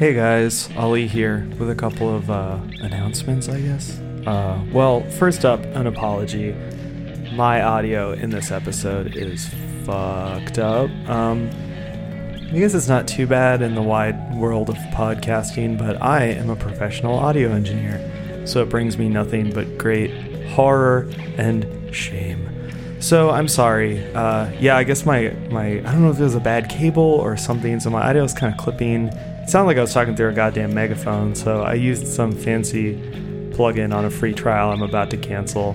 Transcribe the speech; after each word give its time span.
Hey 0.00 0.14
guys, 0.14 0.70
Ali 0.78 1.06
here 1.06 1.46
with 1.58 1.68
a 1.68 1.74
couple 1.74 2.08
of 2.08 2.30
uh, 2.30 2.58
announcements, 2.80 3.50
I 3.50 3.60
guess. 3.60 3.98
Uh, 4.26 4.64
well, 4.72 5.02
first 5.10 5.44
up, 5.44 5.62
an 5.62 5.86
apology. 5.86 6.54
My 7.34 7.60
audio 7.60 8.12
in 8.12 8.30
this 8.30 8.50
episode 8.50 9.14
is 9.14 9.50
fucked 9.84 10.58
up. 10.58 10.88
Um, 11.06 11.50
I 11.50 12.58
guess 12.58 12.72
it's 12.72 12.88
not 12.88 13.06
too 13.08 13.26
bad 13.26 13.60
in 13.60 13.74
the 13.74 13.82
wide 13.82 14.34
world 14.34 14.70
of 14.70 14.76
podcasting, 14.94 15.76
but 15.76 16.00
I 16.00 16.28
am 16.28 16.48
a 16.48 16.56
professional 16.56 17.18
audio 17.18 17.50
engineer, 17.50 18.46
so 18.46 18.62
it 18.62 18.70
brings 18.70 18.96
me 18.96 19.10
nothing 19.10 19.52
but 19.52 19.76
great 19.76 20.12
horror 20.46 21.10
and 21.36 21.94
shame. 21.94 22.48
So 23.00 23.28
I'm 23.28 23.48
sorry. 23.48 24.02
Uh, 24.14 24.50
yeah, 24.60 24.78
I 24.78 24.84
guess 24.84 25.04
my 25.04 25.28
my 25.50 25.72
I 25.72 25.80
don't 25.80 26.02
know 26.02 26.10
if 26.10 26.18
it 26.18 26.22
was 26.22 26.36
a 26.36 26.40
bad 26.40 26.70
cable 26.70 27.02
or 27.02 27.36
something. 27.36 27.80
So 27.80 27.90
my 27.90 28.08
audio 28.08 28.24
is 28.24 28.32
kind 28.32 28.50
of 28.50 28.58
clipping. 28.58 29.10
Sounded 29.50 29.66
like 29.66 29.78
I 29.78 29.80
was 29.80 29.92
talking 29.92 30.14
through 30.14 30.28
a 30.28 30.32
goddamn 30.32 30.72
megaphone. 30.72 31.34
So 31.34 31.62
I 31.62 31.74
used 31.74 32.06
some 32.06 32.30
fancy 32.30 32.94
plugin 33.50 33.92
on 33.92 34.04
a 34.04 34.10
free 34.10 34.32
trial 34.32 34.70
I'm 34.70 34.80
about 34.80 35.10
to 35.10 35.16
cancel. 35.16 35.72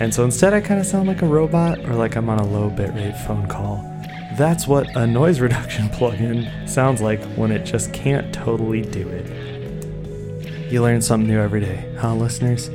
And 0.00 0.12
so 0.12 0.24
instead, 0.24 0.52
I 0.52 0.60
kind 0.60 0.80
of 0.80 0.86
sound 0.86 1.06
like 1.06 1.22
a 1.22 1.26
robot 1.26 1.78
or 1.88 1.94
like 1.94 2.16
I'm 2.16 2.28
on 2.28 2.40
a 2.40 2.44
low 2.44 2.68
bitrate 2.68 3.16
phone 3.24 3.46
call. 3.46 3.76
That's 4.36 4.66
what 4.66 4.88
a 4.96 5.06
noise 5.06 5.38
reduction 5.46 5.86
plugin 5.90 6.68
sounds 6.68 7.00
like 7.00 7.22
when 7.36 7.52
it 7.52 7.64
just 7.64 7.92
can't 7.92 8.34
totally 8.34 8.82
do 8.82 9.08
it. 9.08 10.72
You 10.72 10.82
learn 10.82 11.00
something 11.00 11.28
new 11.28 11.38
every 11.38 11.60
day, 11.60 11.94
huh, 12.00 12.16
listeners? 12.16 12.70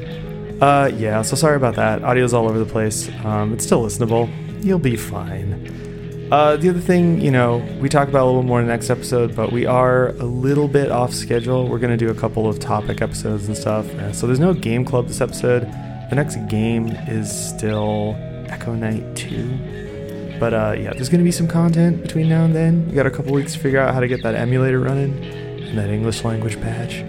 Uh, 0.61 0.89
yeah, 0.95 1.23
so 1.23 1.35
sorry 1.35 1.57
about 1.57 1.75
that. 1.75 2.05
Audio's 2.05 2.33
all 2.33 2.47
over 2.47 2.57
the 2.57 2.65
place. 2.65 3.09
Um, 3.25 3.51
it's 3.51 3.65
still 3.65 3.83
listenable. 3.83 4.31
You'll 4.63 4.79
be 4.79 4.95
fine. 4.95 5.86
Uh, 6.31 6.57
the 6.57 6.69
other 6.69 6.81
thing, 6.81 7.21
you 7.21 7.31
know, 7.31 7.57
we 7.79 7.87
talk 7.87 8.09
about 8.09 8.23
a 8.23 8.25
little 8.25 8.43
more 8.43 8.59
in 8.59 8.67
the 8.67 8.73
next 8.73 8.89
episode, 8.89 9.33
but 9.33 9.53
we 9.53 9.65
are 9.65 10.09
a 10.09 10.25
little 10.25 10.67
bit 10.67 10.91
off 10.91 11.13
schedule. 11.13 11.69
We're 11.69 11.79
going 11.79 11.97
to 11.97 12.05
do 12.05 12.11
a 12.11 12.13
couple 12.13 12.49
of 12.49 12.59
topic 12.59 13.01
episodes 13.01 13.47
and 13.47 13.55
stuff. 13.55 13.87
Uh, 13.95 14.11
so 14.11 14.27
there's 14.27 14.39
no 14.39 14.53
game 14.53 14.83
club 14.83 15.07
this 15.07 15.21
episode. 15.21 15.61
The 16.09 16.15
next 16.15 16.35
game 16.49 16.87
is 17.07 17.31
still 17.31 18.15
Echo 18.49 18.73
Night 18.73 19.15
2. 19.15 20.37
But 20.37 20.53
uh, 20.53 20.75
yeah, 20.77 20.91
there's 20.93 21.07
going 21.07 21.21
to 21.21 21.25
be 21.25 21.31
some 21.31 21.47
content 21.47 22.01
between 22.01 22.27
now 22.27 22.43
and 22.43 22.53
then. 22.53 22.87
We 22.89 22.93
got 22.93 23.05
a 23.05 23.11
couple 23.11 23.31
weeks 23.31 23.53
to 23.53 23.59
figure 23.59 23.79
out 23.79 23.93
how 23.93 24.01
to 24.01 24.07
get 24.07 24.21
that 24.23 24.35
emulator 24.35 24.81
running 24.81 25.23
and 25.23 25.77
that 25.77 25.89
English 25.89 26.25
language 26.25 26.59
patch. 26.59 27.03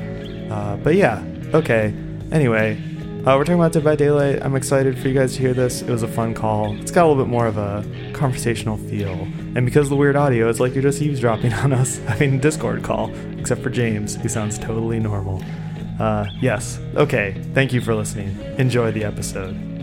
Uh, 0.48 0.77
but 0.77 0.95
yeah, 0.95 1.25
okay. 1.55 1.92
Anyway, 2.31 2.81
uh, 3.29 3.37
we're 3.37 3.45
talking 3.45 3.61
about 3.61 3.73
Dead 3.73 3.84
by 3.84 3.95
Daylight. 3.95 4.43
I'm 4.43 4.57
excited 4.57 4.98
for 4.98 5.07
you 5.07 5.12
guys 5.12 5.34
to 5.34 5.41
hear 5.41 5.53
this. 5.53 5.83
It 5.83 5.91
was 5.91 6.03
a 6.03 6.09
fun 6.09 6.33
call. 6.33 6.75
It's 6.81 6.91
got 6.91 7.05
a 7.05 7.09
little 7.09 7.23
bit 7.23 7.31
more 7.31 7.47
of 7.47 7.59
a 7.59 7.85
conversational 8.15 8.79
feel. 8.79 9.12
And 9.55 9.67
because 9.67 9.87
of 9.87 9.91
the 9.91 9.97
weird 9.97 10.17
audio, 10.17 10.48
it's 10.48 10.61
like 10.61 10.73
you're 10.73 10.83
just 10.83 11.03
eavesdropping 11.03 11.53
on 11.65 11.75
us 11.75 11.98
having 11.98 12.37
a 12.37 12.39
Discord 12.39 12.83
call, 12.83 13.15
except 13.39 13.62
for 13.62 13.69
James, 13.69 14.17
who 14.17 14.31
sounds 14.31 14.59
totally 14.59 14.98
normal. 14.98 15.43
Uh, 16.01 16.25
yes. 16.41 16.81
Okay. 16.95 17.37
Thank 17.53 17.75
you 17.75 17.83
for 17.83 17.95
listening. 17.95 18.35
Enjoy 18.57 18.93
the 18.93 19.05
episode. 19.05 19.78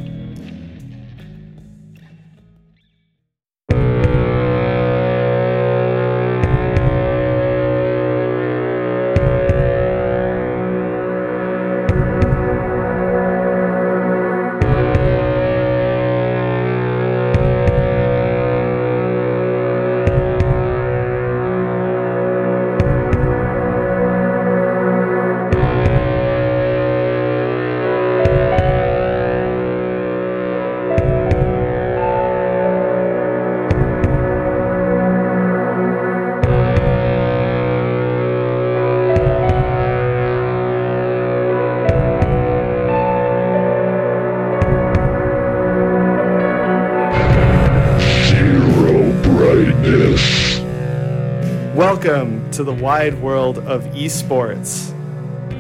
To 52.56 52.64
the 52.64 52.74
wide 52.74 53.22
world 53.22 53.60
of 53.60 53.84
esports. 53.88 54.94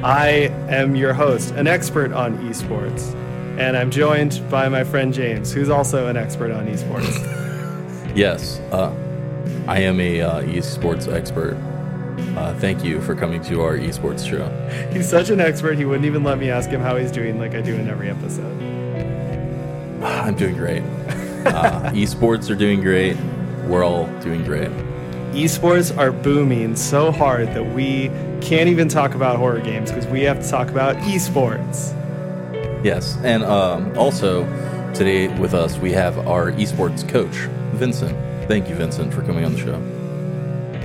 I 0.01 0.49
am 0.69 0.95
your 0.95 1.13
host, 1.13 1.51
an 1.55 1.67
expert 1.67 2.13
on 2.13 2.37
esports, 2.47 3.13
and 3.59 3.75
I'm 3.75 3.91
joined 3.91 4.41
by 4.49 4.69
my 4.69 4.85
friend 4.85 5.13
James, 5.13 5.51
who's 5.51 5.69
also 5.69 6.07
an 6.07 6.15
expert 6.15 6.51
on 6.51 6.67
esports. 6.67 7.31
Yes, 8.15 8.59
uh, 8.71 8.95
I 9.67 9.79
am 9.79 9.99
a 9.99 10.21
uh, 10.21 10.41
esports 10.43 11.11
expert. 11.11 11.55
Uh, 12.37 12.57
thank 12.59 12.81
you 12.81 13.01
for 13.01 13.13
coming 13.13 13.43
to 13.43 13.61
our 13.61 13.77
esports 13.77 14.25
show. 14.25 14.47
he's 14.93 15.09
such 15.09 15.29
an 15.29 15.41
expert, 15.41 15.77
he 15.77 15.83
wouldn't 15.83 16.05
even 16.05 16.23
let 16.23 16.37
me 16.37 16.49
ask 16.49 16.69
him 16.69 16.79
how 16.79 16.95
he's 16.95 17.11
doing 17.11 17.37
like 17.37 17.55
I 17.55 17.59
do 17.59 17.75
in 17.75 17.89
every 17.89 18.09
episode. 18.09 18.55
I'm 20.01 20.35
doing 20.35 20.55
great. 20.55 20.81
Uh, 21.45 21.91
esports 21.91 22.49
are 22.49 22.55
doing 22.55 22.79
great. 22.79 23.17
We're 23.67 23.83
all 23.83 24.07
doing 24.21 24.45
great. 24.45 24.71
Esports 25.35 25.95
are 25.97 26.13
booming 26.13 26.77
so 26.77 27.11
hard 27.11 27.47
that 27.49 27.73
we 27.73 28.07
can't 28.39 28.69
even 28.69 28.87
talk 28.87 29.15
about 29.15 29.35
horror 29.35 29.59
games 29.59 29.91
because 29.91 30.07
we 30.07 30.21
have 30.21 30.41
to 30.41 30.49
talk 30.49 30.69
about 30.69 30.95
esports. 30.99 31.93
Yes, 32.85 33.17
and 33.17 33.43
um, 33.43 33.97
also 33.97 34.45
today 34.93 35.27
with 35.37 35.53
us 35.53 35.77
we 35.77 35.91
have 35.91 36.17
our 36.25 36.53
esports 36.53 37.05
coach, 37.05 37.35
Vincent. 37.73 38.17
Thank 38.47 38.69
you, 38.69 38.75
Vincent, 38.75 39.13
for 39.13 39.23
coming 39.23 39.43
on 39.43 39.51
the 39.51 39.59
show. 39.59 39.94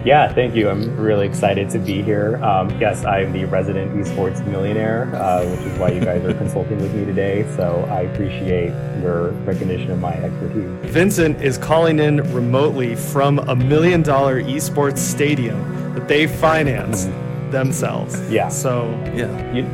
Yeah, 0.05 0.33
thank 0.33 0.55
you. 0.55 0.71
I'm 0.71 0.97
really 0.97 1.27
excited 1.27 1.69
to 1.71 1.79
be 1.79 2.01
here. 2.03 2.37
Um, 2.43 2.71
yes, 2.81 3.05
I'm 3.05 3.33
the 3.33 3.45
resident 3.45 3.95
esports 3.95 4.45
millionaire, 4.47 5.15
uh, 5.15 5.45
which 5.45 5.61
is 5.61 5.79
why 5.79 5.91
you 5.91 6.01
guys 6.01 6.25
are 6.25 6.33
consulting 6.35 6.79
with 6.79 6.95
me 6.95 7.05
today. 7.05 7.45
So 7.55 7.87
I 7.91 8.03
appreciate 8.03 8.71
your 9.03 9.33
recognition 9.45 9.91
of 9.91 9.99
my 10.01 10.15
expertise. 10.15 10.91
Vincent 10.91 11.43
is 11.43 11.59
calling 11.59 11.99
in 11.99 12.17
remotely 12.33 12.97
from 12.97 13.41
a 13.41 13.55
million 13.55 14.03
dollar 14.03 14.43
esports 14.43 14.99
stadium 14.99 15.95
that 15.95 16.09
they 16.09 16.27
financed 16.27 17.11
themselves. 17.51 18.19
Yeah. 18.31 18.49
So, 18.49 18.89
Yeah, 19.15 19.53
You, 19.53 19.65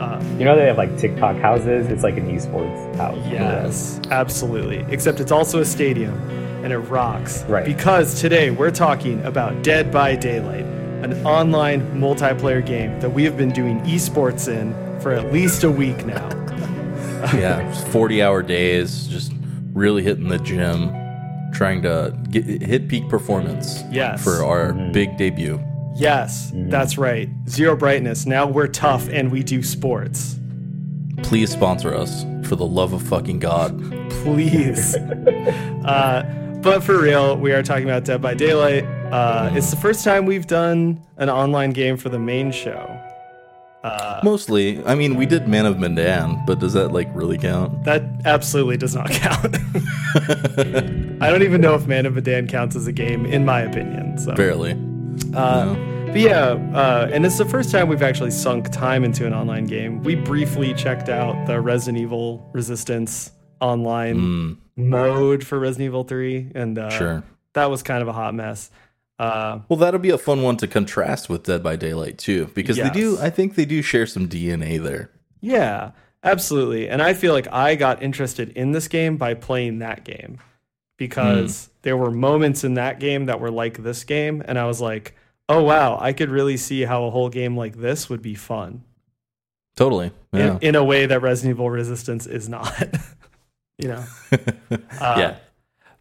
uh, 0.00 0.20
you 0.38 0.44
know 0.44 0.56
they 0.56 0.66
have 0.66 0.78
like 0.78 0.96
TikTok 0.98 1.36
houses? 1.36 1.86
It's 1.86 2.02
like 2.02 2.16
an 2.16 2.26
esports 2.34 2.96
house. 2.96 3.18
yes, 3.30 4.00
absolutely. 4.10 4.84
Except 4.88 5.20
it's 5.20 5.30
also 5.32 5.60
a 5.60 5.64
stadium 5.64 6.14
and 6.62 6.72
it 6.72 6.78
rocks. 6.78 7.42
Right. 7.44 7.64
Because 7.64 8.20
today 8.20 8.50
we're 8.50 8.70
talking 8.70 9.22
about 9.24 9.62
Dead 9.62 9.92
by 9.92 10.16
Daylight, 10.16 10.64
an 11.04 11.14
online 11.26 11.80
multiplayer 12.00 12.64
game 12.64 12.98
that 13.00 13.10
we 13.10 13.24
have 13.24 13.36
been 13.36 13.50
doing 13.52 13.80
esports 13.82 14.48
in 14.48 14.72
for 15.00 15.12
at 15.12 15.32
least 15.32 15.64
a 15.64 15.70
week 15.70 16.04
now. 16.04 16.28
yeah, 17.34 17.72
40 17.90 18.22
hour 18.22 18.42
days, 18.42 19.06
just 19.08 19.32
really 19.72 20.02
hitting 20.02 20.28
the 20.28 20.38
gym, 20.38 20.90
trying 21.52 21.82
to 21.82 22.16
get, 22.30 22.44
hit 22.44 22.88
peak 22.88 23.08
performance 23.08 23.82
Yes. 23.90 24.22
for 24.22 24.44
our 24.44 24.72
big 24.92 25.16
debut. 25.16 25.60
Yes, 25.96 26.52
that's 26.54 26.96
right. 26.96 27.28
Zero 27.48 27.74
brightness. 27.76 28.24
Now 28.24 28.46
we're 28.46 28.68
tough 28.68 29.08
and 29.08 29.32
we 29.32 29.42
do 29.42 29.62
sports. 29.64 30.38
Please 31.24 31.50
sponsor 31.50 31.92
us 31.92 32.24
for 32.46 32.54
the 32.54 32.64
love 32.66 32.92
of 32.92 33.02
fucking 33.02 33.40
God. 33.40 33.76
please. 34.22 34.94
uh, 35.84 36.22
but 36.70 36.82
for 36.84 37.00
real, 37.00 37.36
we 37.36 37.52
are 37.52 37.62
talking 37.62 37.84
about 37.84 38.04
Dead 38.04 38.20
by 38.20 38.34
Daylight. 38.34 38.84
Uh, 39.12 39.50
it's 39.54 39.70
the 39.70 39.76
first 39.76 40.04
time 40.04 40.26
we've 40.26 40.46
done 40.46 41.00
an 41.16 41.30
online 41.30 41.70
game 41.70 41.96
for 41.96 42.08
the 42.08 42.18
main 42.18 42.52
show. 42.52 42.94
Mostly, 44.22 44.84
I 44.84 44.94
mean, 44.94 45.16
we 45.16 45.24
did 45.24 45.48
Man 45.48 45.64
of 45.64 45.78
Medan, 45.78 46.44
but 46.46 46.58
does 46.58 46.74
that 46.74 46.88
like 46.92 47.08
really 47.14 47.38
count? 47.38 47.84
That 47.84 48.02
absolutely 48.26 48.76
does 48.76 48.94
not 48.94 49.08
count. 49.10 49.56
I 51.22 51.30
don't 51.30 51.42
even 51.42 51.60
know 51.62 51.74
if 51.74 51.86
Man 51.86 52.04
of 52.04 52.14
Medan 52.14 52.48
counts 52.48 52.76
as 52.76 52.86
a 52.86 52.92
game, 52.92 53.24
in 53.24 53.46
my 53.46 53.60
opinion. 53.60 54.18
So, 54.18 54.34
Barely. 54.34 54.72
uh, 54.72 54.74
No. 55.74 56.04
but 56.08 56.20
yeah, 56.20 56.48
uh, 56.74 57.08
and 57.10 57.24
it's 57.24 57.38
the 57.38 57.46
first 57.46 57.70
time 57.70 57.88
we've 57.88 58.02
actually 58.02 58.30
sunk 58.32 58.70
time 58.70 59.04
into 59.04 59.26
an 59.26 59.32
online 59.32 59.64
game. 59.64 60.02
We 60.02 60.16
briefly 60.16 60.74
checked 60.74 61.08
out 61.08 61.46
the 61.46 61.58
Resident 61.60 61.96
Evil 61.98 62.46
Resistance 62.52 63.30
online 63.60 64.16
Mm, 64.16 64.56
mode 64.78 65.44
for 65.44 65.58
Resident 65.58 65.86
Evil 65.86 66.04
3, 66.04 66.52
and 66.54 66.78
uh, 66.78 66.90
sure. 66.90 67.24
that 67.54 67.66
was 67.70 67.82
kind 67.82 68.02
of 68.02 68.08
a 68.08 68.12
hot 68.12 68.34
mess. 68.34 68.70
Uh, 69.18 69.60
Well, 69.68 69.78
that'll 69.78 70.00
be 70.00 70.10
a 70.10 70.18
fun 70.18 70.42
one 70.42 70.56
to 70.58 70.68
contrast 70.68 71.28
with 71.28 71.42
Dead 71.42 71.62
by 71.62 71.76
Daylight 71.76 72.18
too, 72.18 72.46
because 72.54 72.76
they 72.76 72.90
do. 72.90 73.18
I 73.18 73.30
think 73.30 73.56
they 73.56 73.64
do 73.64 73.82
share 73.82 74.06
some 74.06 74.28
DNA 74.28 74.82
there. 74.82 75.10
Yeah, 75.40 75.90
absolutely. 76.22 76.88
And 76.88 77.02
I 77.02 77.14
feel 77.14 77.32
like 77.32 77.52
I 77.52 77.74
got 77.74 78.02
interested 78.02 78.50
in 78.50 78.72
this 78.72 78.86
game 78.86 79.16
by 79.16 79.34
playing 79.34 79.80
that 79.80 80.04
game 80.04 80.38
because 80.96 81.70
there 81.82 81.96
were 81.96 82.10
moments 82.10 82.62
in 82.64 82.74
that 82.74 83.00
game 83.00 83.26
that 83.26 83.40
were 83.40 83.50
like 83.50 83.82
this 83.82 84.04
game. 84.04 84.42
And 84.46 84.58
I 84.58 84.66
was 84.66 84.80
like, 84.80 85.16
oh 85.48 85.62
wow, 85.62 85.98
I 86.00 86.12
could 86.12 86.30
really 86.30 86.56
see 86.56 86.82
how 86.82 87.04
a 87.04 87.10
whole 87.10 87.28
game 87.28 87.56
like 87.56 87.76
this 87.76 88.08
would 88.08 88.22
be 88.22 88.34
fun 88.34 88.84
Totally. 89.78 90.10
Yeah. 90.32 90.56
in, 90.56 90.70
in 90.70 90.74
a 90.74 90.82
way 90.82 91.06
that 91.06 91.22
Resident 91.22 91.54
Evil 91.54 91.70
Resistance 91.70 92.26
is 92.26 92.48
not. 92.48 92.74
you 93.78 93.88
know. 93.88 94.04
Uh, 95.00 95.14
yeah. 95.16 95.36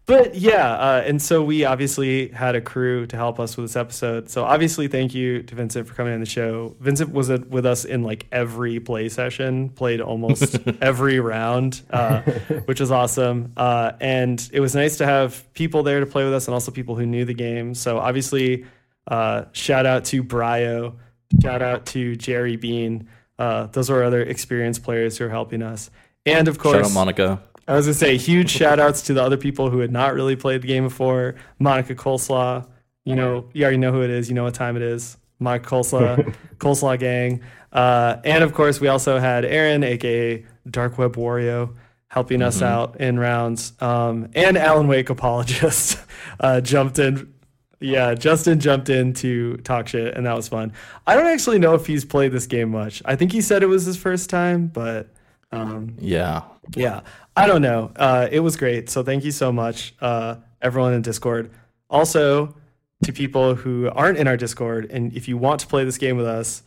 But 0.08 0.36
yeah, 0.36 0.72
uh, 0.72 1.04
and 1.06 1.22
so 1.22 1.44
we 1.44 1.66
obviously 1.66 2.30
had 2.30 2.56
a 2.56 2.62
crew 2.62 3.06
to 3.08 3.18
help 3.18 3.42
us 3.42 3.58
with 3.58 3.66
this 3.66 3.76
episode. 3.76 4.30
So 4.30 4.46
obviously, 4.46 4.88
thank 4.88 5.14
you 5.14 5.44
to 5.44 5.56
Vincent 5.56 5.86
for 5.86 5.94
coming 5.94 6.14
on 6.14 6.22
the 6.22 6.26
show. 6.26 6.78
Vincent 6.80 7.12
was 7.12 7.30
with 7.30 7.66
us 7.66 7.84
in 7.84 8.04
like 8.04 8.26
every 8.32 8.80
play 8.80 9.10
session, 9.10 9.68
played 9.68 10.00
almost 10.00 10.58
every 10.82 11.20
round, 11.20 11.82
uh, 11.90 12.22
which 12.66 12.80
was 12.80 12.90
awesome. 12.90 13.52
Uh, 13.58 13.92
and 14.00 14.50
it 14.54 14.62
was 14.62 14.74
nice 14.74 14.98
to 14.98 15.06
have 15.06 15.46
people 15.54 15.84
there 15.84 16.00
to 16.00 16.06
play 16.06 16.24
with 16.24 16.34
us, 16.34 16.48
and 16.48 16.54
also 16.54 16.72
people 16.72 16.96
who 16.96 17.06
knew 17.06 17.26
the 17.26 17.34
game. 17.34 17.74
So 17.74 17.98
obviously, 18.00 18.66
uh, 19.08 19.44
shout 19.52 19.86
out 19.86 20.06
to 20.06 20.24
Brio, 20.24 20.96
shout 21.42 21.62
out 21.62 21.86
to 21.88 22.16
Jerry 22.16 22.56
Bean. 22.56 23.10
Uh, 23.38 23.68
those 23.68 23.90
are 23.90 24.04
other 24.04 24.22
experienced 24.22 24.84
players 24.84 25.18
who 25.18 25.26
are 25.26 25.30
helping 25.30 25.62
us, 25.62 25.90
and 26.26 26.48
of 26.48 26.60
course, 26.60 26.78
Shout 26.78 26.86
out 26.86 26.94
Monica. 26.94 27.44
I 27.68 27.76
was 27.76 27.86
gonna 27.86 27.94
say 27.96 28.18
huge 28.18 28.50
shout 28.50 28.80
outs 28.80 29.02
to 29.04 29.14
the 29.14 29.22
other 29.24 29.38
people 29.38 29.70
who 29.70 29.80
had 29.80 29.92
not 29.92 30.14
really 30.14 30.36
played 30.36 30.62
the 30.62 30.68
game 30.68 30.84
before. 30.84 31.36
Monica 31.60 31.96
Coleslaw, 31.96 32.66
you 33.04 33.16
know, 33.16 33.50
you 33.54 33.64
already 33.64 33.78
know 33.78 33.92
who 33.92 34.02
it 34.04 34.10
is, 34.10 34.30
you 34.30 34.36
know 34.36 34.44
what 34.44 34.54
time 34.54 34.76
it 34.76 34.82
is. 34.82 35.18
Monica 35.40 35.70
Coleslaw, 35.70 36.34
Coleslaw 36.58 36.98
Gang. 37.00 37.42
Uh, 37.74 38.18
and 38.24 38.44
of 38.44 38.54
course, 38.54 38.80
we 38.80 38.88
also 38.88 39.20
had 39.20 39.44
Aaron, 39.46 39.84
aka 39.84 40.46
Dark 40.70 40.98
Web 40.98 41.16
Wario, 41.16 41.76
helping 42.08 42.42
us 42.42 42.62
out 42.62 43.00
in 43.02 43.20
rounds. 43.20 43.74
Um, 43.82 44.30
and 44.34 44.58
Alan 44.58 44.88
Wake 44.88 45.10
Apologist 45.10 46.00
uh, 46.40 46.62
jumped 46.62 47.00
in. 47.00 47.34
Yeah, 47.80 48.16
Justin 48.16 48.60
jumped 48.60 48.90
in 48.90 49.14
to 49.16 49.58
talk 49.58 49.88
shit, 49.90 50.16
and 50.16 50.26
that 50.26 50.36
was 50.36 50.48
fun. 50.48 50.74
I 51.06 51.16
don't 51.16 51.28
actually 51.28 51.60
know 51.60 51.76
if 51.76 51.86
he's 51.86 52.06
played 52.06 52.32
this 52.32 52.48
game 52.48 52.70
much. 52.72 53.04
I 53.06 53.16
think 53.16 53.32
he 53.32 53.40
said 53.42 53.62
it 53.62 53.68
was 53.68 53.86
his 53.86 53.96
first 53.98 54.32
time, 54.32 54.66
but 54.68 55.10
um, 55.52 55.96
Yeah. 56.00 56.42
yeah, 56.76 57.02
I 57.38 57.46
don't 57.46 57.62
know. 57.62 57.92
Uh, 57.96 58.28
it 58.32 58.40
was 58.40 58.58
great. 58.58 58.90
So 58.90 59.04
thank 59.04 59.24
you 59.24 59.32
so 59.32 59.52
much, 59.52 59.94
uh, 60.02 60.38
everyone 60.60 60.94
in 60.94 61.04
Discord. 61.04 61.52
Also, 61.88 62.56
to 63.04 63.14
people 63.14 63.54
who 63.54 63.90
aren't 63.90 64.18
in 64.18 64.28
our 64.28 64.36
Discord, 64.36 64.90
and 64.90 65.16
if 65.16 65.28
you 65.28 65.38
want 65.38 65.60
to 65.62 65.68
play 65.68 65.86
this 65.86 66.00
game 66.00 66.18
with 66.18 66.26
us, 66.26 66.64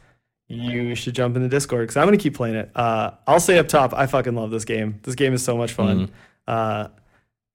you 0.47 0.95
should 0.95 1.15
jump 1.15 1.35
in 1.35 1.43
the 1.43 1.49
Discord 1.49 1.83
because 1.83 1.97
I'm 1.97 2.07
going 2.07 2.17
to 2.17 2.23
keep 2.23 2.35
playing 2.35 2.55
it. 2.55 2.71
Uh, 2.75 3.11
I'll 3.27 3.41
say 3.41 3.59
up 3.59 3.67
top, 3.67 3.93
I 3.95 4.07
fucking 4.07 4.35
love 4.37 4.53
this 4.53 4.65
game. 4.65 5.01
This 5.03 5.17
game 5.17 5.35
is 5.35 5.43
so 5.43 5.57
much 5.57 5.73
fun. 5.73 6.11
Uh, 6.47 6.89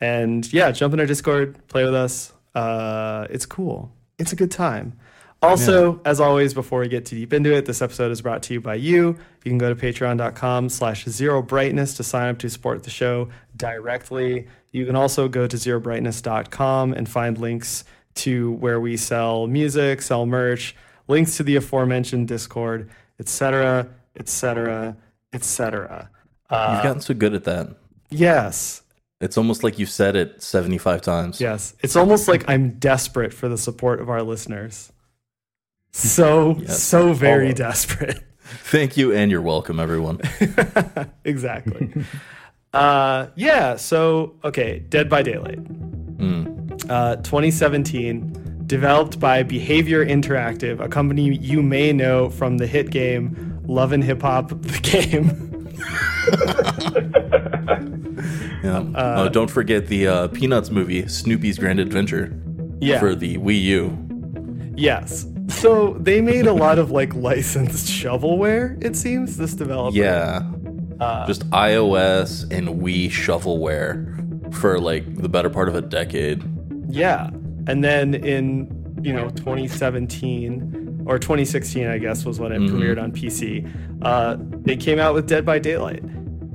and 0.02 0.52
yeah, 0.52 0.72
jump 0.72 0.94
in 0.94 1.00
our 1.00 1.06
Discord, 1.06 1.66
play 1.68 1.86
with 1.86 1.96
us. 1.96 2.34
Uh, 2.54 3.28
it's 3.30 3.46
cool. 3.46 3.92
It's 4.20 4.34
a 4.34 4.36
good 4.36 4.52
time. 4.52 5.00
Also, 5.46 6.00
as 6.06 6.20
always, 6.20 6.54
before 6.54 6.80
we 6.80 6.88
get 6.88 7.06
too 7.06 7.16
deep 7.16 7.34
into 7.34 7.54
it, 7.54 7.66
this 7.66 7.82
episode 7.82 8.12
is 8.12 8.22
brought 8.22 8.44
to 8.44 8.54
you 8.54 8.62
by 8.62 8.76
you. 8.76 9.18
You 9.44 9.52
can 9.52 9.58
go 9.58 9.74
to 9.74 9.76
patreon.com 9.80 10.70
slash 10.70 11.06
zero 11.06 11.42
brightness 11.42 11.94
to 11.96 12.04
sign 12.04 12.30
up 12.30 12.40
to 12.40 12.50
support 12.50 12.84
the 12.84 12.90
show 12.90 13.30
directly. 13.56 14.48
You 14.72 14.86
can 14.86 14.96
also 14.96 15.28
go 15.28 15.48
to 15.48 15.56
zerobrightness.com 15.56 16.94
and 16.94 17.08
find 17.08 17.38
links 17.38 17.84
to 18.16 18.54
where 18.54 18.80
we 18.80 18.98
sell 18.98 19.48
music, 19.48 20.02
sell 20.02 20.26
merch, 20.26 20.76
links 21.08 21.38
to 21.38 21.44
the 21.44 21.56
aforementioned 21.58 22.28
Discord, 22.28 22.90
etc., 23.20 23.88
etc., 24.18 24.98
etc. 25.34 26.10
You've 26.52 26.84
gotten 26.84 27.02
so 27.02 27.14
good 27.14 27.34
at 27.34 27.44
that. 27.46 27.76
Yes, 28.10 28.82
It's 29.20 29.38
almost 29.38 29.64
like 29.64 29.80
you've 29.80 29.90
said 29.90 30.16
it 30.16 30.44
75 30.44 31.02
times. 31.02 31.42
Yes. 31.42 31.74
It's 31.82 31.96
almost 31.96 32.28
like 32.28 32.48
I'm 32.48 32.72
desperate 32.80 33.34
for 33.34 33.48
the 33.50 33.58
support 33.58 34.00
of 34.00 34.10
our 34.10 34.22
listeners. 34.22 34.92
So, 35.98 36.58
Yes. 36.60 36.84
so 36.84 37.14
very 37.14 37.54
desperate. 37.54 38.20
Thank 38.66 38.98
you, 38.98 39.14
and 39.14 39.32
you're 39.32 39.42
welcome, 39.42 39.80
everyone. 39.80 40.20
exactly. 41.24 41.90
uh, 42.74 43.28
yeah. 43.36 43.78
So, 43.78 44.36
okay. 44.44 44.80
Dead 44.80 45.10
by 45.10 45.22
Daylight. 45.24 45.60
Uh, 46.90 47.16
2017, 47.18 48.64
developed 48.68 49.20
by 49.20 49.42
Behaviour 49.42 50.06
Interactive, 50.06 50.80
a 50.82 50.88
company 50.90 51.34
you 51.38 51.62
may 51.64 51.92
know 51.94 52.30
from 52.30 52.58
the 52.58 52.68
hit 52.68 52.92
game 52.92 53.60
Love 53.66 53.92
and 53.94 54.04
Hip 54.04 54.22
Hop, 54.22 54.50
the 54.62 54.80
game. 54.84 55.30
Yeah. 58.64 58.80
Uh, 58.94 59.30
don't 59.30 59.50
forget 59.50 59.88
the 59.88 60.08
uh, 60.08 60.28
Peanuts 60.28 60.70
movie, 60.70 61.08
Snoopy's 61.08 61.58
Grand 61.58 61.80
Adventure, 61.80 62.38
Yeah. 62.82 63.00
for 63.00 63.16
the 63.16 63.38
Wii 63.38 63.62
U. 63.62 64.74
yes. 64.76 65.26
So 65.48 65.94
they 66.00 66.22
made 66.22 66.48
a 66.48 66.54
lot 66.54 66.80
of 66.80 66.92
like 66.92 67.14
licensed 67.16 67.88
shovelware, 67.88 68.84
it 68.84 68.96
seems, 68.96 69.38
this 69.38 69.54
developer. 69.54 69.96
Yeah. 69.96 70.42
Uh, 71.00 71.28
Just 71.28 71.50
iOS 71.50 72.50
and 72.52 72.82
Wii 72.82 73.08
shovelware 73.08 74.54
for 74.54 74.80
like 74.80 75.16
the 75.16 75.30
better 75.30 75.50
part 75.50 75.68
of 75.68 75.76
a 75.76 75.82
decade. 75.82 76.44
Yeah. 76.90 77.30
And 77.68 77.84
then 77.84 78.14
in, 78.14 79.00
you 79.02 79.14
know, 79.14 79.30
2017 79.30 81.04
or 81.06 81.20
2016, 81.20 81.88
I 81.88 81.98
guess, 81.98 82.26
was 82.26 82.40
when 82.40 82.52
it 82.52 82.60
premiered 82.62 83.02
on 83.02 83.12
PC, 83.12 83.70
uh, 84.02 84.38
they 84.40 84.76
came 84.76 85.00
out 85.00 85.14
with 85.14 85.28
Dead 85.28 85.46
by 85.46 85.60
Daylight. 85.60 86.04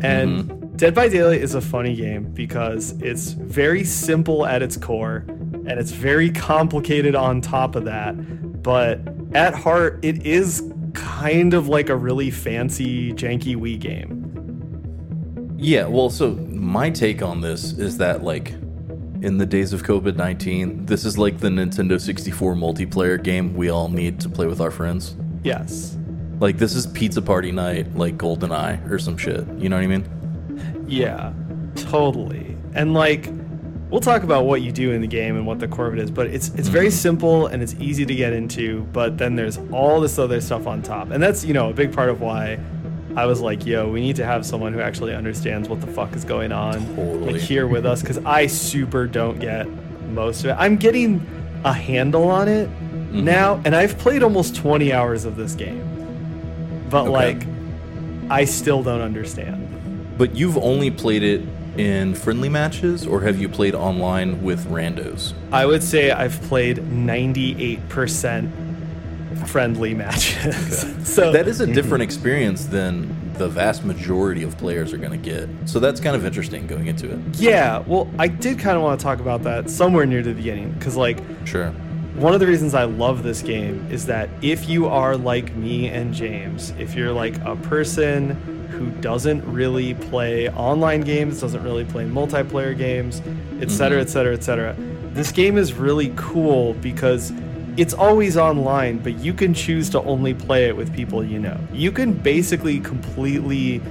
And 0.03 0.77
Dead 0.77 0.95
by 0.95 1.09
Daylight 1.09 1.43
is 1.43 1.55
a 1.55 1.61
funny 1.61 1.95
game 1.95 2.33
because 2.33 2.93
it's 3.03 3.33
very 3.33 3.85
simple 3.85 4.47
at 4.47 4.63
its 4.63 4.77
core 4.77 5.25
and 5.29 5.79
it's 5.79 5.91
very 5.91 6.31
complicated 6.31 7.15
on 7.15 7.41
top 7.41 7.77
of 7.77 7.85
that. 7.85 8.15
But 8.63 9.01
at 9.35 9.55
heart, 9.55 9.99
it 10.03 10.27
is 10.27 10.63
kind 10.95 11.55
of 11.55 11.69
like 11.69 11.89
a 11.89 11.97
really 11.97 12.31
fancy, 12.31 13.13
janky 13.13 13.57
Wii 13.57 13.79
game. 13.79 15.57
Yeah, 15.57 15.87
well, 15.87 16.11
so 16.11 16.33
my 16.49 16.91
take 16.91 17.23
on 17.23 17.41
this 17.41 17.73
is 17.73 17.99
that, 17.99 18.25
like, 18.25 18.53
in 19.23 19.37
the 19.37 19.47
days 19.47 19.73
of 19.73 19.83
COVID 19.83 20.17
19, 20.17 20.87
this 20.87 21.05
is 21.05 21.19
like 21.19 21.39
the 21.39 21.49
Nintendo 21.49 22.01
64 22.01 22.55
multiplayer 22.55 23.23
game 23.23 23.55
we 23.55 23.69
all 23.69 23.89
need 23.89 24.19
to 24.21 24.29
play 24.29 24.47
with 24.47 24.61
our 24.61 24.71
friends. 24.71 25.17
Yes. 25.43 25.99
Like, 26.39 26.57
this 26.57 26.75
is 26.75 26.87
Pizza 26.87 27.21
Party 27.21 27.53
Night, 27.53 27.95
like 27.95 28.17
GoldenEye 28.17 28.91
or 28.91 28.99
some 28.99 29.19
shit. 29.19 29.47
You 29.59 29.69
know 29.69 29.77
what 29.77 29.85
I 29.85 29.89
mean? 29.89 30.85
Yeah, 30.87 31.33
totally. 31.77 32.57
And 32.75 32.95
like, 32.95 33.29
we'll 33.91 34.01
talk 34.01 34.23
about 34.23 34.45
what 34.45 34.63
you 34.63 34.73
do 34.73 34.93
in 34.93 35.01
the 35.01 35.07
game 35.07 35.37
and 35.37 35.47
what 35.47 35.59
the 35.59 35.69
core 35.69 35.87
of 35.87 35.95
it 35.95 36.01
is, 36.01 36.11
but 36.11 36.27
it's 36.29 36.49
it's 36.51 36.69
very 36.69 36.87
mm-hmm. 36.87 36.95
simple 36.95 37.47
and 37.47 37.63
it's 37.63 37.75
easy 37.75 38.07
to 38.07 38.15
get 38.15 38.33
into. 38.33 38.83
But 38.93 39.19
then 39.19 39.37
there's 39.37 39.59
all 39.73 40.01
this 40.01 40.19
other 40.19 40.41
stuff 40.41 40.67
on 40.67 40.83
top, 40.83 41.11
and 41.11 41.23
that's 41.23 41.45
you 41.45 41.55
know 41.55 41.71
a 41.71 41.75
big 41.75 41.93
part 41.93 42.09
of 42.09 42.21
why 42.21 42.59
I 43.17 43.27
was 43.27 43.41
like, 43.41 43.67
yo, 43.67 43.89
we 43.91 44.01
need 44.01 44.17
to 44.17 44.25
have 44.25 44.47
someone 44.47 44.73
who 44.73 44.81
actually 44.81 45.15
understands 45.15 45.69
what 45.69 45.81
the 45.81 45.87
fuck 45.89 46.15
is 46.15 46.25
going 46.25 46.53
on 46.53 46.75
Totally. 46.95 47.33
like 47.33 47.43
here 47.43 47.67
with 47.67 47.85
us 47.85 48.03
because 48.03 48.19
I 48.19 48.47
super 48.47 49.07
don't 49.07 49.41
get 49.41 49.67
most 50.11 50.45
of 50.45 50.51
it. 50.51 50.57
I'm 50.59 50.77
getting 50.77 51.27
a 51.65 51.73
handle 51.73 52.29
on 52.29 52.49
it 52.49 52.69
mm-hmm. 52.69 53.25
now, 53.25 53.61
and 53.65 53.75
I've 53.75 53.99
played 53.99 54.23
almost 54.23 54.55
20 54.55 54.93
hours 54.93 55.25
of 55.25 55.37
this 55.37 55.55
game, 55.55 56.87
but 56.89 57.03
Okay. 57.03 57.11
like, 57.11 57.47
I 58.31 58.45
still 58.45 58.83
don't 58.83 59.01
understand. 59.01 59.67
But 60.17 60.37
you've 60.37 60.59
only 60.59 60.91
played 60.91 61.23
it 61.23 61.43
in 61.77 62.15
friendly 62.15 62.49
matches, 62.49 63.07
or 63.07 63.21
have 63.23 63.39
you 63.41 63.49
played 63.49 63.75
online 63.75 64.43
with 64.43 64.67
randos? 64.67 65.33
I 65.53 65.67
would 65.67 65.83
say 65.83 66.11
I've 66.11 66.41
played 66.43 66.79
98% 66.79 68.51
friendly 69.47 69.95
matches. 69.95 70.85
so 71.09 71.33
That 71.33 71.49
is 71.49 71.61
a 71.61 71.67
different 71.67 72.03
experience 72.03 72.65
than 72.67 73.33
the 73.35 73.49
vast 73.49 73.85
majority 73.85 74.43
of 74.43 74.59
players 74.59 74.93
are 74.93 74.99
going 74.99 75.13
to 75.13 75.31
get. 75.31 75.49
So 75.65 75.81
that's 75.81 76.01
kind 76.01 76.15
of 76.15 76.27
interesting 76.27 76.67
going 76.67 76.89
into 76.89 77.11
it. 77.11 77.19
yeah, 77.35 77.79
well, 77.87 78.11
I 78.19 78.29
did 78.29 78.59
kind 78.59 78.77
of 78.77 78.83
want 78.83 79.01
to 79.01 79.05
talk 79.05 79.19
about 79.21 79.43
that 79.45 79.71
somewhere 79.71 80.05
near 80.05 80.23
the 80.23 80.35
beginning 80.35 80.73
because 80.73 80.97
like 80.97 81.19
Sure. 81.47 81.71
one 82.17 82.35
of 82.35 82.41
the 82.41 82.47
reasons 82.47 82.75
I 82.75 82.85
love 82.85 83.23
this 83.23 83.41
game 83.41 83.87
is 83.91 84.05
that 84.07 84.29
if 84.43 84.69
you 84.69 84.89
are 84.89 85.17
like 85.17 85.55
me 85.57 85.89
and 85.89 86.13
James, 86.13 86.75
if 86.79 86.95
you're 86.95 87.13
like 87.13 87.39
a 87.45 87.57
person 87.57 88.60
who 88.81 88.91
doesn't 89.03 89.45
really 89.45 89.93
play 89.93 90.49
online 90.49 91.03
games, 91.03 91.39
doesn't 91.39 91.63
really 91.63 91.85
play 91.85 92.07
multiplayer 92.07 92.75
games, 92.77 93.21
etc., 93.61 93.99
mm-hmm. 93.99 94.01
etc., 94.01 94.01
et 94.03 94.09
cetera, 94.09 94.35
et 94.35 94.43
cetera, 94.43 94.75
this 95.13 95.31
game 95.33 95.59
is 95.59 95.75
really 95.75 96.15
cool 96.17 96.73
because 96.75 97.31
it's 97.77 97.93
always 97.93 98.39
online, 98.39 98.97
but 98.97 99.19
you 99.19 99.35
can 99.35 99.53
choose 99.53 99.91
to 99.91 100.03
only 100.05 100.33
play 100.33 100.65
it 100.65 100.75
with 100.75 100.95
people 100.95 101.23
you 101.23 101.39
know. 101.39 101.61
You 101.75 101.93
can 101.93 102.15
basically 102.15 102.81
completely 102.81 103.83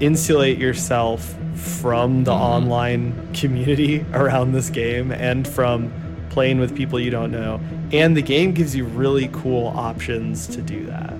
insulate 0.00 0.58
yourself 0.58 1.36
from 1.54 2.24
the 2.24 2.32
mm-hmm. 2.32 2.42
online 2.42 3.34
community 3.34 4.04
around 4.14 4.50
this 4.50 4.68
game 4.68 5.12
and 5.12 5.46
from 5.46 5.92
playing 6.30 6.58
with 6.58 6.74
people 6.74 6.98
you 6.98 7.10
don't 7.10 7.30
know. 7.30 7.60
And 7.92 8.16
the 8.16 8.22
game 8.22 8.50
gives 8.50 8.74
you 8.74 8.84
really 8.84 9.28
cool 9.32 9.68
options 9.68 10.48
to 10.48 10.60
do 10.60 10.86
that. 10.86 11.14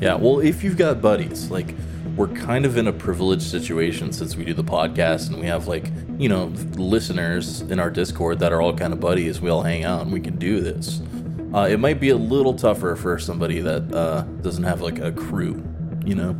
Yeah, 0.00 0.14
well, 0.14 0.38
if 0.38 0.62
you've 0.62 0.76
got 0.76 1.02
buddies, 1.02 1.50
like 1.50 1.74
we're 2.18 2.26
kind 2.26 2.66
of 2.66 2.76
in 2.76 2.88
a 2.88 2.92
privileged 2.92 3.44
situation 3.44 4.12
since 4.12 4.34
we 4.34 4.44
do 4.44 4.52
the 4.52 4.64
podcast 4.64 5.28
and 5.28 5.38
we 5.38 5.46
have 5.46 5.68
like, 5.68 5.86
you 6.18 6.28
know, 6.28 6.46
listeners 6.74 7.60
in 7.60 7.78
our 7.78 7.90
Discord 7.90 8.40
that 8.40 8.52
are 8.52 8.60
all 8.60 8.74
kind 8.74 8.92
of 8.92 8.98
buddies. 8.98 9.40
We 9.40 9.50
all 9.50 9.62
hang 9.62 9.84
out 9.84 10.02
and 10.02 10.12
we 10.12 10.18
can 10.18 10.36
do 10.36 10.60
this. 10.60 11.00
Uh, 11.54 11.68
it 11.70 11.78
might 11.78 12.00
be 12.00 12.08
a 12.08 12.16
little 12.16 12.54
tougher 12.54 12.96
for 12.96 13.20
somebody 13.20 13.60
that 13.60 13.94
uh, 13.94 14.22
doesn't 14.42 14.64
have 14.64 14.80
like 14.80 14.98
a 14.98 15.12
crew, 15.12 15.62
you 16.04 16.16
know. 16.16 16.32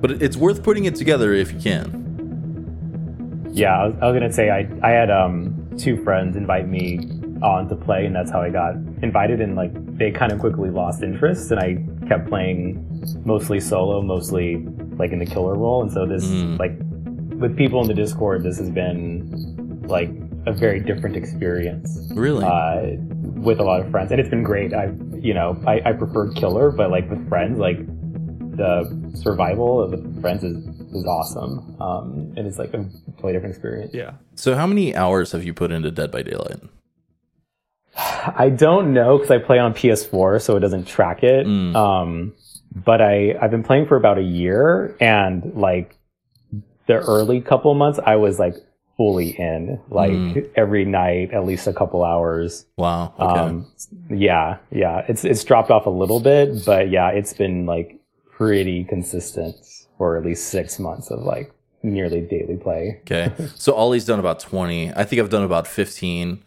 But 0.00 0.22
it's 0.22 0.36
worth 0.38 0.62
putting 0.62 0.86
it 0.86 0.94
together 0.94 1.34
if 1.34 1.52
you 1.52 1.60
can. 1.60 3.50
Yeah, 3.52 3.78
I 3.78 3.86
was, 3.86 3.96
I 4.00 4.06
was 4.06 4.14
gonna 4.14 4.32
say 4.32 4.50
I 4.50 4.66
I 4.82 4.90
had 4.90 5.10
um 5.10 5.68
two 5.78 6.02
friends 6.02 6.36
invite 6.36 6.68
me 6.68 6.98
on 7.42 7.68
to 7.68 7.76
play, 7.76 8.06
and 8.06 8.16
that's 8.16 8.30
how 8.30 8.40
I 8.40 8.50
got 8.50 8.74
invited. 9.02 9.40
And 9.40 9.56
like 9.56 9.72
they 9.96 10.10
kind 10.10 10.32
of 10.32 10.38
quickly 10.38 10.70
lost 10.70 11.02
interest, 11.02 11.50
and 11.50 11.60
I 11.60 11.84
kept 12.08 12.28
playing 12.28 13.04
mostly 13.24 13.60
solo, 13.60 14.02
mostly 14.02 14.56
like 14.98 15.12
in 15.12 15.18
the 15.18 15.26
killer 15.26 15.54
role. 15.54 15.82
And 15.82 15.90
so 15.92 16.06
this 16.06 16.24
Mm. 16.24 16.58
like 16.58 16.72
with 17.40 17.56
people 17.56 17.80
in 17.82 17.88
the 17.88 17.94
Discord, 17.94 18.42
this 18.42 18.58
has 18.58 18.70
been 18.70 19.82
like 19.86 20.10
a 20.46 20.52
very 20.52 20.80
different 20.80 21.16
experience 21.16 22.10
Really? 22.14 22.44
uh, 22.44 22.96
with 23.40 23.58
a 23.60 23.64
lot 23.64 23.80
of 23.80 23.90
friends, 23.90 24.10
and 24.12 24.20
it's 24.20 24.30
been 24.30 24.42
great. 24.44 24.72
I 24.72 24.90
you 25.18 25.34
know 25.34 25.60
I, 25.66 25.80
I 25.84 25.92
prefer 25.92 26.32
killer, 26.32 26.70
but 26.70 26.90
like 26.90 27.08
with 27.10 27.28
friends, 27.28 27.58
like 27.58 27.78
the 28.56 28.88
survival 29.14 29.86
with 29.88 30.20
friends 30.22 30.42
is 30.44 30.56
is 30.94 31.04
awesome, 31.04 31.76
um, 31.80 32.32
and 32.36 32.46
it's 32.46 32.58
like 32.58 32.72
a 32.72 32.86
totally 33.16 33.32
different 33.34 33.54
experience. 33.54 33.92
Yeah. 33.92 34.12
so, 34.34 34.54
how 34.54 34.66
many 34.66 34.94
hours 34.96 35.32
have 35.32 35.44
you 35.44 35.52
put 35.52 35.70
into 35.72 35.90
Dead 35.90 36.10
by 36.10 36.22
Daylight? 36.22 36.60
I 38.36 38.48
don't 38.48 38.92
know 38.92 39.18
because 39.18 39.30
I 39.30 39.38
play 39.38 39.58
on 39.58 39.74
PS4, 39.74 40.40
so 40.40 40.56
it 40.56 40.60
doesn't 40.60 40.86
track 40.86 41.22
it. 41.22 41.46
Mm. 41.46 41.74
Um, 41.76 42.34
but 42.74 43.00
I 43.00 43.34
I've 43.40 43.50
been 43.50 43.62
playing 43.62 43.86
for 43.86 43.96
about 43.96 44.18
a 44.18 44.22
year, 44.22 44.96
and 45.00 45.52
like 45.54 45.96
the 46.86 46.94
early 46.94 47.40
couple 47.40 47.74
months, 47.74 47.98
I 48.04 48.16
was 48.16 48.38
like 48.38 48.54
fully 48.96 49.30
in, 49.38 49.78
like 49.90 50.10
Mm. 50.12 50.48
every 50.56 50.84
night, 50.84 51.32
at 51.32 51.44
least 51.44 51.66
a 51.66 51.72
couple 51.72 52.02
hours. 52.04 52.64
Wow. 52.78 53.12
Okay. 53.18 53.40
Um, 53.40 53.66
yeah, 54.10 54.56
yeah, 54.70 55.04
it's 55.08 55.24
it's 55.24 55.44
dropped 55.44 55.70
off 55.70 55.86
a 55.86 55.90
little 55.90 56.20
bit, 56.20 56.64
but 56.64 56.90
yeah, 56.90 57.10
it's 57.10 57.32
been 57.34 57.66
like 57.66 57.98
pretty 58.30 58.84
consistent 58.84 59.56
for 59.98 60.16
at 60.16 60.24
least 60.24 60.48
six 60.48 60.78
months 60.78 61.10
of 61.10 61.20
like 61.20 61.50
nearly 61.82 62.20
daily 62.20 62.56
play. 62.56 62.98
Okay. 63.02 63.32
So 63.54 63.72
Ollie's 63.74 64.04
done 64.04 64.18
about 64.18 64.40
20. 64.40 64.92
I 64.94 65.04
think 65.04 65.20
I've 65.20 65.30
done 65.30 65.44
about 65.44 65.66
15. 65.66 66.42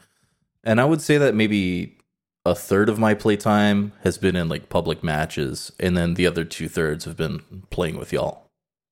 And 0.64 0.82
I 0.82 0.86
would 0.86 1.02
say 1.02 1.18
that 1.18 1.36
maybe 1.36 1.98
a 2.46 2.56
third 2.56 2.90
of 2.90 3.00
my 3.00 3.14
playtime 3.14 3.92
has 4.04 4.18
been 4.18 4.36
in 4.36 4.50
like 4.50 4.70
public 4.70 5.04
matches. 5.04 5.72
And 5.80 5.96
then 5.96 6.16
the 6.16 6.26
other 6.26 6.44
two 6.44 6.68
thirds 6.68 7.06
have 7.06 7.18
been 7.18 7.64
playing 7.70 7.98
with 7.98 8.12
y'all. 8.12 8.46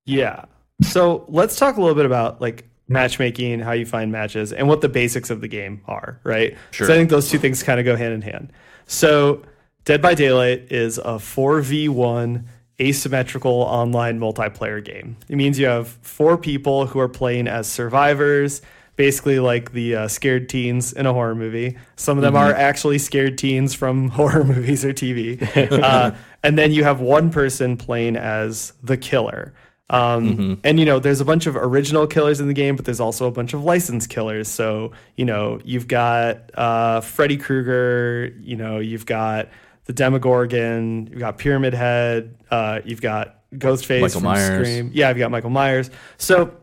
Yeah. 0.06 0.46
So 0.84 1.26
let's 1.28 1.58
talk 1.58 1.78
a 1.78 1.82
little 1.82 1.96
bit 1.96 2.06
about 2.06 2.40
like 2.40 2.68
matchmaking, 2.88 3.60
how 3.60 3.74
you 3.74 3.86
find 3.86 4.12
matches, 4.12 4.54
and 4.54 4.68
what 4.68 4.82
the 4.82 4.90
basics 4.90 5.30
of 5.30 5.42
the 5.42 5.48
game 5.48 5.82
are, 5.88 6.20
right? 6.24 6.56
Sure. 6.72 6.88
So 6.88 6.94
I 6.94 6.98
think 6.98 7.10
those 7.10 7.30
two 7.30 7.40
things 7.40 7.64
kind 7.64 7.80
of 7.80 7.86
go 7.86 7.96
hand 7.96 8.14
in 8.14 8.22
hand. 8.22 8.54
So 8.86 9.44
Dead 9.86 10.02
by 10.02 10.14
Daylight 10.14 10.72
is 10.72 10.98
a 10.98 11.16
4v1 11.16 12.44
asymmetrical 12.80 13.52
online 13.52 14.20
multiplayer 14.20 14.84
game. 14.84 15.18
It 15.30 15.36
means 15.36 15.58
you 15.58 15.66
have 15.66 15.88
four 15.88 16.38
people 16.38 16.86
who 16.86 17.00
are 17.00 17.10
playing 17.10 17.48
as 17.48 17.68
survivors, 17.68 18.62
basically 18.98 19.40
like 19.40 19.72
the 19.72 19.96
uh, 19.96 20.08
scared 20.10 20.50
teens 20.50 20.92
in 20.92 21.06
a 21.06 21.14
horror 21.14 21.36
movie. 21.36 21.78
Some 21.96 22.18
of 22.18 22.24
them 22.24 22.36
are 22.36 22.54
actually 22.54 22.98
scared 22.98 23.38
teens 23.38 23.74
from 23.74 24.10
horror 24.20 24.44
movies 24.44 24.84
or 24.84 24.92
TV. 24.92 25.42
uh, 25.84 26.12
and 26.44 26.58
then 26.58 26.74
you 26.74 26.84
have 26.84 27.00
one 27.00 27.30
person 27.30 27.78
playing 27.78 28.18
as 28.18 28.74
the 28.84 28.98
killer. 28.98 29.54
Um, 29.90 30.60
And 30.66 30.80
you 30.80 30.86
know, 30.86 31.00
there's 31.00 31.22
a 31.22 31.26
bunch 31.26 31.46
of 31.46 31.56
original 31.56 32.08
killers 32.08 32.42
in 32.42 32.48
the 32.48 32.54
game, 32.54 32.76
but 32.76 32.84
there's 32.84 33.00
also 33.00 33.26
a 33.28 33.32
bunch 33.32 33.54
of 33.54 33.64
licensed 33.64 34.10
killers. 34.10 34.50
So 34.50 34.92
you 35.16 35.24
know, 35.24 35.62
you've 35.64 35.88
got 35.88 36.52
uh, 36.56 37.00
Freddy 37.02 37.38
Krueger. 37.38 38.34
You 38.42 38.58
know, 38.58 38.80
you've 38.80 39.06
got 39.06 39.48
the 39.86 39.94
Demogorgon. 39.94 41.08
You've 41.08 41.20
got 41.20 41.38
Pyramid 41.38 41.74
Head. 41.74 42.36
Uh, 42.52 42.82
you've 42.84 43.02
got 43.02 43.40
Ghostface 43.54 44.02
Michael 44.02 44.20
from 44.20 44.24
Myers. 44.24 44.68
Scream. 44.68 44.92
Yeah, 44.94 45.10
I've 45.10 45.18
got 45.18 45.32
Michael 45.32 45.52
Myers. 45.52 45.90
So 46.18 46.58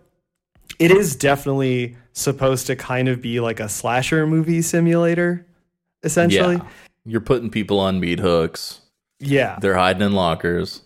it 0.78 0.90
is 0.90 1.16
definitely 1.16 1.96
supposed 2.14 2.66
to 2.68 2.76
kind 2.76 3.08
of 3.08 3.20
be 3.20 3.40
like 3.40 3.60
a 3.60 3.68
slasher 3.68 4.26
movie 4.26 4.62
simulator, 4.62 5.46
essentially. 6.02 6.56
Yeah. 6.56 6.68
You're 7.04 7.20
putting 7.20 7.50
people 7.50 7.78
on 7.78 8.00
meat 8.00 8.18
hooks. 8.18 8.80
Yeah. 9.20 9.58
They're 9.60 9.76
hiding 9.76 10.02
in 10.02 10.12
lockers. 10.12 10.80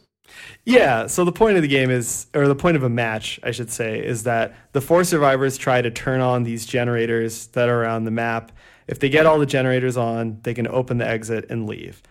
Yeah, 0.64 1.06
so 1.06 1.24
the 1.24 1.32
point 1.32 1.56
of 1.56 1.62
the 1.62 1.68
game 1.68 1.90
is, 1.90 2.26
or 2.34 2.46
the 2.46 2.54
point 2.54 2.76
of 2.76 2.82
a 2.82 2.88
match, 2.88 3.40
I 3.42 3.52
should 3.52 3.70
say, 3.70 4.04
is 4.04 4.24
that 4.24 4.54
the 4.72 4.80
four 4.80 5.02
survivors 5.04 5.56
try 5.56 5.80
to 5.80 5.90
turn 5.90 6.20
on 6.20 6.42
these 6.42 6.66
generators 6.66 7.46
that 7.48 7.68
are 7.68 7.82
around 7.82 8.04
the 8.04 8.10
map. 8.10 8.52
If 8.86 8.98
they 8.98 9.08
get 9.08 9.24
all 9.24 9.38
the 9.38 9.46
generators 9.46 9.96
on, 9.96 10.40
they 10.42 10.52
can 10.52 10.66
open 10.66 10.98
the 10.98 11.06
exit 11.06 11.46
and 11.48 11.66
leave. 11.66 12.02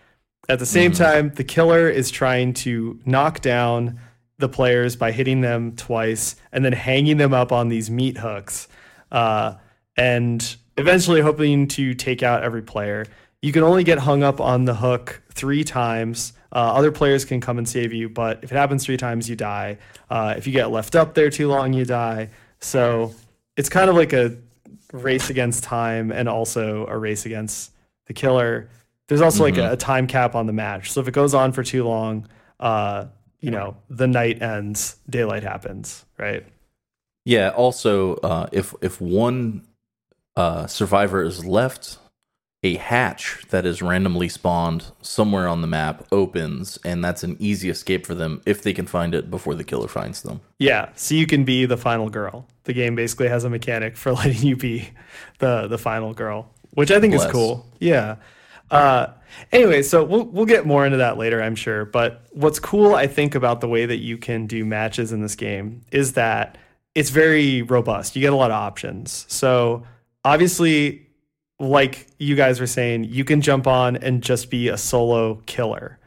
At 0.48 0.58
the 0.58 0.66
same 0.66 0.92
mm-hmm. 0.92 1.02
time, 1.02 1.30
the 1.30 1.44
killer 1.44 1.88
is 1.88 2.10
trying 2.10 2.54
to 2.54 2.98
knock 3.04 3.40
down 3.40 4.00
the 4.38 4.48
players 4.48 4.96
by 4.96 5.12
hitting 5.12 5.40
them 5.40 5.76
twice 5.76 6.36
and 6.52 6.64
then 6.64 6.72
hanging 6.72 7.18
them 7.18 7.34
up 7.34 7.52
on 7.52 7.68
these 7.68 7.90
meat 7.90 8.18
hooks, 8.18 8.66
uh, 9.10 9.54
and 9.96 10.56
eventually 10.76 11.20
hoping 11.20 11.68
to 11.68 11.94
take 11.94 12.22
out 12.22 12.42
every 12.42 12.62
player. 12.62 13.06
You 13.42 13.52
can 13.52 13.62
only 13.62 13.84
get 13.84 13.98
hung 13.98 14.22
up 14.22 14.40
on 14.40 14.64
the 14.64 14.74
hook 14.74 15.22
three 15.32 15.64
times. 15.64 16.32
Uh, 16.50 16.74
other 16.74 16.90
players 16.90 17.24
can 17.24 17.40
come 17.40 17.58
and 17.58 17.68
save 17.68 17.92
you, 17.92 18.08
but 18.08 18.42
if 18.42 18.50
it 18.50 18.56
happens 18.56 18.84
three 18.84 18.96
times, 18.96 19.28
you 19.28 19.36
die. 19.36 19.78
Uh, 20.10 20.34
if 20.36 20.46
you 20.46 20.52
get 20.52 20.70
left 20.70 20.96
up 20.96 21.14
there 21.14 21.30
too 21.30 21.48
long, 21.48 21.72
you 21.72 21.84
die. 21.84 22.30
So 22.60 23.14
it's 23.56 23.68
kind 23.68 23.90
of 23.90 23.96
like 23.96 24.12
a 24.12 24.36
race 24.92 25.30
against 25.30 25.62
time 25.62 26.10
and 26.10 26.28
also 26.28 26.86
a 26.86 26.96
race 26.96 27.26
against 27.26 27.72
the 28.06 28.14
killer. 28.14 28.68
There's 29.08 29.20
also 29.20 29.42
like 29.42 29.56
a, 29.56 29.72
a 29.72 29.76
time 29.76 30.06
cap 30.06 30.34
on 30.34 30.46
the 30.46 30.52
match. 30.52 30.90
So 30.90 31.00
if 31.00 31.08
it 31.08 31.12
goes 31.12 31.34
on 31.34 31.52
for 31.52 31.62
too 31.62 31.84
long, 31.84 32.28
uh, 32.60 33.06
you 33.40 33.50
know, 33.50 33.76
the 33.88 34.06
night 34.06 34.42
ends, 34.42 34.96
daylight 35.08 35.42
happens, 35.42 36.04
right? 36.18 36.44
Yeah. 37.28 37.50
Also, 37.50 38.14
uh, 38.16 38.48
if 38.52 38.74
if 38.80 39.02
one 39.02 39.66
uh, 40.34 40.66
survivor 40.66 41.22
is 41.22 41.44
left, 41.44 41.98
a 42.62 42.76
hatch 42.76 43.44
that 43.50 43.66
is 43.66 43.82
randomly 43.82 44.30
spawned 44.30 44.86
somewhere 45.02 45.46
on 45.46 45.60
the 45.60 45.66
map 45.66 46.06
opens, 46.10 46.78
and 46.86 47.04
that's 47.04 47.22
an 47.22 47.36
easy 47.38 47.68
escape 47.68 48.06
for 48.06 48.14
them 48.14 48.40
if 48.46 48.62
they 48.62 48.72
can 48.72 48.86
find 48.86 49.14
it 49.14 49.30
before 49.30 49.54
the 49.54 49.62
killer 49.62 49.88
finds 49.88 50.22
them. 50.22 50.40
Yeah, 50.58 50.88
so 50.94 51.14
you 51.14 51.26
can 51.26 51.44
be 51.44 51.66
the 51.66 51.76
final 51.76 52.08
girl. 52.08 52.46
The 52.64 52.72
game 52.72 52.94
basically 52.94 53.28
has 53.28 53.44
a 53.44 53.50
mechanic 53.50 53.98
for 53.98 54.12
letting 54.14 54.46
you 54.46 54.56
be 54.56 54.88
the 55.38 55.68
the 55.68 55.76
final 55.76 56.14
girl, 56.14 56.48
which 56.70 56.90
I 56.90 56.98
think 56.98 57.12
Bless. 57.12 57.26
is 57.26 57.30
cool. 57.32 57.66
Yeah. 57.78 58.16
Uh, 58.70 59.08
anyway, 59.52 59.82
so 59.82 60.02
we'll 60.02 60.24
we'll 60.24 60.46
get 60.46 60.64
more 60.64 60.86
into 60.86 60.96
that 60.96 61.18
later, 61.18 61.42
I'm 61.42 61.56
sure. 61.56 61.84
But 61.84 62.22
what's 62.30 62.58
cool, 62.58 62.94
I 62.94 63.06
think, 63.06 63.34
about 63.34 63.60
the 63.60 63.68
way 63.68 63.84
that 63.84 63.98
you 63.98 64.16
can 64.16 64.46
do 64.46 64.64
matches 64.64 65.12
in 65.12 65.20
this 65.20 65.34
game 65.34 65.82
is 65.92 66.14
that 66.14 66.56
it's 66.94 67.10
very 67.10 67.62
robust. 67.62 68.16
You 68.16 68.22
get 68.22 68.32
a 68.32 68.36
lot 68.36 68.50
of 68.50 68.56
options. 68.56 69.24
So 69.28 69.84
obviously, 70.24 71.06
like 71.60 72.06
you 72.18 72.36
guys 72.36 72.60
were 72.60 72.66
saying, 72.66 73.04
you 73.04 73.24
can 73.24 73.40
jump 73.40 73.66
on 73.66 73.96
and 73.96 74.22
just 74.22 74.50
be 74.50 74.68
a 74.68 74.76
solo 74.76 75.36
killer. 75.46 75.98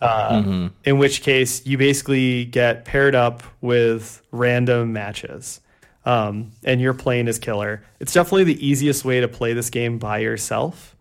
Uh, 0.00 0.68
In 0.84 0.98
which 0.98 1.22
case, 1.22 1.66
you 1.66 1.76
basically 1.76 2.46
get 2.46 2.86
paired 2.86 3.14
up 3.14 3.42
with 3.60 4.22
random 4.32 4.94
matches, 4.94 5.60
um, 6.06 6.52
and 6.64 6.80
you're 6.80 6.94
playing 6.94 7.28
as 7.28 7.38
killer. 7.38 7.82
It's 8.00 8.14
definitely 8.14 8.44
the 8.44 8.66
easiest 8.66 9.04
way 9.04 9.20
to 9.20 9.28
play 9.28 9.52
this 9.52 9.68
game 9.68 9.98
by 9.98 10.18
yourself, 10.20 10.96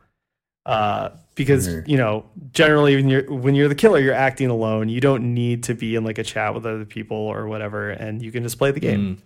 uh, 0.65 1.11
because 1.39 1.67
you 1.87 1.95
know 1.95 2.25
generally 2.51 2.97
when 2.97 3.07
you're 3.07 3.33
when 3.33 3.55
you're 3.55 3.69
the 3.69 3.75
killer, 3.75 3.97
you're 3.97 4.13
acting 4.13 4.49
alone. 4.49 4.89
You 4.89 4.99
don't 4.99 5.33
need 5.33 5.63
to 5.63 5.73
be 5.73 5.95
in 5.95 6.03
like 6.03 6.17
a 6.17 6.23
chat 6.23 6.53
with 6.53 6.65
other 6.65 6.83
people 6.83 7.15
or 7.15 7.47
whatever, 7.47 7.91
and 7.91 8.21
you 8.21 8.29
can 8.29 8.43
just 8.43 8.57
play 8.57 8.71
the 8.71 8.81
game. 8.81 9.23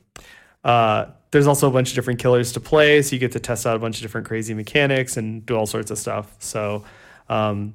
Uh, 0.64 1.08
there's 1.32 1.48
also 1.48 1.68
a 1.68 1.72
bunch 1.72 1.90
of 1.90 1.96
different 1.96 2.20
killers 2.20 2.52
to 2.52 2.60
play, 2.60 3.02
so 3.02 3.16
you 3.16 3.20
get 3.20 3.32
to 3.32 3.40
test 3.40 3.66
out 3.66 3.76
a 3.76 3.80
bunch 3.80 3.96
of 3.98 4.04
different 4.04 4.28
crazy 4.28 4.54
mechanics 4.54 5.18
and 5.18 5.44
do 5.44 5.58
all 5.58 5.66
sorts 5.66 5.90
of 5.90 5.98
stuff. 5.98 6.36
So 6.38 6.86
um, 7.30 7.74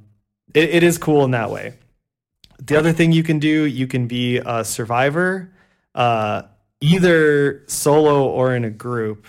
it, 0.54 0.70
it 0.70 0.82
is 0.84 0.98
cool 0.98 1.24
in 1.24 1.32
that 1.32 1.50
way. 1.50 1.74
The 2.60 2.76
other 2.78 2.92
thing 2.92 3.10
you 3.10 3.24
can 3.24 3.40
do, 3.40 3.64
you 3.64 3.88
can 3.88 4.06
be 4.06 4.38
a 4.38 4.64
survivor, 4.64 5.52
uh, 5.96 6.42
either 6.80 7.64
solo 7.66 8.24
or 8.24 8.54
in 8.54 8.64
a 8.64 8.70
group, 8.70 9.26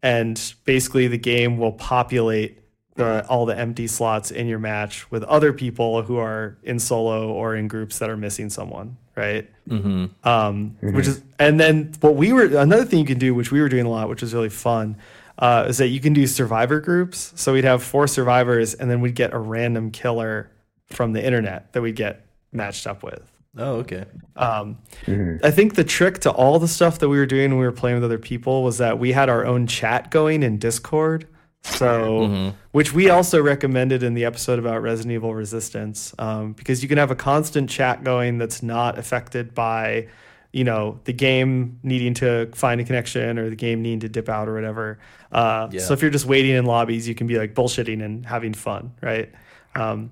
and 0.00 0.40
basically 0.64 1.08
the 1.08 1.18
game 1.18 1.58
will 1.58 1.72
populate 1.72 2.63
the, 2.96 3.26
all 3.26 3.44
the 3.46 3.58
empty 3.58 3.86
slots 3.86 4.30
in 4.30 4.46
your 4.46 4.58
match 4.58 5.10
with 5.10 5.24
other 5.24 5.52
people 5.52 6.02
who 6.02 6.16
are 6.16 6.56
in 6.62 6.78
solo 6.78 7.28
or 7.32 7.56
in 7.56 7.66
groups 7.68 7.98
that 7.98 8.08
are 8.08 8.16
missing 8.16 8.50
someone, 8.50 8.96
right? 9.16 9.50
Mm-hmm. 9.68 10.28
um, 10.28 10.76
which 10.80 11.06
is 11.06 11.22
and 11.38 11.58
then 11.58 11.92
what 12.00 12.14
we 12.16 12.32
were 12.32 12.44
another 12.44 12.84
thing 12.84 12.98
you 12.98 13.06
can 13.06 13.18
do 13.18 13.34
which 13.34 13.50
we 13.50 13.60
were 13.62 13.70
doing 13.70 13.86
a 13.86 13.88
lot 13.88 14.10
which 14.10 14.20
was 14.20 14.34
really 14.34 14.50
fun 14.50 14.96
uh, 15.38 15.64
is 15.68 15.78
that 15.78 15.88
you 15.88 16.00
can 16.00 16.12
do 16.12 16.26
survivor 16.26 16.80
groups 16.80 17.32
so 17.34 17.54
we'd 17.54 17.64
have 17.64 17.82
four 17.82 18.06
survivors 18.06 18.74
and 18.74 18.90
then 18.90 19.00
we'd 19.00 19.14
get 19.14 19.32
a 19.32 19.38
random 19.38 19.90
killer 19.90 20.50
from 20.90 21.14
the 21.14 21.24
internet 21.24 21.72
that 21.72 21.80
we'd 21.80 21.96
get 21.96 22.26
matched 22.52 22.86
up 22.86 23.02
with 23.02 23.22
Oh, 23.56 23.76
okay. 23.76 24.04
um, 24.36 24.78
I 25.06 25.50
think 25.50 25.76
the 25.76 25.84
trick 25.84 26.18
to 26.20 26.30
all 26.30 26.58
the 26.58 26.68
stuff 26.68 26.98
that 26.98 27.08
we 27.08 27.16
were 27.18 27.24
doing 27.26 27.50
when 27.50 27.60
we 27.60 27.64
were 27.64 27.72
playing 27.72 27.94
with 27.96 28.04
other 28.04 28.18
people 28.18 28.64
was 28.64 28.78
that 28.78 28.98
we 28.98 29.12
had 29.12 29.28
our 29.28 29.46
own 29.46 29.66
chat 29.68 30.10
going 30.10 30.42
in 30.42 30.58
Discord. 30.58 31.26
So, 31.64 32.28
Mhm. 32.28 32.54
which 32.72 32.92
we 32.92 33.08
also 33.08 33.40
recommended 33.42 34.02
in 34.02 34.12
the 34.14 34.24
episode 34.26 34.58
about 34.58 34.82
Resident 34.82 35.12
Evil 35.14 35.34
Resistance, 35.34 36.14
um, 36.18 36.52
because 36.52 36.82
you 36.82 36.88
can 36.88 36.98
have 36.98 37.10
a 37.10 37.14
constant 37.16 37.70
chat 37.70 38.04
going 38.04 38.36
that's 38.38 38.62
not 38.62 38.98
affected 38.98 39.54
by, 39.54 40.06
you 40.52 40.62
know, 40.62 41.00
the 41.04 41.12
game 41.14 41.78
needing 41.82 42.12
to 42.14 42.48
find 42.54 42.80
a 42.80 42.84
connection 42.84 43.38
or 43.38 43.48
the 43.48 43.56
game 43.56 43.80
needing 43.80 44.00
to 44.00 44.08
dip 44.10 44.28
out 44.28 44.46
or 44.46 44.54
whatever. 44.54 44.98
Uh, 45.32 45.68
Yeah. 45.72 45.80
So 45.80 45.94
if 45.94 46.02
you're 46.02 46.10
just 46.10 46.26
waiting 46.26 46.52
in 46.54 46.66
lobbies, 46.66 47.08
you 47.08 47.14
can 47.14 47.26
be 47.26 47.38
like 47.38 47.54
bullshitting 47.54 48.04
and 48.04 48.26
having 48.26 48.52
fun, 48.52 48.92
right? 49.02 49.30
Um, 49.74 50.10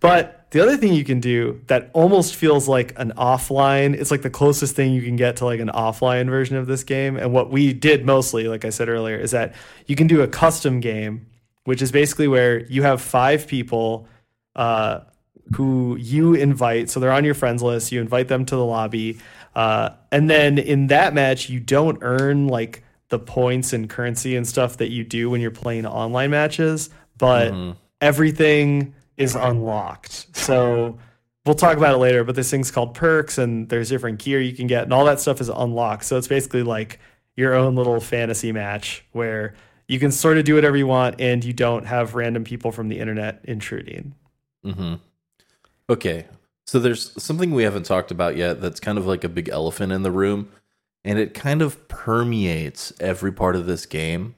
but 0.00 0.43
the 0.54 0.62
other 0.62 0.76
thing 0.76 0.92
you 0.94 1.02
can 1.02 1.18
do 1.18 1.60
that 1.66 1.90
almost 1.94 2.36
feels 2.36 2.68
like 2.68 2.96
an 2.96 3.12
offline, 3.16 3.92
it's 3.92 4.12
like 4.12 4.22
the 4.22 4.30
closest 4.30 4.76
thing 4.76 4.92
you 4.92 5.02
can 5.02 5.16
get 5.16 5.38
to 5.38 5.44
like 5.44 5.58
an 5.58 5.68
offline 5.68 6.30
version 6.30 6.56
of 6.56 6.68
this 6.68 6.84
game. 6.84 7.16
And 7.16 7.32
what 7.32 7.50
we 7.50 7.72
did 7.72 8.06
mostly, 8.06 8.46
like 8.46 8.64
I 8.64 8.70
said 8.70 8.88
earlier, 8.88 9.16
is 9.16 9.32
that 9.32 9.56
you 9.86 9.96
can 9.96 10.06
do 10.06 10.22
a 10.22 10.28
custom 10.28 10.78
game, 10.78 11.26
which 11.64 11.82
is 11.82 11.90
basically 11.90 12.28
where 12.28 12.64
you 12.66 12.84
have 12.84 13.02
five 13.02 13.48
people 13.48 14.06
uh, 14.54 15.00
who 15.56 15.96
you 15.96 16.34
invite. 16.34 16.88
So 16.88 17.00
they're 17.00 17.10
on 17.10 17.24
your 17.24 17.34
friends 17.34 17.60
list. 17.60 17.90
You 17.90 18.00
invite 18.00 18.28
them 18.28 18.44
to 18.46 18.54
the 18.54 18.64
lobby. 18.64 19.18
Uh, 19.56 19.90
and 20.12 20.30
then 20.30 20.58
in 20.58 20.86
that 20.86 21.14
match, 21.14 21.50
you 21.50 21.58
don't 21.58 21.98
earn 22.00 22.46
like 22.46 22.84
the 23.08 23.18
points 23.18 23.72
and 23.72 23.90
currency 23.90 24.36
and 24.36 24.46
stuff 24.46 24.76
that 24.76 24.92
you 24.92 25.02
do 25.02 25.30
when 25.30 25.40
you're 25.40 25.50
playing 25.50 25.84
online 25.84 26.30
matches, 26.30 26.90
but 27.18 27.52
everything 28.00 28.94
is 29.16 29.34
unlocked. 29.34 30.36
So 30.36 30.98
we'll 31.44 31.54
talk 31.54 31.76
about 31.76 31.94
it 31.94 31.98
later, 31.98 32.24
but 32.24 32.34
this 32.34 32.50
thing's 32.50 32.70
called 32.70 32.94
perks 32.94 33.38
and 33.38 33.68
there's 33.68 33.88
different 33.88 34.18
gear 34.18 34.40
you 34.40 34.54
can 34.54 34.66
get 34.66 34.84
and 34.84 34.92
all 34.92 35.04
that 35.04 35.20
stuff 35.20 35.40
is 35.40 35.48
unlocked. 35.48 36.04
So 36.04 36.16
it's 36.16 36.28
basically 36.28 36.62
like 36.62 37.00
your 37.36 37.54
own 37.54 37.74
little 37.74 38.00
fantasy 38.00 38.52
match 38.52 39.04
where 39.12 39.54
you 39.88 39.98
can 39.98 40.10
sort 40.10 40.38
of 40.38 40.44
do 40.44 40.54
whatever 40.54 40.76
you 40.76 40.86
want 40.86 41.20
and 41.20 41.44
you 41.44 41.52
don't 41.52 41.86
have 41.86 42.14
random 42.14 42.44
people 42.44 42.72
from 42.72 42.88
the 42.88 42.98
internet 42.98 43.40
intruding. 43.44 44.14
Mm-hmm. 44.64 44.94
Okay, 45.90 46.26
so 46.66 46.78
there's 46.78 47.22
something 47.22 47.50
we 47.50 47.64
haven't 47.64 47.84
talked 47.84 48.10
about 48.10 48.36
yet 48.36 48.60
that's 48.60 48.80
kind 48.80 48.96
of 48.96 49.06
like 49.06 49.24
a 49.24 49.28
big 49.28 49.50
elephant 49.50 49.92
in 49.92 50.02
the 50.02 50.10
room, 50.10 50.50
and 51.04 51.18
it 51.18 51.34
kind 51.34 51.60
of 51.60 51.88
permeates 51.88 52.92
every 52.98 53.32
part 53.32 53.54
of 53.54 53.66
this 53.66 53.84
game. 53.84 54.34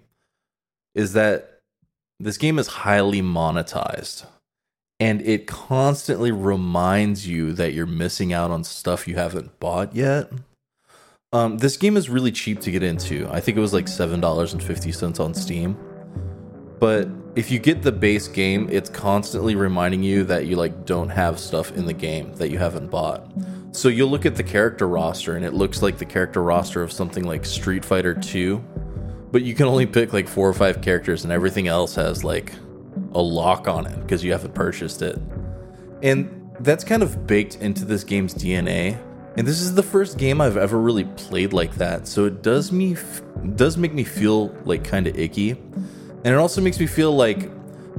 Is 0.94 1.12
that 1.12 1.60
this 2.18 2.38
game 2.38 2.58
is 2.58 2.66
highly 2.66 3.22
monetized, 3.22 4.26
and 4.98 5.20
it 5.22 5.46
constantly 5.46 6.32
reminds 6.32 7.26
you 7.26 7.52
that 7.52 7.72
you're 7.74 7.86
missing 7.86 8.32
out 8.32 8.50
on 8.50 8.64
stuff 8.64 9.06
you 9.06 9.16
haven't 9.16 9.58
bought 9.60 9.94
yet. 9.94 10.30
Um, 11.32 11.58
this 11.58 11.76
game 11.76 11.96
is 11.96 12.08
really 12.08 12.32
cheap 12.32 12.60
to 12.60 12.70
get 12.70 12.82
into. 12.82 13.28
I 13.30 13.40
think 13.40 13.58
it 13.58 13.60
was 13.60 13.74
like 13.74 13.88
seven 13.88 14.20
dollars 14.20 14.52
and 14.52 14.62
fifty 14.62 14.92
cents 14.92 15.20
on 15.20 15.34
Steam. 15.34 15.76
But 16.78 17.08
if 17.34 17.50
you 17.50 17.58
get 17.58 17.82
the 17.82 17.92
base 17.92 18.28
game, 18.28 18.68
it's 18.70 18.88
constantly 18.88 19.54
reminding 19.54 20.02
you 20.02 20.24
that 20.24 20.46
you 20.46 20.56
like 20.56 20.86
don't 20.86 21.08
have 21.08 21.38
stuff 21.38 21.72
in 21.72 21.84
the 21.84 21.92
game 21.92 22.32
that 22.36 22.50
you 22.50 22.58
haven't 22.58 22.90
bought. 22.90 23.30
So 23.72 23.88
you'll 23.88 24.08
look 24.08 24.24
at 24.24 24.36
the 24.36 24.42
character 24.42 24.88
roster 24.88 25.36
and 25.36 25.44
it 25.44 25.52
looks 25.52 25.82
like 25.82 25.98
the 25.98 26.06
character 26.06 26.42
roster 26.42 26.82
of 26.82 26.90
something 26.90 27.24
like 27.24 27.44
Street 27.44 27.84
Fighter 27.84 28.14
2, 28.14 28.56
but 29.32 29.42
you 29.42 29.54
can 29.54 29.66
only 29.66 29.84
pick 29.84 30.14
like 30.14 30.26
four 30.26 30.48
or 30.48 30.54
five 30.54 30.80
characters 30.80 31.24
and 31.24 31.32
everything 31.32 31.68
else 31.68 31.94
has 31.94 32.24
like 32.24 32.54
a 33.12 33.20
lock 33.20 33.68
on 33.68 33.86
it 33.86 33.98
because 34.00 34.22
you 34.24 34.32
haven't 34.32 34.54
purchased 34.54 35.02
it. 35.02 35.18
And 36.02 36.50
that's 36.60 36.84
kind 36.84 37.02
of 37.02 37.26
baked 37.26 37.56
into 37.56 37.84
this 37.84 38.04
game's 38.04 38.34
DNA. 38.34 38.98
And 39.36 39.46
this 39.46 39.60
is 39.60 39.74
the 39.74 39.82
first 39.82 40.18
game 40.18 40.40
I've 40.40 40.56
ever 40.56 40.78
really 40.78 41.04
played 41.04 41.52
like 41.52 41.74
that. 41.76 42.08
So 42.08 42.24
it 42.24 42.42
does 42.42 42.72
me 42.72 42.94
f- 42.94 43.22
does 43.54 43.76
make 43.76 43.92
me 43.92 44.04
feel 44.04 44.48
like 44.64 44.82
kind 44.84 45.06
of 45.06 45.18
icky. 45.18 45.50
And 45.50 46.26
it 46.26 46.36
also 46.36 46.60
makes 46.60 46.80
me 46.80 46.86
feel 46.86 47.14
like 47.14 47.50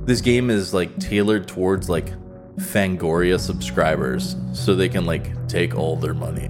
this 0.06 0.22
game 0.22 0.50
is 0.50 0.74
like 0.74 0.98
tailored 1.00 1.48
towards 1.48 1.90
like 1.90 2.14
Fangoria 2.58 3.40
subscribers 3.40 4.36
so 4.54 4.74
they 4.74 4.90
can 4.90 5.06
like 5.06 5.48
take 5.48 5.76
all 5.76 5.96
their 5.96 6.14
money. 6.14 6.50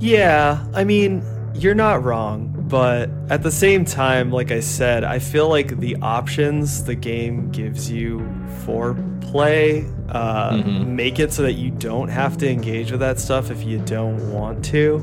Yeah, 0.00 0.64
I 0.74 0.84
mean, 0.84 1.22
you're 1.54 1.74
not 1.74 2.04
wrong, 2.04 2.57
but 2.68 3.08
at 3.30 3.42
the 3.42 3.50
same 3.50 3.84
time, 3.84 4.30
like 4.30 4.50
I 4.50 4.60
said, 4.60 5.04
I 5.04 5.18
feel 5.18 5.48
like 5.48 5.78
the 5.80 5.96
options 6.02 6.84
the 6.84 6.94
game 6.94 7.50
gives 7.50 7.90
you 7.90 8.26
for 8.64 8.96
play 9.20 9.84
uh, 10.10 10.52
Mhm. 10.52 10.86
make 10.86 11.18
it 11.18 11.32
so 11.34 11.42
that 11.42 11.52
you 11.52 11.70
don't 11.70 12.08
have 12.08 12.38
to 12.38 12.48
engage 12.50 12.90
with 12.90 13.00
that 13.00 13.20
stuff 13.20 13.50
if 13.50 13.62
you 13.62 13.78
don't 13.84 14.32
want 14.32 14.64
to. 14.66 15.02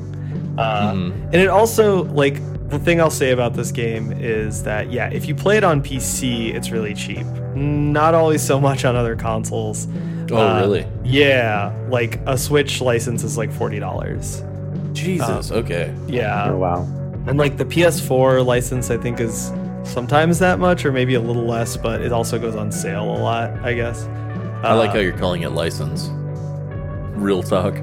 Uh, 0.57 0.93
Mhm. 0.93 1.13
And 1.25 1.35
it 1.35 1.47
also, 1.47 2.05
like, 2.05 2.41
the 2.69 2.79
thing 2.79 2.99
I'll 2.99 3.11
say 3.11 3.29
about 3.31 3.53
this 3.53 3.71
game 3.71 4.11
is 4.19 4.63
that, 4.63 4.91
yeah, 4.91 5.09
if 5.11 5.27
you 5.27 5.35
play 5.35 5.57
it 5.57 5.63
on 5.63 5.81
PC, 5.81 6.51
it's 6.55 6.71
really 6.71 6.95
cheap. 6.95 7.25
Not 7.55 8.15
always 8.15 8.41
so 8.41 8.59
much 8.59 8.83
on 8.83 8.95
other 8.95 9.15
consoles. 9.15 9.87
Oh, 10.31 10.37
Uh, 10.37 10.59
really? 10.61 10.85
Yeah, 11.03 11.71
like 11.91 12.19
a 12.25 12.35
Switch 12.35 12.81
license 12.81 13.23
is 13.23 13.37
like 13.37 13.51
$40. 13.51 14.43
Jesus. 14.93 15.51
okay. 15.51 15.91
Yeah. 16.07 16.49
Oh 16.51 16.57
wow. 16.57 16.87
And 17.27 17.37
like 17.37 17.57
the 17.57 17.65
PS4 17.65 18.45
license, 18.45 18.89
I 18.91 18.97
think 18.97 19.19
is 19.19 19.51
sometimes 19.83 20.39
that 20.39 20.59
much, 20.59 20.85
or 20.85 20.91
maybe 20.91 21.15
a 21.15 21.19
little 21.19 21.45
less, 21.45 21.75
but 21.77 22.01
it 22.01 22.11
also 22.11 22.37
goes 22.39 22.55
on 22.55 22.71
sale 22.71 23.03
a 23.03 23.17
lot, 23.17 23.51
I 23.63 23.73
guess. 23.73 24.05
I 24.63 24.73
like 24.73 24.89
Uh, 24.91 24.93
how 24.93 24.99
you're 24.99 25.17
calling 25.17 25.41
it 25.43 25.49
license. 25.51 26.09
Real 27.15 27.43
talk. 27.43 27.75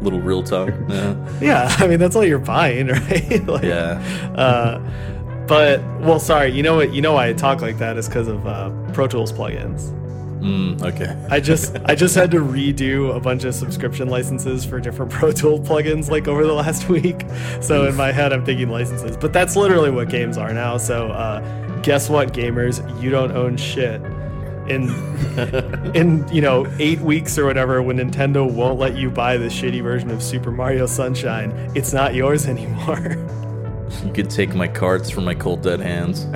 Little 0.00 0.20
real 0.20 0.42
talk. 0.42 0.70
Yeah. 0.88 1.14
Yeah, 1.40 1.76
I 1.78 1.86
mean 1.86 1.98
that's 1.98 2.14
all 2.16 2.24
you're 2.24 2.38
buying, 2.38 2.86
right? 2.88 3.46
like, 3.46 3.62
Yeah. 3.64 4.00
Uh, 4.36 4.80
but 5.46 5.80
well, 6.00 6.20
sorry. 6.20 6.50
You 6.52 6.62
know 6.62 6.76
what? 6.76 6.92
You 6.92 7.00
know 7.02 7.14
why 7.14 7.28
I 7.28 7.32
talk 7.32 7.60
like 7.62 7.78
that 7.78 7.96
is 7.96 8.06
because 8.08 8.28
of 8.28 8.46
uh, 8.46 8.70
Pro 8.92 9.06
Tools 9.06 9.32
plugins. 9.32 9.94
Mm, 10.40 10.80
okay. 10.82 11.16
I 11.30 11.40
just 11.40 11.76
I 11.84 11.94
just 11.94 12.14
had 12.14 12.30
to 12.30 12.38
redo 12.38 13.14
a 13.14 13.20
bunch 13.20 13.44
of 13.44 13.54
subscription 13.54 14.08
licenses 14.08 14.64
for 14.64 14.78
different 14.80 15.10
Pro 15.18 15.32
Tool 15.32 15.58
plugins 15.58 16.10
like 16.10 16.28
over 16.28 16.46
the 16.46 16.52
last 16.52 16.88
week. 16.88 17.24
So 17.60 17.86
in 17.86 17.94
my 17.96 18.12
head 18.12 18.32
I'm 18.32 18.44
thinking 18.44 18.68
licenses, 18.68 19.16
but 19.16 19.32
that's 19.32 19.56
literally 19.56 19.90
what 19.90 20.08
games 20.08 20.38
are 20.38 20.52
now. 20.52 20.76
So 20.76 21.08
uh, 21.08 21.40
guess 21.80 22.08
what, 22.08 22.32
gamers? 22.32 22.78
You 23.02 23.10
don't 23.10 23.32
own 23.32 23.56
shit. 23.56 24.00
In 24.68 24.90
in 25.94 26.28
you 26.30 26.42
know 26.42 26.70
eight 26.78 27.00
weeks 27.00 27.38
or 27.38 27.46
whatever, 27.46 27.82
when 27.82 27.96
Nintendo 27.96 28.48
won't 28.48 28.78
let 28.78 28.96
you 28.96 29.10
buy 29.10 29.38
the 29.38 29.46
shitty 29.46 29.82
version 29.82 30.10
of 30.10 30.22
Super 30.22 30.50
Mario 30.50 30.86
Sunshine, 30.86 31.52
it's 31.74 31.92
not 31.92 32.14
yours 32.14 32.46
anymore. 32.46 33.16
You 34.04 34.12
could 34.12 34.28
take 34.28 34.54
my 34.54 34.68
cards 34.68 35.08
from 35.08 35.24
my 35.24 35.34
cold 35.34 35.62
dead 35.62 35.80
hands. 35.80 36.26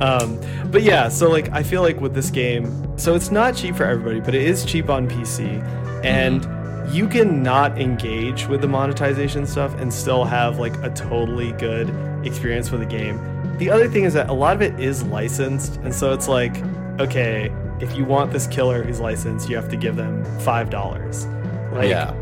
Um, 0.00 0.40
but 0.70 0.82
yeah, 0.82 1.08
so 1.08 1.30
like 1.30 1.50
I 1.52 1.62
feel 1.62 1.82
like 1.82 2.00
with 2.00 2.14
this 2.14 2.30
game, 2.30 2.98
so 2.98 3.14
it's 3.14 3.30
not 3.30 3.54
cheap 3.54 3.76
for 3.76 3.84
everybody, 3.84 4.20
but 4.20 4.34
it 4.34 4.42
is 4.42 4.64
cheap 4.64 4.90
on 4.90 5.08
PC, 5.08 5.62
and 6.04 6.46
you 6.92 7.08
can 7.08 7.42
not 7.42 7.78
engage 7.80 8.46
with 8.46 8.60
the 8.60 8.68
monetization 8.68 9.46
stuff 9.46 9.74
and 9.80 9.92
still 9.92 10.24
have 10.24 10.58
like 10.58 10.76
a 10.82 10.90
totally 10.90 11.52
good 11.52 11.88
experience 12.26 12.70
with 12.70 12.80
the 12.80 12.86
game. 12.86 13.18
The 13.58 13.70
other 13.70 13.88
thing 13.88 14.04
is 14.04 14.14
that 14.14 14.28
a 14.28 14.32
lot 14.32 14.56
of 14.56 14.62
it 14.62 14.78
is 14.80 15.04
licensed, 15.04 15.76
and 15.76 15.94
so 15.94 16.12
it's 16.12 16.28
like, 16.28 16.56
okay, 16.98 17.52
if 17.80 17.96
you 17.96 18.04
want 18.04 18.32
this 18.32 18.46
killer 18.46 18.82
who's 18.82 19.00
licensed, 19.00 19.48
you 19.48 19.56
have 19.56 19.68
to 19.68 19.76
give 19.76 19.96
them 19.96 20.24
five 20.40 20.70
dollars. 20.70 21.26
Like, 21.72 21.88
yeah. 21.88 22.14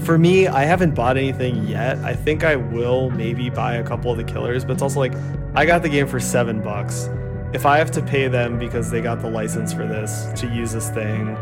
For 0.00 0.18
me, 0.18 0.46
I 0.48 0.64
haven't 0.64 0.94
bought 0.94 1.16
anything 1.16 1.66
yet. 1.66 1.98
I 1.98 2.14
think 2.14 2.44
I 2.44 2.56
will 2.56 3.10
maybe 3.10 3.50
buy 3.50 3.74
a 3.76 3.82
couple 3.84 4.10
of 4.10 4.16
the 4.18 4.24
killers, 4.24 4.64
but 4.64 4.72
it's 4.74 4.82
also 4.82 4.98
like 5.00 5.14
I 5.54 5.64
got 5.66 5.82
the 5.82 5.88
game 5.88 6.06
for 6.06 6.20
seven 6.20 6.60
bucks. 6.60 7.08
If 7.52 7.66
I 7.66 7.78
have 7.78 7.90
to 7.92 8.02
pay 8.02 8.28
them 8.28 8.58
because 8.58 8.90
they 8.90 9.00
got 9.00 9.20
the 9.20 9.28
license 9.30 9.72
for 9.72 9.86
this 9.86 10.26
to 10.40 10.48
use 10.48 10.72
this 10.72 10.90
thing, 10.90 11.36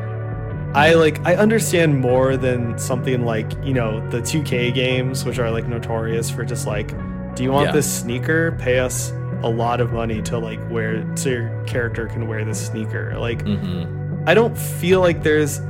I 0.75 0.95
like 0.95 1.25
I 1.27 1.37
understand 1.37 2.01
more 2.01 2.37
than 2.37 2.79
something 2.79 3.25
like, 3.25 3.53
you 3.65 3.75
know, 3.75 4.07
the 4.11 4.19
2K 4.21 4.73
games, 4.75 5.25
which 5.25 5.39
are 5.39 5.51
like 5.51 5.67
notorious 5.67 6.31
for 6.31 6.45
just 6.45 6.67
like, 6.67 6.89
do 7.35 7.43
you 7.43 7.53
want 7.53 7.67
Yeah. 7.69 7.73
this 7.73 8.01
sneaker? 8.01 8.53
Pay 8.53 8.79
us 8.79 9.13
a 9.43 9.49
lot 9.49 9.81
of 9.81 9.93
money 9.93 10.23
to 10.23 10.39
like 10.39 10.61
wear 10.71 11.05
so 11.17 11.29
your 11.31 11.65
character 11.65 12.07
can 12.07 12.29
wear 12.29 12.45
this 12.45 12.67
sneaker. 12.67 13.19
Like 13.19 13.45
Mm-hmm. 13.45 14.25
I 14.29 14.35
don't 14.35 14.57
feel 14.57 15.01
like 15.01 15.23
there's 15.25 15.61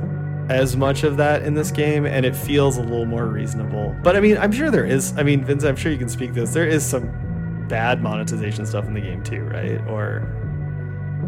as 0.49 0.75
much 0.75 1.03
of 1.03 1.17
that 1.17 1.43
in 1.43 1.53
this 1.53 1.71
game, 1.71 2.05
and 2.05 2.25
it 2.25 2.35
feels 2.35 2.77
a 2.77 2.81
little 2.81 3.05
more 3.05 3.27
reasonable. 3.27 3.95
But 4.03 4.15
I 4.15 4.19
mean, 4.19 4.37
I'm 4.37 4.51
sure 4.51 4.69
there 4.71 4.85
is. 4.85 5.13
I 5.17 5.23
mean, 5.23 5.43
Vince, 5.43 5.63
I'm 5.63 5.75
sure 5.75 5.91
you 5.91 5.97
can 5.97 6.09
speak 6.09 6.33
this. 6.33 6.53
There 6.53 6.67
is 6.67 6.85
some 6.85 7.67
bad 7.67 8.01
monetization 8.01 8.65
stuff 8.65 8.85
in 8.85 8.93
the 8.93 9.01
game 9.01 9.23
too, 9.23 9.41
right? 9.41 9.79
Or 9.87 10.21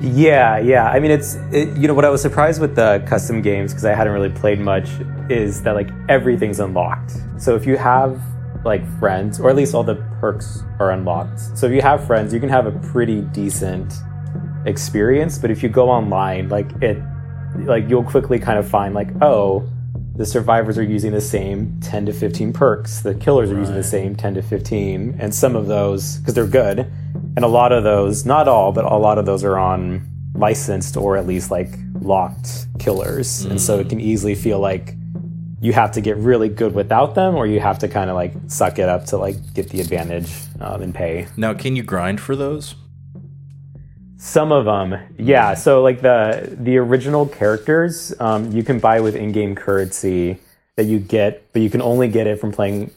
Yeah, 0.01 0.57
yeah. 0.57 0.89
I 0.89 0.99
mean, 0.99 1.11
it's 1.11 1.35
it, 1.51 1.75
you 1.77 1.87
know 1.87 1.93
what 1.93 2.05
I 2.05 2.09
was 2.09 2.21
surprised 2.21 2.59
with 2.59 2.75
the 2.75 3.03
custom 3.07 3.41
games 3.41 3.71
because 3.71 3.85
I 3.85 3.93
hadn't 3.93 4.13
really 4.13 4.29
played 4.29 4.59
much 4.59 4.89
is 5.29 5.61
that 5.63 5.75
like 5.75 5.89
everything's 6.09 6.59
unlocked. 6.59 7.13
So 7.37 7.55
if 7.55 7.65
you 7.65 7.77
have 7.77 8.21
like 8.65 8.83
friends, 8.99 9.39
or 9.39 9.49
at 9.49 9.55
least 9.55 9.75
all 9.75 9.83
the 9.83 9.95
perks 10.19 10.63
are 10.79 10.91
unlocked. 10.91 11.39
So 11.55 11.67
if 11.67 11.71
you 11.71 11.81
have 11.81 12.05
friends, 12.05 12.33
you 12.33 12.39
can 12.39 12.49
have 12.49 12.65
a 12.65 12.71
pretty 12.71 13.21
decent 13.21 13.93
experience. 14.65 15.37
But 15.37 15.51
if 15.51 15.61
you 15.63 15.69
go 15.69 15.89
online, 15.89 16.49
like 16.49 16.69
it, 16.81 16.97
like 17.59 17.89
you'll 17.89 18.03
quickly 18.03 18.39
kind 18.39 18.59
of 18.59 18.67
find 18.67 18.93
like, 18.93 19.09
oh, 19.21 19.67
the 20.15 20.25
survivors 20.25 20.77
are 20.77 20.83
using 20.83 21.11
the 21.11 21.21
same 21.21 21.77
10 21.81 22.05
to 22.05 22.13
15 22.13 22.53
perks. 22.53 23.01
The 23.01 23.15
killers 23.15 23.51
are 23.51 23.57
using 23.57 23.75
the 23.75 23.83
same 23.83 24.15
10 24.15 24.35
to 24.35 24.41
15, 24.41 25.17
and 25.19 25.33
some 25.33 25.55
of 25.55 25.67
those 25.67 26.17
because 26.17 26.33
they're 26.33 26.47
good 26.47 26.91
and 27.35 27.43
a 27.43 27.47
lot 27.47 27.71
of 27.71 27.83
those, 27.83 28.25
not 28.25 28.47
all, 28.47 28.71
but 28.71 28.85
a 28.85 28.95
lot 28.95 29.17
of 29.17 29.25
those 29.25 29.43
are 29.43 29.57
on 29.57 30.07
licensed 30.33 30.97
or 30.97 31.17
at 31.17 31.25
least 31.25 31.51
like 31.51 31.69
locked 32.01 32.67
killers, 32.79 33.43
and 33.45 33.59
so 33.59 33.79
it 33.79 33.89
can 33.89 33.99
easily 33.99 34.35
feel 34.35 34.59
like 34.59 34.95
you 35.61 35.73
have 35.73 35.91
to 35.93 36.01
get 36.01 36.17
really 36.17 36.49
good 36.49 36.73
without 36.73 37.15
them, 37.15 37.35
or 37.35 37.47
you 37.47 37.59
have 37.59 37.79
to 37.79 37.87
kind 37.87 38.09
of 38.09 38.15
like 38.15 38.33
suck 38.47 38.79
it 38.79 38.87
up 38.87 39.05
to 39.05 39.17
like 39.17 39.53
get 39.53 39.69
the 39.69 39.81
advantage 39.81 40.31
um, 40.59 40.81
and 40.81 40.93
pay. 40.93 41.27
Now, 41.35 41.53
can 41.53 41.75
you 41.75 41.83
grind 41.83 42.21
for 42.21 42.35
those? 42.35 42.75
Some 44.17 44.51
of 44.51 44.65
them, 44.65 44.97
yeah. 45.17 45.53
So 45.53 45.81
like 45.81 46.01
the 46.01 46.55
the 46.59 46.77
original 46.77 47.25
characters, 47.25 48.13
um, 48.19 48.51
you 48.51 48.63
can 48.63 48.79
buy 48.79 49.01
with 49.01 49.15
in-game 49.15 49.55
currency 49.55 50.39
that 50.77 50.85
you 50.85 50.99
get, 50.99 51.51
but 51.53 51.61
you 51.61 51.69
can 51.69 51.81
only 51.81 52.07
get 52.07 52.27
it 52.27 52.39
from 52.39 52.51
playing 52.51 52.91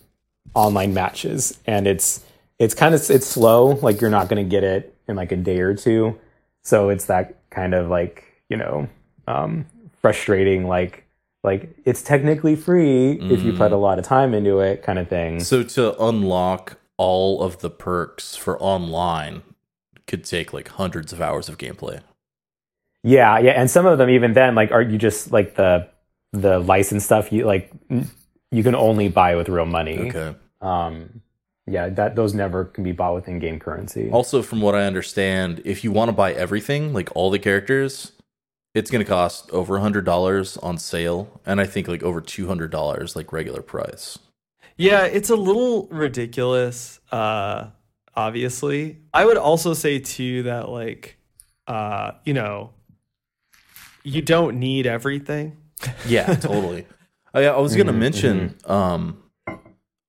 online 0.54 0.94
matches, 0.94 1.58
and 1.66 1.86
it's 1.86 2.24
it's 2.58 2.74
kind 2.74 2.94
of 2.94 3.10
it's 3.10 3.26
slow. 3.26 3.66
Like 3.66 4.00
you're 4.00 4.10
not 4.10 4.28
going 4.28 4.44
to 4.44 4.48
get 4.48 4.64
it 4.64 4.96
in 5.08 5.16
like 5.16 5.32
a 5.32 5.36
day 5.36 5.60
or 5.60 5.74
two, 5.74 6.18
so 6.62 6.88
it's 6.88 7.06
that 7.06 7.36
kind 7.50 7.74
of 7.74 7.88
like 7.88 8.24
you 8.48 8.56
know 8.56 8.88
um, 9.26 9.66
frustrating 10.00 10.66
like 10.66 11.04
like 11.42 11.76
it's 11.84 12.02
technically 12.02 12.56
free 12.56 13.12
if 13.12 13.42
you 13.42 13.52
put 13.52 13.72
a 13.72 13.76
lot 13.76 13.98
of 13.98 14.04
time 14.04 14.34
into 14.34 14.60
it 14.60 14.82
kind 14.82 14.98
of 14.98 15.08
thing. 15.08 15.40
So 15.40 15.62
to 15.62 16.00
unlock 16.02 16.78
all 16.96 17.42
of 17.42 17.60
the 17.60 17.70
perks 17.70 18.34
for 18.34 18.60
online 18.60 19.42
could 20.08 20.24
take 20.24 20.52
like 20.52 20.68
hundreds 20.68 21.12
of 21.12 21.20
hours 21.20 21.48
of 21.48 21.58
gameplay. 21.58 22.00
Yeah, 23.04 23.38
yeah, 23.38 23.52
and 23.52 23.70
some 23.70 23.86
of 23.86 23.98
them 23.98 24.10
even 24.10 24.32
then 24.32 24.56
like 24.56 24.72
are 24.72 24.82
you 24.82 24.98
just 24.98 25.30
like 25.30 25.54
the 25.54 25.88
the 26.32 26.58
license 26.58 27.04
stuff 27.04 27.30
you 27.30 27.46
like 27.46 27.70
you 28.50 28.62
can 28.62 28.74
only 28.74 29.08
buy 29.08 29.36
with 29.36 29.48
real 29.48 29.66
money. 29.66 30.08
Okay. 30.08 30.34
Um 30.60 31.22
yeah, 31.70 31.88
that 31.90 32.16
those 32.16 32.34
never 32.34 32.64
can 32.64 32.82
be 32.82 32.92
bought 32.92 33.14
with 33.14 33.28
in-game 33.28 33.60
currency. 33.60 34.10
Also, 34.10 34.42
from 34.42 34.60
what 34.60 34.74
I 34.74 34.86
understand, 34.86 35.60
if 35.64 35.84
you 35.84 35.92
want 35.92 36.08
to 36.08 36.14
buy 36.14 36.32
everything, 36.32 36.94
like 36.94 37.10
all 37.14 37.30
the 37.30 37.38
characters, 37.38 38.12
it's 38.74 38.90
going 38.90 39.04
to 39.04 39.08
cost 39.08 39.50
over 39.50 39.76
a 39.76 39.80
hundred 39.80 40.04
dollars 40.04 40.56
on 40.58 40.78
sale, 40.78 41.40
and 41.44 41.60
I 41.60 41.66
think 41.66 41.86
like 41.86 42.02
over 42.02 42.20
two 42.20 42.46
hundred 42.46 42.70
dollars 42.70 43.14
like 43.14 43.32
regular 43.32 43.62
price. 43.62 44.18
Yeah, 44.76 45.04
it's 45.04 45.28
a 45.28 45.36
little 45.36 45.88
ridiculous, 45.88 47.00
uh, 47.10 47.66
obviously. 48.18 48.98
I 49.14 49.24
would 49.24 49.36
also 49.36 49.72
say 49.74 50.00
too 50.00 50.42
that 50.42 50.68
like 50.68 51.18
uh, 51.68 52.12
you 52.24 52.34
know, 52.34 52.70
you 54.02 54.22
don't 54.22 54.58
need 54.58 54.86
everything. 54.86 55.56
Yeah, 56.06 56.34
totally. 56.34 56.86
I, 57.32 57.44
I 57.44 57.58
was 57.58 57.76
going 57.76 57.86
to 57.86 57.92
mention, 57.92 58.56
um, 58.64 59.22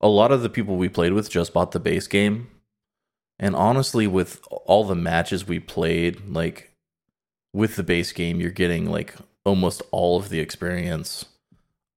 a 0.02 0.08
lot 0.08 0.32
of 0.32 0.41
the 0.41 0.50
people 0.50 0.78
we 0.78 0.89
played 0.89 1.13
with 1.13 1.30
just 1.30 1.54
bought 1.54 1.74
the 1.74 1.80
base 1.80 2.08
game, 2.08 2.50
and 3.38 3.56
honestly, 3.56 4.08
with 4.08 4.41
all 4.50 4.84
the 4.84 4.95
matches 4.95 5.48
we 5.48 5.60
played, 5.60 6.28
like 6.28 6.74
with 7.54 7.76
the 7.76 7.84
base 7.84 8.12
game, 8.13 8.39
you're 8.39 8.50
getting 8.50 8.89
like 8.89 9.13
almost 9.45 9.84
all 9.91 10.17
of 10.17 10.30
the 10.30 10.39
experience. 10.39 11.26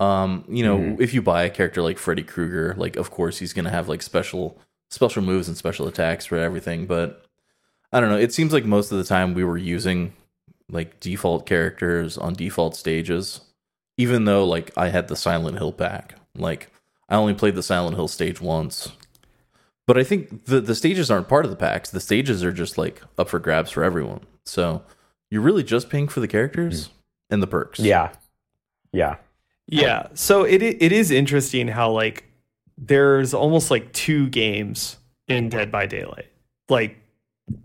Um, 0.01 0.45
you 0.49 0.65
know, 0.65 0.97
if 1.01 1.15
you 1.15 1.23
buy 1.23 1.45
a 1.45 1.51
character 1.51 1.81
like 1.81 1.97
Freddy 1.97 2.25
Krueger, 2.25 2.75
like 2.77 2.97
of 2.97 3.11
course 3.11 3.39
he's 3.39 3.55
gonna 3.55 3.71
have 3.71 3.89
like 3.89 4.03
special 4.03 4.61
special 4.93 5.23
moves 5.23 5.49
and 5.49 5.57
special 5.57 5.89
attacks 5.89 6.27
for 6.27 6.37
everything, 6.37 6.87
but 6.87 7.25
I 7.93 8.01
don't 8.01 8.11
know. 8.11 8.19
It 8.19 8.33
seems 8.33 8.53
like 8.53 8.67
most 8.67 8.93
of 8.93 8.99
the 8.99 9.05
time 9.05 9.33
we 9.33 9.43
were 9.43 9.57
using 9.57 10.13
like 10.69 11.01
default 11.01 11.47
characters 11.47 12.19
on 12.19 12.35
default 12.35 12.77
stages, 12.77 13.41
even 13.97 14.27
though 14.27 14.45
like 14.45 14.71
I 14.77 14.91
had 14.91 15.09
the 15.09 15.17
Silent 15.17 15.57
Hill 15.57 15.73
pack. 15.73 16.15
Like 16.37 16.71
I 17.09 17.17
only 17.17 17.35
played 17.35 17.55
the 17.55 17.63
Silent 17.63 17.97
Hill 17.97 18.09
stage 18.09 18.41
once. 18.41 18.93
But 19.87 19.99
I 19.99 20.05
think 20.05 20.45
the 20.45 20.61
the 20.61 20.75
stages 20.75 21.11
aren't 21.11 21.29
part 21.29 21.47
of 21.47 21.51
the 21.51 21.57
packs. 21.57 21.91
The 21.91 22.01
stages 22.01 22.45
are 22.45 22.53
just 22.53 22.77
like 22.77 23.03
up 23.19 23.31
for 23.31 23.39
grabs 23.39 23.71
for 23.71 23.83
everyone. 23.83 24.21
So 24.45 24.83
you're 25.31 25.43
really 25.43 25.65
just 25.65 25.89
paying 25.89 26.09
for 26.09 26.21
the 26.21 26.29
characters 26.29 26.87
hmm. 26.87 26.93
and 27.31 27.43
the 27.43 27.47
perks. 27.47 27.81
yeah. 27.81 28.13
Yeah. 28.93 29.17
Yeah. 29.69 30.09
So 30.13 30.45
it 30.45 30.63
it 30.63 30.93
is 30.93 31.11
interesting 31.11 31.69
how 31.69 31.91
like 31.91 32.25
there's 32.79 33.35
almost 33.35 33.71
like 33.71 33.93
two 33.93 34.29
games 34.29 34.97
in 35.29 35.49
Dead 35.49 35.71
by 35.71 35.87
Daylight. 35.87 36.31
Like 36.69 36.97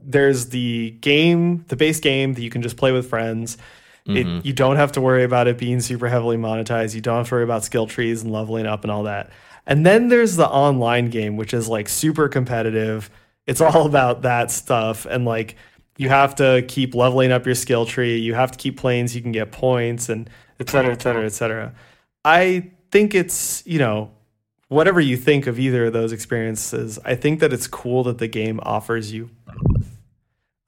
there's 0.03 0.49
the 0.49 0.91
game, 1.01 1.65
the 1.67 1.75
base 1.75 1.99
game 1.99 2.33
that 2.33 2.41
you 2.41 2.49
can 2.49 2.61
just 2.61 2.77
play 2.77 2.91
with 2.91 3.09
friends. 3.09 3.57
It, 4.05 4.25
mm-hmm. 4.25 4.39
you 4.47 4.53
don't 4.53 4.77
have 4.77 4.93
to 4.93 5.01
worry 5.01 5.25
about 5.25 5.47
it 5.47 5.57
being 5.57 5.81
super 5.81 6.07
heavily 6.07 6.37
monetized. 6.37 6.95
You 6.95 7.01
don't 7.01 7.17
have 7.17 7.27
to 7.27 7.35
worry 7.35 7.43
about 7.43 7.65
skill 7.65 7.87
trees 7.87 8.23
and 8.23 8.31
leveling 8.31 8.65
up 8.65 8.83
and 8.83 8.91
all 8.91 9.03
that. 9.03 9.31
And 9.65 9.85
then 9.85 10.07
there's 10.07 10.37
the 10.37 10.47
online 10.47 11.09
game, 11.09 11.35
which 11.35 11.53
is 11.53 11.67
like 11.67 11.89
super 11.89 12.29
competitive. 12.29 13.09
It's 13.45 13.59
all 13.59 13.85
about 13.85 14.21
that 14.21 14.49
stuff. 14.49 15.05
And 15.05 15.25
like 15.25 15.57
you 15.97 16.07
have 16.07 16.35
to 16.35 16.63
keep 16.69 16.95
leveling 16.95 17.33
up 17.33 17.45
your 17.45 17.55
skill 17.55 17.85
tree. 17.85 18.17
You 18.17 18.33
have 18.33 18.51
to 18.53 18.57
keep 18.57 18.77
playing 18.77 19.09
so 19.09 19.15
you 19.15 19.21
can 19.21 19.33
get 19.33 19.51
points 19.51 20.07
and 20.07 20.29
et 20.57 20.69
cetera, 20.69 20.93
et 20.93 21.01
cetera, 21.01 21.25
et 21.25 21.33
cetera. 21.33 21.73
I 22.23 22.71
think 22.91 23.13
it's, 23.13 23.61
you 23.65 23.79
know, 23.79 24.11
whatever 24.69 24.99
you 24.99 25.17
think 25.17 25.47
of 25.47 25.59
either 25.59 25.85
of 25.85 25.93
those 25.93 26.11
experiences, 26.11 26.99
I 27.05 27.15
think 27.15 27.39
that 27.39 27.53
it's 27.53 27.67
cool 27.67 28.03
that 28.03 28.17
the 28.17 28.27
game 28.27 28.59
offers 28.63 29.11
you 29.11 29.29
both. 29.45 29.87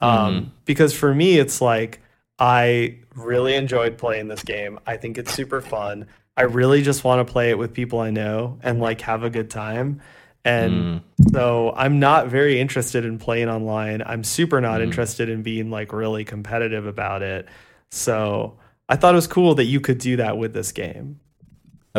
Um, 0.01 0.35
mm-hmm. 0.35 0.49
Because 0.65 0.93
for 0.93 1.13
me, 1.13 1.39
it's 1.39 1.61
like 1.61 2.01
I 2.37 2.99
really 3.15 3.55
enjoyed 3.55 3.97
playing 3.97 4.29
this 4.29 4.43
game. 4.43 4.79
I 4.87 4.97
think 4.97 5.17
it's 5.17 5.33
super 5.33 5.61
fun. 5.61 6.07
I 6.37 6.43
really 6.43 6.81
just 6.81 7.03
want 7.03 7.25
to 7.25 7.29
play 7.29 7.49
it 7.49 7.57
with 7.57 7.73
people 7.73 7.99
I 7.99 8.11
know 8.11 8.59
and 8.63 8.79
like 8.79 9.01
have 9.01 9.23
a 9.23 9.29
good 9.29 9.49
time. 9.49 10.01
And 10.45 11.01
mm. 11.19 11.31
so 11.33 11.73
I'm 11.75 11.99
not 11.99 12.27
very 12.27 12.61
interested 12.61 13.03
in 13.03 13.19
playing 13.19 13.49
online. 13.49 14.01
I'm 14.05 14.23
super 14.23 14.61
not 14.61 14.75
mm-hmm. 14.75 14.83
interested 14.83 15.27
in 15.27 15.43
being 15.43 15.69
like 15.69 15.91
really 15.91 16.23
competitive 16.23 16.85
about 16.85 17.21
it. 17.21 17.47
So 17.91 18.57
I 18.87 18.95
thought 18.95 19.13
it 19.13 19.17
was 19.17 19.27
cool 19.27 19.55
that 19.55 19.65
you 19.65 19.81
could 19.81 19.97
do 19.97 20.15
that 20.15 20.37
with 20.37 20.53
this 20.53 20.71
game. 20.71 21.19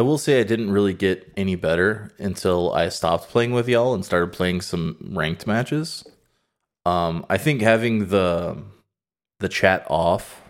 I 0.01 0.03
will 0.03 0.17
say 0.17 0.41
I 0.41 0.45
didn't 0.45 0.71
really 0.71 0.95
get 0.95 1.31
any 1.37 1.57
better 1.57 2.11
until 2.19 2.73
I 2.73 2.89
stopped 2.89 3.29
playing 3.29 3.53
with 3.53 3.69
y'all 3.69 3.93
and 3.93 4.03
started 4.03 4.33
playing 4.33 4.63
some 4.63 4.97
ranked 5.13 5.47
matches. 5.47 6.07
Um, 6.87 7.27
I 7.29 7.37
think 7.37 7.61
having 7.61 8.09
the 8.09 8.63
the 9.41 9.49
chat 9.51 9.87
off 9.91 10.41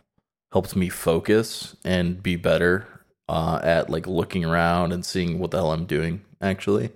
helped 0.53 0.77
me 0.77 0.89
focus 0.89 1.75
and 1.85 2.23
be 2.23 2.37
better 2.37 2.87
uh, 3.29 3.59
at 3.65 3.91
like 3.91 4.07
looking 4.07 4.45
around 4.45 4.93
and 4.93 5.05
seeing 5.05 5.41
what 5.41 5.51
the 5.51 5.57
hell 5.57 5.73
I'm 5.73 5.85
doing 5.85 6.25
actually. 6.41 6.91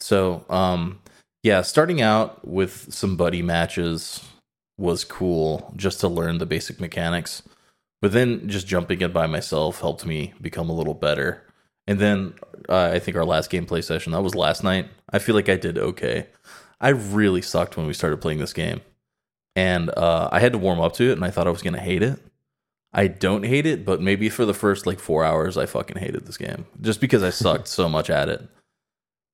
So, 0.00 0.46
um, 0.48 1.00
yeah, 1.42 1.60
starting 1.60 2.00
out 2.00 2.48
with 2.48 2.94
some 2.94 3.14
buddy 3.14 3.42
matches 3.42 4.24
was 4.78 5.04
cool 5.04 5.70
just 5.76 6.00
to 6.00 6.08
learn 6.08 6.38
the 6.38 6.46
basic 6.46 6.80
mechanics. 6.80 7.42
But 8.00 8.12
then 8.12 8.48
just 8.48 8.66
jumping 8.66 9.02
in 9.02 9.12
by 9.12 9.26
myself 9.26 9.82
helped 9.82 10.06
me 10.06 10.32
become 10.40 10.70
a 10.70 10.74
little 10.74 10.94
better. 10.94 11.44
And 11.88 11.98
then 11.98 12.34
uh, 12.68 12.90
I 12.92 12.98
think 12.98 13.16
our 13.16 13.24
last 13.24 13.50
gameplay 13.50 13.82
session, 13.82 14.12
that 14.12 14.22
was 14.22 14.34
last 14.34 14.62
night. 14.62 14.88
I 15.10 15.18
feel 15.18 15.34
like 15.34 15.48
I 15.48 15.56
did 15.56 15.78
okay. 15.78 16.26
I 16.80 16.90
really 16.90 17.40
sucked 17.40 17.78
when 17.78 17.86
we 17.86 17.94
started 17.94 18.20
playing 18.20 18.38
this 18.38 18.52
game. 18.52 18.82
And 19.56 19.90
uh, 19.96 20.28
I 20.30 20.38
had 20.38 20.52
to 20.52 20.58
warm 20.58 20.80
up 20.80 20.92
to 20.94 21.10
it, 21.10 21.14
and 21.14 21.24
I 21.24 21.30
thought 21.30 21.48
I 21.48 21.50
was 21.50 21.62
going 21.62 21.74
to 21.74 21.80
hate 21.80 22.02
it. 22.02 22.20
I 22.92 23.06
don't 23.06 23.44
hate 23.44 23.66
it, 23.66 23.86
but 23.86 24.02
maybe 24.02 24.28
for 24.28 24.44
the 24.44 24.54
first 24.54 24.86
like 24.86 25.00
four 25.00 25.24
hours, 25.24 25.56
I 25.56 25.64
fucking 25.64 25.96
hated 25.96 26.26
this 26.26 26.36
game 26.36 26.66
just 26.80 27.00
because 27.00 27.22
I 27.22 27.30
sucked 27.30 27.68
so 27.68 27.88
much 27.88 28.10
at 28.10 28.28
it. 28.28 28.46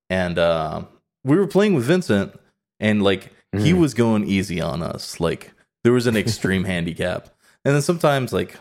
And 0.09 0.39
uh, 0.39 0.85
we 1.25 1.37
were 1.37 1.47
playing 1.47 1.75
with 1.75 1.85
Vincent, 1.85 2.39
and 2.79 3.03
like 3.03 3.33
he 3.53 3.73
was 3.73 3.95
going 3.95 4.25
easy 4.27 4.61
on 4.61 4.83
us. 4.83 5.21
Like 5.21 5.53
there 5.83 5.93
was 5.93 6.07
an 6.07 6.17
extreme 6.17 6.65
handicap. 6.75 7.29
And 7.65 7.75
then 7.75 7.83
sometimes 7.83 8.33
like 8.33 8.57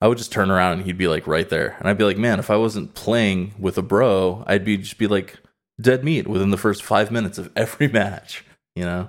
I 0.00 0.08
would 0.08 0.18
just 0.18 0.32
turn 0.32 0.50
around 0.50 0.74
and 0.74 0.82
he'd 0.82 0.98
be 0.98 1.08
like 1.08 1.26
right 1.26 1.48
there. 1.48 1.76
And 1.78 1.88
I'd 1.88 1.96
be 1.98 2.04
like, 2.04 2.18
man, 2.18 2.38
if 2.38 2.50
I 2.50 2.56
wasn't 2.56 2.94
playing 2.94 3.54
with 3.58 3.78
a 3.78 3.82
bro, 3.82 4.44
I'd 4.46 4.64
be 4.64 4.76
just 4.76 4.98
be 4.98 5.06
like 5.06 5.36
dead 5.80 6.04
meat 6.04 6.26
within 6.28 6.50
the 6.50 6.56
first 6.58 6.82
five 6.82 7.10
minutes 7.10 7.38
of 7.38 7.50
every 7.56 7.88
match, 7.88 8.44
you 8.74 8.84
know? 8.84 9.08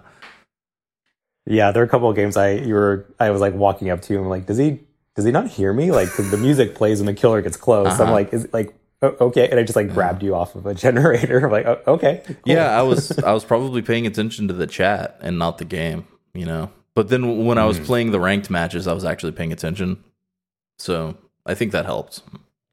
Yeah, 1.45 1.71
there 1.71 1.81
are 1.81 1.85
a 1.85 1.89
couple 1.89 2.09
of 2.09 2.15
games 2.15 2.35
I 2.35 2.51
you 2.51 2.73
were 2.73 3.05
I 3.19 3.29
was 3.31 3.41
like 3.41 3.53
walking 3.53 3.89
up 3.89 4.01
to 4.03 4.17
him 4.17 4.27
like, 4.27 4.45
does 4.45 4.57
he 4.57 4.79
does 5.15 5.25
he 5.25 5.31
not 5.31 5.47
hear 5.47 5.73
me? 5.73 5.91
Like 5.91 6.09
the 6.15 6.37
music 6.37 6.75
plays 6.75 6.99
when 6.99 7.05
the 7.07 7.13
killer 7.13 7.41
gets 7.41 7.57
close. 7.57 7.87
I'm 7.87 8.01
Uh-huh. 8.01 8.11
like, 8.11 8.33
is 8.33 8.47
like 8.53 8.73
okay, 9.03 9.47
and 9.49 9.59
I 9.59 9.63
just 9.63 9.75
like 9.75 9.93
grabbed 9.93 10.23
you 10.23 10.35
off 10.35 10.55
of 10.55 10.65
a 10.65 10.73
generator. 10.85 11.45
I'm 11.45 11.51
like, 11.51 11.65
oh, 11.65 11.81
okay, 11.87 12.21
cool. 12.25 12.35
Yeah, 12.45 12.77
I 12.77 12.81
was 12.81 13.17
I 13.23 13.31
was 13.33 13.45
probably 13.45 13.81
paying 13.81 14.05
attention 14.07 14.47
to 14.49 14.53
the 14.53 14.67
chat 14.67 15.17
and 15.21 15.39
not 15.39 15.57
the 15.57 15.65
game, 15.65 16.05
you 16.33 16.45
know. 16.45 16.69
But 16.95 17.09
then 17.09 17.45
when 17.45 17.57
I 17.57 17.65
was 17.65 17.79
playing 17.79 18.11
the 18.11 18.19
ranked 18.19 18.49
matches, 18.49 18.87
I 18.87 18.93
was 18.93 19.05
actually 19.05 19.31
paying 19.33 19.53
attention. 19.53 20.03
So 20.77 21.17
I 21.45 21.53
think 21.53 21.71
that 21.71 21.85
helped. 21.85 22.21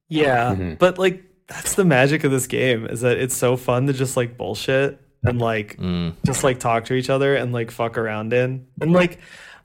Yeah, 0.08 0.54
Mhm. 0.54 0.78
but 0.78 0.98
like 0.98 1.22
that's 1.48 1.74
the 1.74 1.84
magic 1.84 2.24
of 2.24 2.30
this 2.30 2.46
game 2.46 2.86
is 2.86 3.02
that 3.02 3.18
it's 3.18 3.36
so 3.36 3.56
fun 3.56 3.86
to 3.86 3.92
just 3.92 4.16
like 4.16 4.36
bullshit 4.38 4.98
and 5.24 5.40
like 5.40 5.76
Mm. 5.78 6.14
just 6.24 6.42
like 6.44 6.58
talk 6.58 6.84
to 6.86 6.94
each 6.94 7.10
other 7.10 7.34
and 7.34 7.52
like 7.52 7.70
fuck 7.70 7.96
around 7.98 8.32
in. 8.32 8.66
And 8.80 8.92
like 8.92 9.18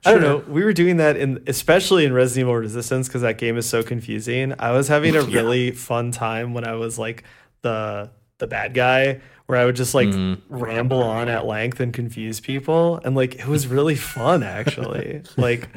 I 0.04 0.12
don't 0.12 0.22
know, 0.22 0.42
we 0.48 0.64
were 0.64 0.72
doing 0.72 0.96
that 0.96 1.16
in 1.18 1.42
especially 1.46 2.06
in 2.06 2.12
Resident 2.14 2.46
Evil 2.46 2.56
Resistance 2.56 3.06
because 3.08 3.20
that 3.22 3.36
game 3.36 3.58
is 3.58 3.66
so 3.66 3.82
confusing. 3.82 4.54
I 4.58 4.72
was 4.72 4.88
having 4.88 5.14
a 5.14 5.20
really 5.36 5.72
fun 5.72 6.10
time 6.10 6.54
when 6.54 6.66
I 6.66 6.72
was 6.74 6.98
like 6.98 7.24
the 7.62 8.10
the 8.38 8.46
bad 8.46 8.72
guy 8.72 9.20
where 9.46 9.58
I 9.58 9.66
would 9.66 9.76
just 9.76 9.94
like 9.94 10.08
Mhm. 10.08 10.38
ramble 10.48 11.02
on 11.02 11.28
at 11.28 11.44
length 11.44 11.80
and 11.80 11.92
confuse 11.92 12.40
people, 12.40 13.00
and 13.04 13.14
like 13.14 13.34
it 13.34 13.46
was 13.46 13.66
really 13.66 13.96
fun 13.96 14.42
actually. 14.42 15.20
like 15.36 15.68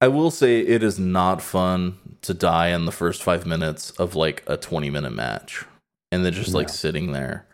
I 0.00 0.08
will 0.08 0.30
say 0.30 0.60
it 0.60 0.82
is 0.82 0.98
not 0.98 1.42
fun 1.42 1.98
to 2.22 2.34
die 2.34 2.68
in 2.68 2.86
the 2.86 2.92
first 2.92 3.22
five 3.22 3.46
minutes 3.46 3.90
of 3.92 4.14
like 4.14 4.42
a 4.46 4.56
20 4.56 4.90
minute 4.90 5.12
match 5.12 5.64
and 6.10 6.24
then 6.24 6.32
just 6.32 6.54
like 6.54 6.68
sitting 6.68 7.12
there. 7.12 7.46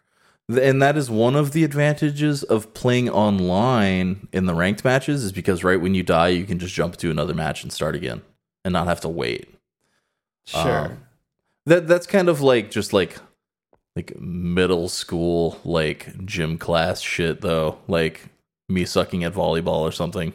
And 0.49 0.81
that 0.81 0.97
is 0.97 1.11
one 1.11 1.35
of 1.35 1.51
the 1.53 1.65
advantages 1.65 2.45
of 2.45 2.73
playing 2.73 3.11
online 3.11 4.29
in 4.33 4.47
the 4.47 4.55
ranked 4.55 4.85
matches 4.85 5.25
is 5.25 5.33
because 5.33 5.65
right 5.65 5.81
when 5.81 5.95
you 5.95 6.05
die, 6.05 6.29
you 6.29 6.45
can 6.45 6.61
just 6.61 6.75
jump 6.75 6.97
to 6.99 7.11
another 7.11 7.35
match 7.35 7.65
and 7.65 7.73
start 7.73 7.97
again 7.97 8.23
and 8.65 8.73
not 8.73 8.87
have 8.87 9.01
to 9.01 9.09
wait. 9.09 9.53
sure. 10.47 10.87
Um, 10.87 11.03
that 11.67 11.89
that's 11.89 12.07
kind 12.07 12.29
of 12.29 12.41
like 12.41 12.71
just 12.71 12.93
like 12.93 13.17
like 13.97 14.17
middle 14.21 14.89
school 14.89 15.59
like 15.65 16.25
gym 16.25 16.59
class 16.59 17.01
shit 17.01 17.41
though, 17.41 17.79
like 17.89 18.29
me 18.69 18.85
sucking 18.85 19.25
at 19.25 19.35
volleyball 19.35 19.81
or 19.81 19.91
something. 19.91 20.33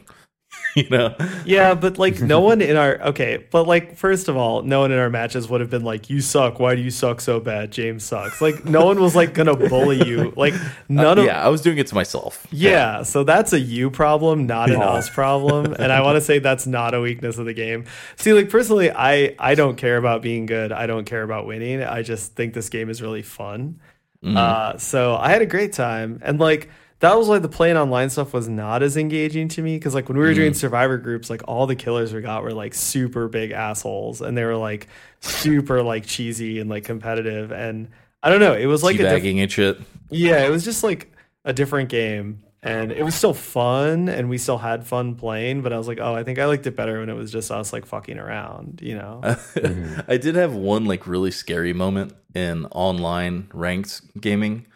you 0.76 0.88
know? 0.88 1.14
Yeah, 1.44 1.74
but 1.74 1.98
like 1.98 2.20
no 2.20 2.40
one 2.50 2.60
in 2.62 2.76
our 2.76 3.00
okay, 3.08 3.44
but 3.50 3.66
like 3.66 3.96
first 3.96 4.28
of 4.28 4.36
all, 4.36 4.62
no 4.62 4.80
one 4.80 4.92
in 4.92 4.98
our 4.98 5.10
matches 5.10 5.48
would 5.48 5.60
have 5.60 5.68
been 5.70 5.84
like, 5.84 6.08
"You 6.08 6.20
suck. 6.20 6.58
Why 6.58 6.74
do 6.74 6.80
you 6.82 6.90
suck 6.90 7.20
so 7.20 7.40
bad? 7.40 7.70
James 7.72 8.04
sucks." 8.04 8.40
Like 8.40 8.64
no 8.64 8.84
one 8.86 9.00
was 9.00 9.14
like 9.14 9.34
gonna 9.34 9.54
bully 9.54 10.06
you. 10.06 10.32
Like 10.36 10.54
none 10.88 11.18
of 11.18 11.24
yeah, 11.26 11.44
I 11.44 11.48
was 11.48 11.60
doing 11.60 11.78
it 11.78 11.86
to 11.88 11.94
myself. 11.94 12.46
yeah. 12.50 13.02
So 13.02 13.22
that's 13.24 13.52
a 13.52 13.60
you 13.60 13.90
problem, 13.90 14.46
not 14.46 14.70
an 14.70 14.80
us 14.80 15.10
problem. 15.10 15.74
And 15.74 15.92
I 15.92 16.00
want 16.00 16.16
to 16.16 16.20
say 16.20 16.38
that's 16.38 16.66
not 16.66 16.94
a 16.94 17.00
weakness 17.00 17.38
of 17.38 17.44
the 17.46 17.54
game. 17.54 17.84
See, 18.16 18.32
like 18.32 18.48
personally, 18.48 18.90
I 18.90 19.34
I 19.38 19.54
don't 19.54 19.76
care 19.76 19.96
about 19.98 20.22
being 20.22 20.46
good. 20.46 20.72
I 20.72 20.86
don't 20.86 21.04
care 21.04 21.22
about 21.22 21.46
winning. 21.46 21.82
I 21.82 22.02
just 22.02 22.34
think 22.34 22.54
this 22.54 22.68
game 22.70 22.88
is 22.88 23.02
really 23.02 23.22
fun. 23.22 23.80
Mhm. 24.24 24.36
Uh, 24.36 24.78
so 24.78 25.16
I 25.16 25.30
had 25.30 25.42
a 25.42 25.46
great 25.46 25.72
time, 25.72 26.20
and 26.22 26.38
like 26.38 26.70
that 27.02 27.18
was 27.18 27.26
why 27.26 27.40
the 27.40 27.48
playing 27.48 27.76
online 27.76 28.10
stuff 28.10 28.32
was 28.32 28.48
not 28.48 28.80
as 28.80 28.96
engaging 28.96 29.48
to 29.48 29.60
me 29.60 29.76
because 29.76 29.92
like 29.92 30.08
when 30.08 30.16
we 30.16 30.24
were 30.24 30.34
doing 30.34 30.52
mm. 30.52 30.56
survivor 30.56 30.98
groups, 30.98 31.28
like 31.28 31.42
all 31.48 31.66
the 31.66 31.74
killers 31.74 32.14
we 32.14 32.20
got 32.20 32.44
were 32.44 32.52
like 32.52 32.74
super 32.74 33.26
big 33.26 33.50
assholes, 33.50 34.20
and 34.20 34.38
they 34.38 34.44
were 34.44 34.56
like 34.56 34.86
super 35.18 35.82
like 35.82 36.06
cheesy 36.06 36.60
and 36.60 36.70
like 36.70 36.84
competitive, 36.84 37.50
and 37.50 37.88
I 38.22 38.30
don't 38.30 38.38
know, 38.38 38.52
it 38.54 38.66
was 38.66 38.84
like 38.84 39.00
a 39.00 39.20
diff- 39.20 39.24
and 39.24 39.50
shit. 39.50 39.80
yeah, 40.10 40.46
it 40.46 40.50
was 40.50 40.64
just 40.64 40.84
like 40.84 41.12
a 41.44 41.52
different 41.52 41.88
game. 41.88 42.44
And 42.64 42.92
it 42.92 43.02
was 43.02 43.16
still 43.16 43.34
fun 43.34 44.08
and 44.08 44.30
we 44.30 44.38
still 44.38 44.58
had 44.58 44.86
fun 44.86 45.16
playing, 45.16 45.62
but 45.62 45.72
I 45.72 45.78
was 45.78 45.88
like, 45.88 45.98
oh, 46.00 46.14
I 46.14 46.22
think 46.22 46.38
I 46.38 46.44
liked 46.44 46.64
it 46.68 46.76
better 46.76 47.00
when 47.00 47.08
it 47.08 47.16
was 47.16 47.32
just 47.32 47.50
us 47.50 47.72
like 47.72 47.84
fucking 47.84 48.20
around, 48.20 48.78
you 48.80 48.94
know? 48.94 49.20
I 50.06 50.16
did 50.16 50.36
have 50.36 50.54
one 50.54 50.84
like 50.84 51.08
really 51.08 51.32
scary 51.32 51.72
moment 51.72 52.12
in 52.36 52.66
online 52.66 53.48
ranked 53.52 54.20
gaming. 54.20 54.68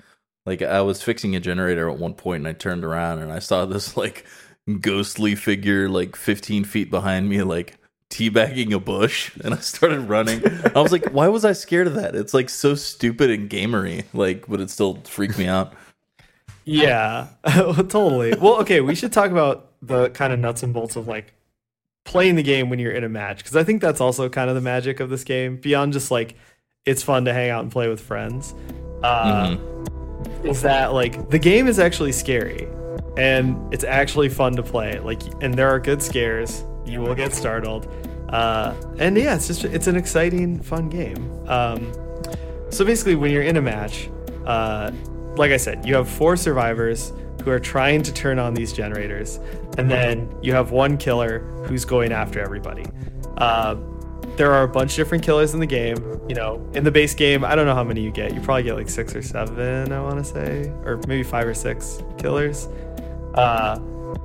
Like 0.46 0.62
I 0.62 0.80
was 0.80 1.02
fixing 1.02 1.34
a 1.36 1.40
generator 1.40 1.90
at 1.90 1.98
one 1.98 2.14
point 2.14 2.40
and 2.40 2.48
I 2.48 2.52
turned 2.52 2.84
around 2.84 3.18
and 3.18 3.32
I 3.32 3.40
saw 3.40 3.66
this 3.66 3.96
like 3.96 4.24
ghostly 4.80 5.34
figure 5.34 5.88
like 5.88 6.16
15 6.16 6.64
feet 6.64 6.90
behind 6.90 7.28
me 7.28 7.42
like 7.42 7.78
teabagging 8.10 8.72
a 8.72 8.78
bush 8.78 9.36
and 9.44 9.52
I 9.52 9.58
started 9.58 10.00
running. 10.00 10.42
I 10.74 10.80
was 10.80 10.92
like, 10.92 11.10
why 11.10 11.28
was 11.28 11.44
I 11.44 11.52
scared 11.52 11.88
of 11.88 11.94
that? 11.94 12.14
It's 12.14 12.32
like 12.32 12.48
so 12.48 12.74
stupid 12.74 13.30
and 13.30 13.50
gamery, 13.50 14.04
like, 14.14 14.46
but 14.46 14.60
it 14.60 14.70
still 14.70 14.94
freaked 15.04 15.38
me 15.38 15.46
out. 15.46 15.74
Yeah, 16.64 17.28
totally. 17.44 18.34
Well, 18.34 18.60
okay, 18.60 18.80
we 18.80 18.94
should 18.94 19.12
talk 19.12 19.30
about 19.30 19.72
the 19.82 20.10
kind 20.10 20.32
of 20.32 20.38
nuts 20.40 20.62
and 20.62 20.72
bolts 20.72 20.96
of 20.96 21.06
like 21.06 21.32
playing 22.04 22.36
the 22.36 22.42
game 22.42 22.70
when 22.70 22.78
you're 22.78 22.92
in 22.92 23.04
a 23.04 23.08
match 23.08 23.38
because 23.38 23.56
I 23.56 23.64
think 23.64 23.80
that's 23.82 24.00
also 24.00 24.28
kind 24.28 24.48
of 24.48 24.54
the 24.54 24.62
magic 24.62 25.00
of 25.00 25.10
this 25.10 25.24
game 25.24 25.56
beyond 25.56 25.92
just 25.92 26.10
like 26.10 26.36
it's 26.84 27.02
fun 27.02 27.24
to 27.24 27.32
hang 27.32 27.50
out 27.50 27.62
and 27.62 27.70
play 27.70 27.88
with 27.88 28.00
friends. 28.00 28.54
Uh, 29.02 29.56
Is 30.44 30.62
that 30.62 30.92
like 30.92 31.30
the 31.30 31.38
game 31.38 31.66
is 31.66 31.78
actually 31.78 32.12
scary 32.12 32.68
and 33.16 33.72
it's 33.72 33.84
actually 33.84 34.28
fun 34.28 34.54
to 34.56 34.62
play. 34.62 34.98
Like, 34.98 35.22
and 35.42 35.54
there 35.54 35.68
are 35.68 35.80
good 35.80 36.02
scares. 36.02 36.64
You 36.84 37.00
will 37.00 37.14
get 37.14 37.34
startled. 37.34 37.88
Uh, 38.28 38.74
and 38.98 39.16
yeah, 39.16 39.34
it's 39.34 39.46
just 39.46 39.64
it's 39.64 39.86
an 39.86 39.96
exciting, 39.96 40.60
fun 40.60 40.88
game. 40.88 41.32
Um, 41.48 41.92
so 42.70 42.84
basically, 42.84 43.14
when 43.14 43.30
you're 43.30 43.42
in 43.42 43.56
a 43.56 43.62
match, 43.62 44.10
uh, 44.44 44.90
like 45.36 45.52
I 45.52 45.56
said, 45.56 45.86
you 45.86 45.94
have 45.94 46.08
four 46.08 46.36
survivors 46.36 47.12
who 47.42 47.50
are 47.50 47.60
trying 47.60 48.02
to 48.02 48.12
turn 48.12 48.38
on 48.38 48.54
these 48.54 48.72
generators, 48.72 49.38
and 49.78 49.90
then 49.90 50.28
you 50.42 50.52
have 50.52 50.72
one 50.72 50.96
killer 50.96 51.40
who's 51.66 51.84
going 51.84 52.12
after 52.12 52.40
everybody. 52.40 52.84
Uh, 53.38 53.76
there 54.36 54.52
are 54.52 54.62
a 54.64 54.68
bunch 54.68 54.92
of 54.92 54.96
different 54.96 55.24
killers 55.24 55.54
in 55.54 55.60
the 55.60 55.66
game. 55.66 55.96
You 56.28 56.34
know, 56.34 56.64
in 56.74 56.84
the 56.84 56.90
base 56.90 57.14
game, 57.14 57.44
I 57.44 57.54
don't 57.54 57.66
know 57.66 57.74
how 57.74 57.84
many 57.84 58.00
you 58.02 58.10
get. 58.10 58.34
You 58.34 58.40
probably 58.40 58.62
get 58.64 58.74
like 58.74 58.88
six 58.88 59.14
or 59.14 59.22
seven, 59.22 59.92
I 59.92 60.00
want 60.00 60.18
to 60.18 60.24
say, 60.24 60.68
or 60.84 61.00
maybe 61.08 61.22
five 61.22 61.46
or 61.46 61.54
six 61.54 62.02
killers. 62.18 62.68
Uh, 63.34 63.78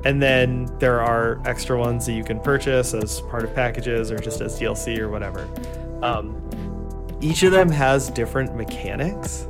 and 0.05 0.21
then 0.21 0.67
there 0.79 1.01
are 1.01 1.41
extra 1.45 1.77
ones 1.77 2.05
that 2.05 2.13
you 2.13 2.23
can 2.23 2.39
purchase 2.39 2.93
as 2.93 3.21
part 3.21 3.43
of 3.43 3.53
packages 3.53 4.11
or 4.11 4.17
just 4.17 4.41
as 4.41 4.59
DLC 4.59 4.97
or 4.99 5.09
whatever. 5.09 5.47
Um, 6.01 6.37
each 7.21 7.43
of 7.43 7.51
them 7.51 7.69
has 7.69 8.09
different 8.09 8.55
mechanics. 8.55 9.47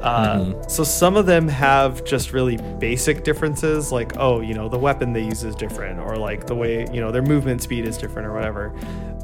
Uh, 0.00 0.52
So 0.68 0.84
some 0.84 1.16
of 1.16 1.24
them 1.26 1.48
have 1.48 2.04
just 2.04 2.32
really 2.32 2.58
basic 2.78 3.24
differences, 3.24 3.90
like 3.90 4.16
oh, 4.18 4.40
you 4.40 4.52
know, 4.54 4.68
the 4.68 4.78
weapon 4.78 5.12
they 5.14 5.24
use 5.24 5.44
is 5.44 5.54
different, 5.54 5.98
or 5.98 6.16
like 6.16 6.46
the 6.46 6.54
way 6.54 6.86
you 6.92 7.00
know 7.00 7.10
their 7.10 7.22
movement 7.22 7.62
speed 7.62 7.86
is 7.86 7.96
different, 7.96 8.28
or 8.28 8.32
whatever. 8.34 8.72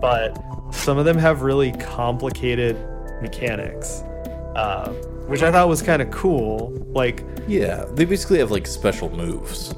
But 0.00 0.36
some 0.70 0.98
of 0.98 1.04
them 1.04 1.18
have 1.18 1.42
really 1.42 1.72
complicated 1.72 2.76
mechanics, 3.20 4.02
uh, 4.56 4.88
which 5.26 5.42
I 5.42 5.52
thought 5.52 5.68
was 5.68 5.82
kind 5.82 6.00
of 6.02 6.10
cool. 6.10 6.72
Like, 6.92 7.24
Yeah, 7.48 7.84
they 7.94 8.04
basically 8.04 8.38
have 8.38 8.50
like 8.50 8.66
special 8.66 9.10
moves. 9.10 9.74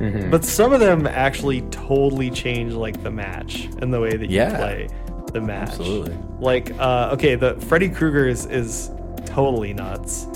Mhm. 0.00 0.28
but 0.28 0.44
some 0.44 0.72
of 0.72 0.80
them 0.80 1.06
actually 1.06 1.60
totally 1.70 2.28
change 2.28 2.72
like 2.74 3.00
the 3.04 3.10
match 3.12 3.68
and 3.80 3.94
the 3.94 4.00
way 4.00 4.16
that 4.16 4.28
you 4.28 4.36
Yeah. 4.38 4.56
play 4.56 4.88
the 5.32 5.40
match. 5.40 5.68
Absolutely. 5.70 6.16
like 6.40 6.72
uh 6.80 7.10
okay 7.12 7.36
the 7.36 7.54
freddy 7.68 7.88
krueger 7.88 8.26
is, 8.26 8.44
is 8.46 8.90
totally 9.24 9.72
nuts 9.72 10.26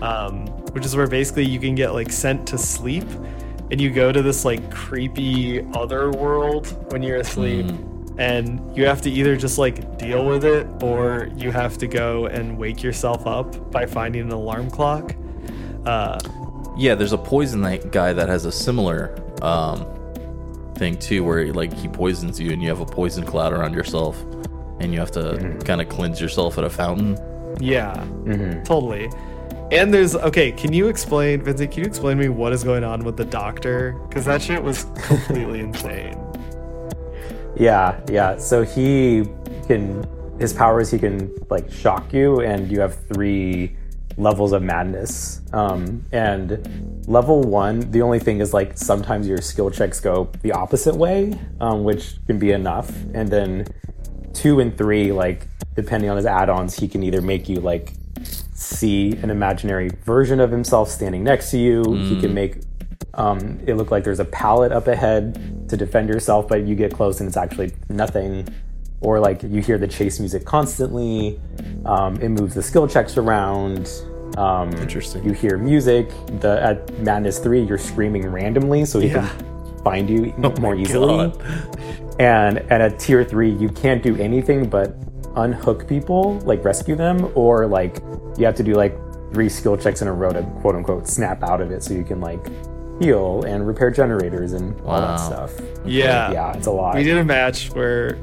um 0.00 0.46
which 0.74 0.86
is 0.86 0.94
where 0.96 1.08
basically 1.08 1.44
you 1.44 1.58
can 1.58 1.74
get 1.74 1.92
like 1.92 2.10
sent 2.12 2.46
to 2.46 2.56
sleep 2.56 3.04
and 3.72 3.80
you 3.80 3.90
go 3.90 4.12
to 4.12 4.22
this 4.22 4.44
like 4.44 4.70
creepy 4.70 5.66
other 5.74 6.10
world 6.12 6.68
when 6.92 7.02
you're 7.02 7.18
asleep 7.18 7.66
and 8.18 8.60
you 8.76 8.84
have 8.86 9.00
to 9.02 9.10
either 9.10 9.36
just 9.36 9.56
like 9.58 9.98
deal 9.98 10.26
with 10.26 10.44
it 10.44 10.66
or 10.82 11.28
you 11.36 11.50
have 11.50 11.78
to 11.78 11.86
go 11.86 12.26
and 12.26 12.58
wake 12.58 12.82
yourself 12.82 13.26
up 13.26 13.70
by 13.70 13.86
finding 13.86 14.22
an 14.22 14.30
alarm 14.32 14.70
clock. 14.70 15.14
Uh 15.86 16.18
Yeah, 16.76 16.94
there's 16.94 17.12
a 17.12 17.18
poison 17.18 17.62
that 17.62 17.92
guy 17.92 18.12
that 18.12 18.28
has 18.28 18.44
a 18.44 18.52
similar 18.52 19.16
um, 19.42 19.86
thing 20.76 20.98
too, 20.98 21.24
where 21.24 21.52
like 21.52 21.72
he 21.72 21.88
poisons 21.88 22.38
you 22.40 22.50
and 22.52 22.62
you 22.62 22.68
have 22.68 22.80
a 22.80 22.86
poison 22.86 23.24
cloud 23.24 23.52
around 23.52 23.74
yourself, 23.74 24.22
and 24.80 24.92
you 24.92 24.98
have 25.00 25.10
to 25.12 25.56
kind 25.64 25.80
of 25.80 25.88
cleanse 25.88 26.20
yourself 26.20 26.58
at 26.58 26.64
a 26.64 26.70
fountain. 26.70 27.16
yeah. 27.58 27.94
Mhm. 28.24 28.64
totally. 28.64 29.08
And 29.72 29.94
there's 29.94 30.14
okay 30.16 30.50
can 30.52 30.72
you 30.72 30.88
explain 30.88 31.42
vincent 31.42 31.70
can 31.70 31.84
you 31.84 31.86
explain 31.88 32.16
to 32.18 32.22
me 32.24 32.28
what 32.28 32.52
is 32.52 32.64
going 32.64 32.84
on 32.84 33.04
with 33.04 33.16
the 33.16 33.24
doctor? 33.24 33.92
Because 34.08 34.24
that 34.26 34.42
shit 34.42 34.62
was 34.62 34.84
completely 35.06 35.60
insane 35.68 36.18
Yeah, 37.60 38.00
yeah. 38.10 38.38
So 38.38 38.64
he 38.64 39.28
can 39.66 40.02
his 40.40 40.54
powers 40.54 40.90
he 40.90 40.98
can 40.98 41.30
like 41.50 41.70
shock 41.70 42.10
you, 42.14 42.40
and 42.40 42.72
you 42.72 42.80
have 42.80 42.96
three 43.12 43.76
levels 44.16 44.52
of 44.52 44.62
madness. 44.62 45.42
Um, 45.52 46.02
and 46.10 47.04
level 47.06 47.42
one, 47.42 47.80
the 47.90 48.00
only 48.00 48.18
thing 48.18 48.40
is 48.40 48.54
like 48.54 48.78
sometimes 48.78 49.28
your 49.28 49.42
skill 49.42 49.70
checks 49.70 50.00
go 50.00 50.30
the 50.40 50.52
opposite 50.52 50.96
way, 50.96 51.38
um, 51.60 51.84
which 51.84 52.14
can 52.26 52.38
be 52.38 52.52
enough. 52.52 52.90
And 53.12 53.28
then 53.28 53.66
two 54.32 54.60
and 54.60 54.76
three, 54.76 55.12
like 55.12 55.46
depending 55.74 56.08
on 56.08 56.16
his 56.16 56.26
add-ons, 56.26 56.74
he 56.76 56.88
can 56.88 57.02
either 57.02 57.20
make 57.20 57.46
you 57.46 57.56
like 57.56 57.92
see 58.54 59.12
an 59.22 59.28
imaginary 59.28 59.90
version 60.04 60.40
of 60.40 60.50
himself 60.50 60.88
standing 60.88 61.22
next 61.24 61.50
to 61.50 61.58
you. 61.58 61.82
He 62.08 62.20
can 62.20 62.32
make 62.32 62.60
um, 63.14 63.58
it 63.66 63.74
looked 63.74 63.90
like 63.90 64.04
there's 64.04 64.20
a 64.20 64.24
pallet 64.24 64.72
up 64.72 64.86
ahead 64.88 65.68
to 65.68 65.76
defend 65.76 66.08
yourself, 66.08 66.48
but 66.48 66.62
you 66.66 66.74
get 66.74 66.92
close 66.94 67.20
and 67.20 67.26
it's 67.28 67.36
actually 67.36 67.72
nothing. 67.88 68.46
Or 69.00 69.18
like 69.18 69.42
you 69.42 69.62
hear 69.62 69.78
the 69.78 69.88
chase 69.88 70.20
music 70.20 70.44
constantly. 70.44 71.40
Um, 71.86 72.16
it 72.16 72.28
moves 72.28 72.54
the 72.54 72.62
skill 72.62 72.86
checks 72.86 73.16
around. 73.16 73.90
Um, 74.36 74.70
Interesting. 74.74 75.24
You 75.24 75.32
hear 75.32 75.56
music. 75.56 76.10
The 76.40 76.60
at 76.62 76.98
Madness 77.00 77.38
Three, 77.38 77.62
you're 77.62 77.78
screaming 77.78 78.26
randomly, 78.30 78.84
so 78.84 79.00
he 79.00 79.08
Yeah. 79.08 79.26
can 79.28 79.82
find 79.82 80.10
you 80.10 80.34
Oh 80.42 80.50
more 80.60 80.74
easily. 80.76 81.32
And 82.18 82.58
and 82.58 82.82
at 82.82 82.98
tier 82.98 83.24
three, 83.24 83.50
you 83.50 83.70
can't 83.70 84.02
do 84.02 84.14
anything 84.16 84.68
but 84.68 84.94
unhook 85.36 85.88
people, 85.88 86.38
like 86.40 86.62
rescue 86.64 86.94
them, 86.94 87.32
or 87.34 87.66
like 87.66 87.96
you 88.36 88.44
have 88.44 88.56
to 88.56 88.62
do 88.62 88.74
like 88.74 88.94
three 89.32 89.48
skill 89.48 89.76
checks 89.78 90.02
in 90.02 90.08
a 90.08 90.12
row 90.12 90.30
to 90.32 90.42
quote 90.60 90.74
unquote 90.74 91.08
snap 91.08 91.42
out 91.42 91.60
of 91.62 91.70
it, 91.70 91.82
so 91.82 91.94
you 91.94 92.04
can 92.04 92.20
like 92.20 92.44
heal 93.04 93.42
and 93.46 93.66
repair 93.66 93.90
generators 93.90 94.52
and 94.52 94.78
all 94.82 95.00
that 95.00 95.06
Wow. 95.08 95.16
stuff. 95.16 95.52
Yeah. 95.84 96.30
Yeah, 96.32 96.52
it's 96.56 96.66
a 96.66 96.70
lot. 96.70 96.94
We 96.94 97.02
did 97.02 97.16
a 97.16 97.24
match 97.24 97.70
where 97.72 98.18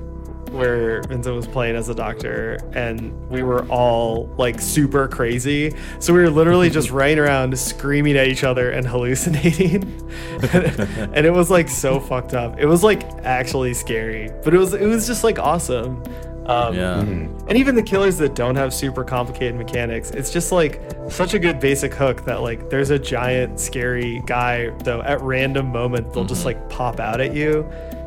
where 0.52 1.02
Vincent 1.04 1.36
was 1.36 1.46
playing 1.46 1.76
as 1.76 1.90
a 1.90 1.94
doctor, 1.94 2.58
and 2.74 3.12
we 3.30 3.44
were 3.44 3.66
all 3.68 4.34
like 4.38 4.62
super 4.62 5.06
crazy. 5.10 5.74
So 6.00 6.14
we 6.14 6.22
were 6.22 6.30
literally 6.30 6.70
just 6.70 6.90
running 7.00 7.20
around 7.20 7.58
screaming 7.60 8.16
at 8.16 8.28
each 8.28 8.46
other 8.46 8.70
and 8.72 8.88
hallucinating, 8.88 9.84
and 10.54 11.26
it 11.26 11.34
was 11.34 11.52
like 11.52 11.68
so 11.68 12.00
fucked 12.00 12.34
up. 12.34 12.58
It 12.60 12.66
was 12.66 12.82
like 12.82 13.04
actually 13.26 13.74
scary, 13.74 14.32
but 14.46 14.54
it 14.54 14.58
was 14.58 14.74
it 14.74 14.86
was 14.88 15.06
just 15.06 15.24
like 15.26 15.38
awesome. 15.38 16.02
Um, 16.48 16.74
Yeah. 16.76 17.00
and 17.02 17.58
even 17.58 17.76
the 17.76 17.84
killers 17.84 18.18
that 18.20 18.34
don't 18.34 18.56
have 18.56 18.74
super 18.74 19.04
complicated 19.04 19.56
mechanics, 19.56 20.12
it's 20.12 20.32
just 20.32 20.52
like 20.54 20.82
such 21.10 21.34
a 21.34 21.40
good 21.40 21.60
basic 21.60 21.94
hook 21.94 22.24
that 22.26 22.42
like 22.42 22.70
there's 22.70 22.90
a 22.90 22.98
giant 23.00 23.60
scary 23.60 24.22
guy 24.26 24.70
though 24.84 25.02
at 25.02 25.20
random 25.22 25.68
moments 25.68 26.14
they'll 26.14 26.24
just 26.26 26.46
like 26.46 26.70
pop 26.70 27.00
out 27.02 27.20
at 27.20 27.36
you 27.36 27.64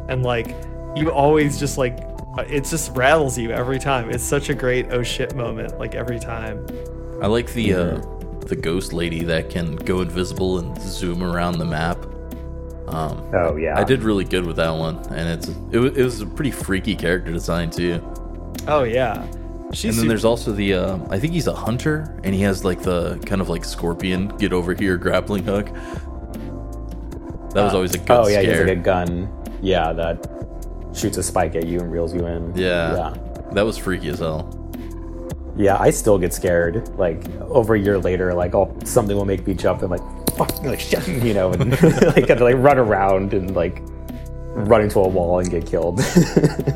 and 0.09 0.23
like 0.23 0.57
you 0.97 1.11
always 1.13 1.59
just 1.61 1.77
like 1.79 1.99
uh, 2.39 2.45
it 2.49 2.65
just 2.65 2.97
rattles 2.97 3.37
you 3.37 3.51
every 3.51 3.79
time. 3.79 4.09
It's 4.11 4.25
such 4.25 4.49
a 4.49 4.55
great 4.55 4.87
oh 4.91 5.03
shit 5.03 5.35
moment 5.35 5.79
like 5.79 5.95
every 5.95 6.19
time. 6.19 6.67
I 7.21 7.27
like 7.27 7.53
the 7.53 7.75
uh, 7.75 8.01
the 8.47 8.57
ghost 8.57 8.93
lady 8.95 9.23
that 9.25 9.51
can 9.51 9.77
go 9.77 10.01
invisible 10.01 10.59
and 10.61 10.81
zoom 10.81 11.23
around 11.23 11.59
the 11.59 11.67
map. 11.67 11.99
Um, 12.89 13.23
Oh 13.35 13.57
yeah. 13.57 13.79
I 13.79 13.85
did 13.85 14.03
really 14.03 14.25
good 14.25 14.45
with 14.47 14.57
that 14.57 14.71
one, 14.71 14.97
and 15.11 15.29
it's 15.29 15.49
it, 15.71 15.79
wa- 15.79 15.87
it 15.95 16.03
was 16.03 16.21
a 16.23 16.27
pretty 16.27 16.51
freaky 16.51 16.97
character 16.97 17.31
design 17.33 17.71
too. 17.71 18.01
Oh 18.67 18.85
yeah. 18.85 19.27
She's 19.73 19.91
And 19.91 20.01
then 20.01 20.09
there's 20.09 20.25
also 20.25 20.53
the 20.53 20.75
uh, 20.75 20.99
I 21.11 21.19
think 21.19 21.33
he's 21.33 21.47
a 21.47 21.55
hunter, 21.55 22.19
and 22.25 22.35
he 22.35 22.41
has 22.43 22.65
like 22.65 22.83
the 22.83 23.19
kind 23.25 23.41
of 23.41 23.49
like 23.49 23.65
scorpion 23.65 24.29
get 24.37 24.53
over 24.53 24.75
here 24.75 24.97
grappling 24.97 25.45
hook. 25.45 25.67
That 27.55 27.65
was 27.65 27.75
always 27.75 27.95
a 27.95 27.99
good 27.99 28.11
oh 28.11 28.27
yeah, 28.29 28.41
he 28.41 28.49
has 28.49 28.61
like 28.61 28.79
a 28.79 28.81
gun. 28.81 29.33
Yeah, 29.63 29.93
that 29.93 30.29
shoots 30.93 31.19
a 31.19 31.23
spike 31.23 31.55
at 31.55 31.67
you 31.67 31.79
and 31.81 31.93
reels 31.93 32.13
you 32.15 32.27
in. 32.27 32.57
yeah, 32.57 32.97
yeah, 32.97 33.17
that 33.53 33.63
was 33.63 33.79
freaky 33.79 34.09
as 34.09 34.19
hell. 34.19 34.49
yeah. 35.57 35.79
I 35.79 35.91
still 35.91 36.19
get 36.19 36.35
scared. 36.35 36.89
Like 36.97 37.25
over 37.43 37.75
a 37.77 37.81
year 37.81 37.99
later, 37.99 38.35
like 38.35 38.55
oh, 38.55 38.77
something 38.85 39.17
will 39.17 39.25
make 39.25 39.47
me 39.47 39.55
jump 39.55 39.83
and 39.83 39.91
like 39.91 40.03
fuck, 40.37 40.63
like 40.65 40.81
shit, 40.81 41.07
you 41.23 41.35
know, 41.35 41.53
and 41.53 41.71
like 41.83 42.27
gotta 42.27 42.45
like 42.45 42.57
run 42.57 42.79
around 42.79 43.35
and 43.35 43.55
like 43.55 43.83
run 44.53 44.83
into 44.83 44.99
a 44.99 45.09
wall 45.09 45.39
and 45.39 45.51
get 45.51 45.67
killed. 45.67 46.01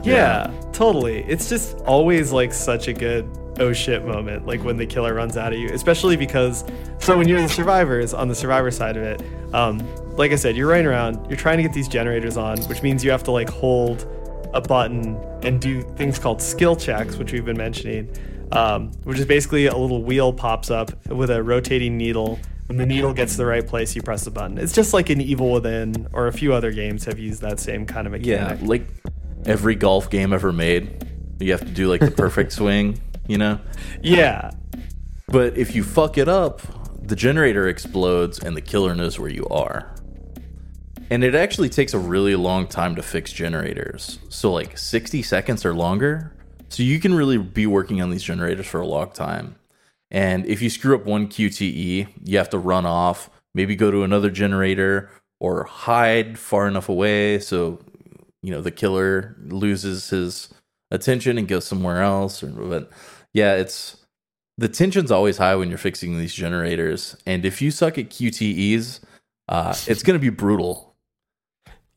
Yeah, 0.04 0.52
totally. 0.74 1.24
It's 1.24 1.48
just 1.48 1.78
always 1.86 2.30
like 2.30 2.52
such 2.52 2.88
a 2.88 2.92
good 2.92 3.26
oh 3.58 3.72
shit 3.72 4.04
moment, 4.04 4.46
like 4.46 4.62
when 4.62 4.76
the 4.76 4.86
killer 4.86 5.14
runs 5.14 5.38
out 5.38 5.52
of 5.52 5.58
you, 5.58 5.70
especially 5.70 6.16
because 6.16 6.62
so 6.98 7.16
when 7.16 7.26
you're 7.26 7.40
the 7.40 7.48
survivors 7.48 8.12
on 8.12 8.28
the 8.28 8.34
survivor 8.34 8.70
side 8.70 8.98
of 8.98 9.02
it, 9.02 9.22
um, 9.54 9.80
like 10.16 10.32
I 10.32 10.36
said, 10.36 10.56
you're 10.56 10.68
running 10.68 10.86
around, 10.86 11.26
you're 11.28 11.38
trying 11.38 11.56
to 11.56 11.62
get 11.62 11.72
these 11.72 11.88
generators 11.88 12.36
on, 12.36 12.58
which 12.64 12.82
means 12.82 13.02
you 13.02 13.10
have 13.10 13.22
to 13.24 13.30
like 13.30 13.48
hold 13.48 14.06
a 14.52 14.60
button 14.60 15.16
and 15.42 15.60
do 15.60 15.82
things 15.96 16.18
called 16.18 16.42
skill 16.42 16.76
checks, 16.76 17.16
which 17.16 17.32
we've 17.32 17.44
been 17.44 17.56
mentioning, 17.56 18.14
um, 18.52 18.90
which 19.04 19.18
is 19.18 19.26
basically 19.26 19.66
a 19.66 19.76
little 19.76 20.02
wheel 20.02 20.32
pops 20.32 20.70
up 20.70 21.06
with 21.06 21.30
a 21.30 21.42
rotating 21.42 21.96
needle. 21.96 22.38
When 22.66 22.78
the 22.78 22.86
needle 22.86 23.12
gets 23.12 23.36
the 23.36 23.44
right 23.44 23.66
place, 23.66 23.94
you 23.94 24.02
press 24.02 24.24
the 24.24 24.30
button. 24.30 24.56
It's 24.56 24.72
just 24.72 24.94
like 24.94 25.10
an 25.10 25.20
Evil 25.20 25.52
Within, 25.52 26.08
or 26.12 26.28
a 26.28 26.32
few 26.32 26.54
other 26.54 26.72
games 26.72 27.04
have 27.04 27.18
used 27.18 27.42
that 27.42 27.60
same 27.60 27.84
kind 27.84 28.06
of 28.06 28.12
mechanic. 28.12 28.60
Yeah, 28.60 28.66
like 28.66 28.86
every 29.44 29.74
golf 29.74 30.08
game 30.08 30.32
ever 30.32 30.52
made, 30.52 31.06
you 31.40 31.52
have 31.52 31.60
to 31.60 31.70
do 31.70 31.88
like 31.88 32.00
the 32.00 32.10
perfect 32.10 32.52
swing, 32.58 33.00
you 33.26 33.36
know. 33.38 33.60
Yeah, 34.02 34.52
But 35.28 35.58
if 35.58 35.74
you 35.74 35.84
fuck 35.84 36.16
it 36.16 36.28
up, 36.28 36.62
the 37.02 37.16
generator 37.16 37.68
explodes 37.68 38.38
and 38.38 38.56
the 38.56 38.62
killer 38.62 38.94
knows 38.94 39.18
where 39.18 39.30
you 39.30 39.46
are. 39.48 39.94
And 41.10 41.22
it 41.22 41.34
actually 41.34 41.68
takes 41.68 41.92
a 41.92 41.98
really 41.98 42.34
long 42.34 42.66
time 42.66 42.96
to 42.96 43.02
fix 43.02 43.30
generators. 43.30 44.18
So, 44.30 44.52
like 44.52 44.78
60 44.78 45.22
seconds 45.22 45.64
or 45.64 45.74
longer. 45.74 46.32
So, 46.70 46.82
you 46.82 46.98
can 46.98 47.14
really 47.14 47.36
be 47.36 47.66
working 47.66 48.00
on 48.00 48.10
these 48.10 48.22
generators 48.22 48.66
for 48.66 48.80
a 48.80 48.86
long 48.86 49.10
time. 49.10 49.56
And 50.10 50.46
if 50.46 50.62
you 50.62 50.70
screw 50.70 50.94
up 50.94 51.04
one 51.04 51.28
QTE, 51.28 52.08
you 52.24 52.38
have 52.38 52.50
to 52.50 52.58
run 52.58 52.86
off, 52.86 53.30
maybe 53.54 53.74
go 53.76 53.90
to 53.90 54.04
another 54.04 54.30
generator 54.30 55.10
or 55.40 55.64
hide 55.64 56.38
far 56.38 56.68
enough 56.68 56.88
away 56.88 57.38
so, 57.38 57.80
you 58.42 58.50
know, 58.50 58.60
the 58.60 58.70
killer 58.70 59.36
loses 59.46 60.10
his 60.10 60.48
attention 60.90 61.38
and 61.38 61.48
goes 61.48 61.66
somewhere 61.66 62.02
else. 62.02 62.42
Or, 62.42 62.48
but 62.48 62.90
yeah, 63.32 63.54
it's 63.54 64.04
the 64.56 64.68
tension's 64.68 65.10
always 65.10 65.38
high 65.38 65.56
when 65.56 65.68
you're 65.68 65.78
fixing 65.78 66.16
these 66.18 66.34
generators, 66.34 67.16
and 67.26 67.44
if 67.44 67.60
you 67.60 67.70
suck 67.70 67.98
at 67.98 68.10
QTEs, 68.10 69.00
uh, 69.48 69.74
it's 69.86 70.02
going 70.02 70.18
to 70.18 70.22
be 70.22 70.30
brutal. 70.30 70.94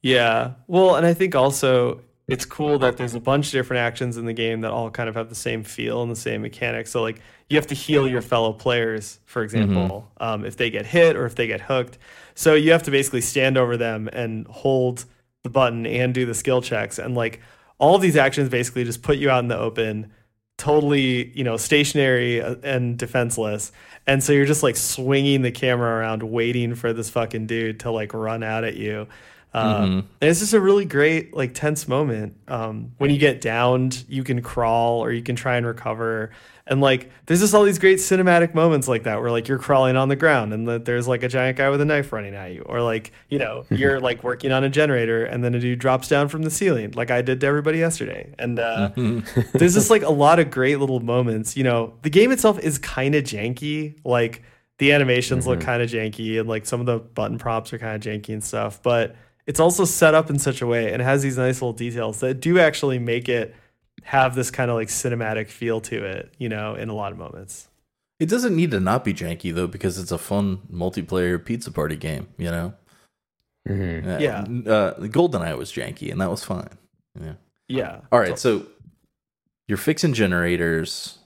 Yeah. 0.01 0.53
Well, 0.67 0.95
and 0.95 1.05
I 1.05 1.13
think 1.13 1.35
also 1.35 2.01
it's 2.27 2.45
cool 2.45 2.77
that 2.79 2.97
there's 2.97 3.15
a 3.15 3.19
bunch 3.19 3.47
of 3.47 3.51
different 3.53 3.79
actions 3.79 4.17
in 4.17 4.25
the 4.25 4.33
game 4.33 4.61
that 4.61 4.71
all 4.71 4.89
kind 4.91 5.07
of 5.07 5.15
have 5.15 5.29
the 5.29 5.35
same 5.35 5.63
feel 5.63 6.01
and 6.01 6.11
the 6.11 6.15
same 6.15 6.41
mechanics. 6.41 6.91
So, 6.91 7.01
like, 7.01 7.21
you 7.49 7.55
have 7.55 7.67
to 7.67 7.75
heal 7.75 8.07
your 8.07 8.21
fellow 8.21 8.51
players, 8.51 9.19
for 9.25 9.43
example, 9.43 10.11
um, 10.19 10.43
if 10.43 10.57
they 10.57 10.69
get 10.69 10.85
hit 10.85 11.15
or 11.15 11.25
if 11.25 11.35
they 11.35 11.47
get 11.47 11.61
hooked. 11.61 11.97
So, 12.35 12.53
you 12.53 12.71
have 12.73 12.83
to 12.83 12.91
basically 12.91 13.21
stand 13.21 13.57
over 13.57 13.77
them 13.77 14.09
and 14.11 14.45
hold 14.47 15.05
the 15.43 15.49
button 15.49 15.85
and 15.85 16.13
do 16.13 16.25
the 16.25 16.33
skill 16.33 16.61
checks. 16.61 16.99
And, 16.99 17.15
like, 17.15 17.41
all 17.77 17.97
these 17.97 18.17
actions 18.17 18.49
basically 18.49 18.83
just 18.83 19.03
put 19.03 19.17
you 19.17 19.29
out 19.29 19.39
in 19.39 19.47
the 19.47 19.57
open, 19.57 20.11
totally, 20.57 21.31
you 21.37 21.43
know, 21.43 21.55
stationary 21.57 22.41
uh, 22.41 22.55
and 22.63 22.97
defenseless. 22.97 23.71
And 24.05 24.23
so 24.23 24.33
you're 24.33 24.45
just 24.45 24.63
like 24.63 24.75
swinging 24.75 25.41
the 25.41 25.51
camera 25.51 25.99
around, 25.99 26.23
waiting 26.23 26.75
for 26.75 26.93
this 26.93 27.09
fucking 27.09 27.45
dude 27.45 27.81
to 27.81 27.91
like 27.91 28.13
run 28.13 28.41
out 28.41 28.63
at 28.63 28.75
you. 28.75 29.07
Um, 29.53 30.07
And 30.21 30.29
it's 30.29 30.39
just 30.39 30.53
a 30.53 30.59
really 30.59 30.85
great, 30.85 31.33
like, 31.33 31.53
tense 31.53 31.87
moment. 31.87 32.35
Um, 32.47 32.91
when 32.97 33.09
you 33.09 33.17
get 33.17 33.41
downed, 33.41 34.03
you 34.07 34.23
can 34.23 34.41
crawl 34.41 34.99
or 35.03 35.11
you 35.11 35.23
can 35.23 35.35
try 35.35 35.57
and 35.57 35.65
recover. 35.65 36.31
And 36.69 36.81
like, 36.81 37.09
there's 37.25 37.39
just 37.39 37.53
all 37.55 37.63
these 37.63 37.79
great 37.79 37.97
cinematic 37.99 38.53
moments 38.53 38.89
like 38.89 39.03
that 39.03 39.21
where 39.21 39.31
like 39.31 39.47
you're 39.47 39.57
crawling 39.57 39.95
on 39.95 40.09
the 40.09 40.17
ground 40.17 40.53
and 40.53 40.67
there's 40.67 41.07
like 41.07 41.23
a 41.23 41.29
giant 41.29 41.57
guy 41.57 41.69
with 41.69 41.79
a 41.79 41.85
knife 41.85 42.11
running 42.11 42.35
at 42.35 42.51
you, 42.51 42.61
or 42.63 42.81
like, 42.81 43.13
you 43.29 43.39
know, 43.39 43.65
you're 43.71 44.01
like 44.01 44.21
working 44.21 44.51
on 44.51 44.65
a 44.65 44.69
generator 44.69 45.23
and 45.23 45.43
then 45.45 45.55
a 45.55 45.59
dude 45.61 45.79
drops 45.79 46.09
down 46.09 46.27
from 46.27 46.41
the 46.43 46.51
ceiling, 46.51 46.91
like 46.91 47.09
I 47.09 47.21
did 47.21 47.39
to 47.39 47.47
everybody 47.47 47.77
yesterday. 47.79 48.33
And 48.37 48.59
uh, 48.59 48.89
there's 49.53 49.75
just 49.75 49.89
like 49.89 50.01
a 50.03 50.11
lot 50.11 50.39
of 50.39 50.51
great 50.51 50.79
little 50.79 50.99
moments. 50.99 51.55
You 51.55 51.63
know, 51.63 51.93
the 52.01 52.09
game 52.09 52.31
itself 52.33 52.59
is 52.59 52.77
kind 52.77 53.15
of 53.15 53.23
janky. 53.23 53.95
Like 54.03 54.43
the 54.77 54.91
animations 54.91 55.47
look 55.47 55.61
kind 55.61 55.81
of 55.81 55.89
janky 55.89 56.37
and 56.37 56.49
like 56.49 56.65
some 56.65 56.81
of 56.81 56.85
the 56.85 56.99
button 56.99 57.37
props 57.37 57.71
are 57.71 57.79
kind 57.79 57.95
of 57.95 58.01
janky 58.01 58.33
and 58.33 58.43
stuff, 58.43 58.81
but 58.83 59.15
it's 59.47 59.59
also 59.59 59.85
set 59.85 60.13
up 60.13 60.29
in 60.29 60.37
such 60.37 60.61
a 60.61 60.67
way 60.67 60.91
and 60.93 61.01
has 61.01 61.23
these 61.23 61.37
nice 61.37 61.55
little 61.61 61.73
details 61.73 62.19
that 62.19 62.35
do 62.41 62.59
actually 62.59 62.99
make 62.99 63.27
it 63.29 63.55
have 64.03 64.35
this 64.35 64.51
kind 64.51 64.69
of 64.69 64.75
like 64.77 64.89
cinematic 64.89 65.47
feel 65.47 65.81
to 65.81 66.03
it, 66.05 66.31
you 66.37 66.47
know, 66.49 66.75
in 66.75 66.89
a 66.89 66.93
lot 66.93 67.11
of 67.11 67.17
moments. 67.17 67.67
It 68.19 68.29
doesn't 68.29 68.55
need 68.55 68.71
to 68.71 68.79
not 68.79 69.03
be 69.05 69.13
janky 69.13 69.53
though, 69.53 69.67
because 69.67 69.97
it's 69.97 70.11
a 70.11 70.17
fun 70.17 70.59
multiplayer 70.71 71.43
pizza 71.43 71.71
party 71.71 71.95
game. 71.95 72.27
You 72.37 72.51
know, 72.51 72.73
Mhm. 73.67 74.21
Yeah. 74.21 74.41
Uh, 74.71 74.93
GoldenEye 75.07 75.57
was 75.57 75.71
janky, 75.71 76.09
and 76.11 76.21
that 76.21 76.29
was 76.29 76.43
fine. 76.43 76.69
Yeah. 77.19 77.33
Yeah. 77.67 78.01
All 78.11 78.19
right, 78.19 78.39
so 78.39 78.65
you're 79.67 79.77
fixing 79.77 80.13
generators, 80.13 81.19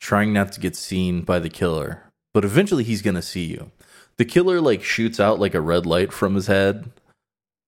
trying 0.00 0.32
not 0.32 0.52
to 0.52 0.60
get 0.60 0.76
seen 0.76 1.22
by 1.22 1.40
the 1.40 1.48
killer, 1.50 2.04
but 2.32 2.44
eventually 2.44 2.84
he's 2.84 3.02
gonna 3.02 3.22
see 3.22 3.44
you. 3.44 3.72
The 4.18 4.24
killer 4.24 4.60
like 4.60 4.84
shoots 4.84 5.18
out 5.18 5.40
like 5.40 5.54
a 5.54 5.60
red 5.60 5.84
light 5.84 6.12
from 6.12 6.36
his 6.36 6.46
head, 6.46 6.90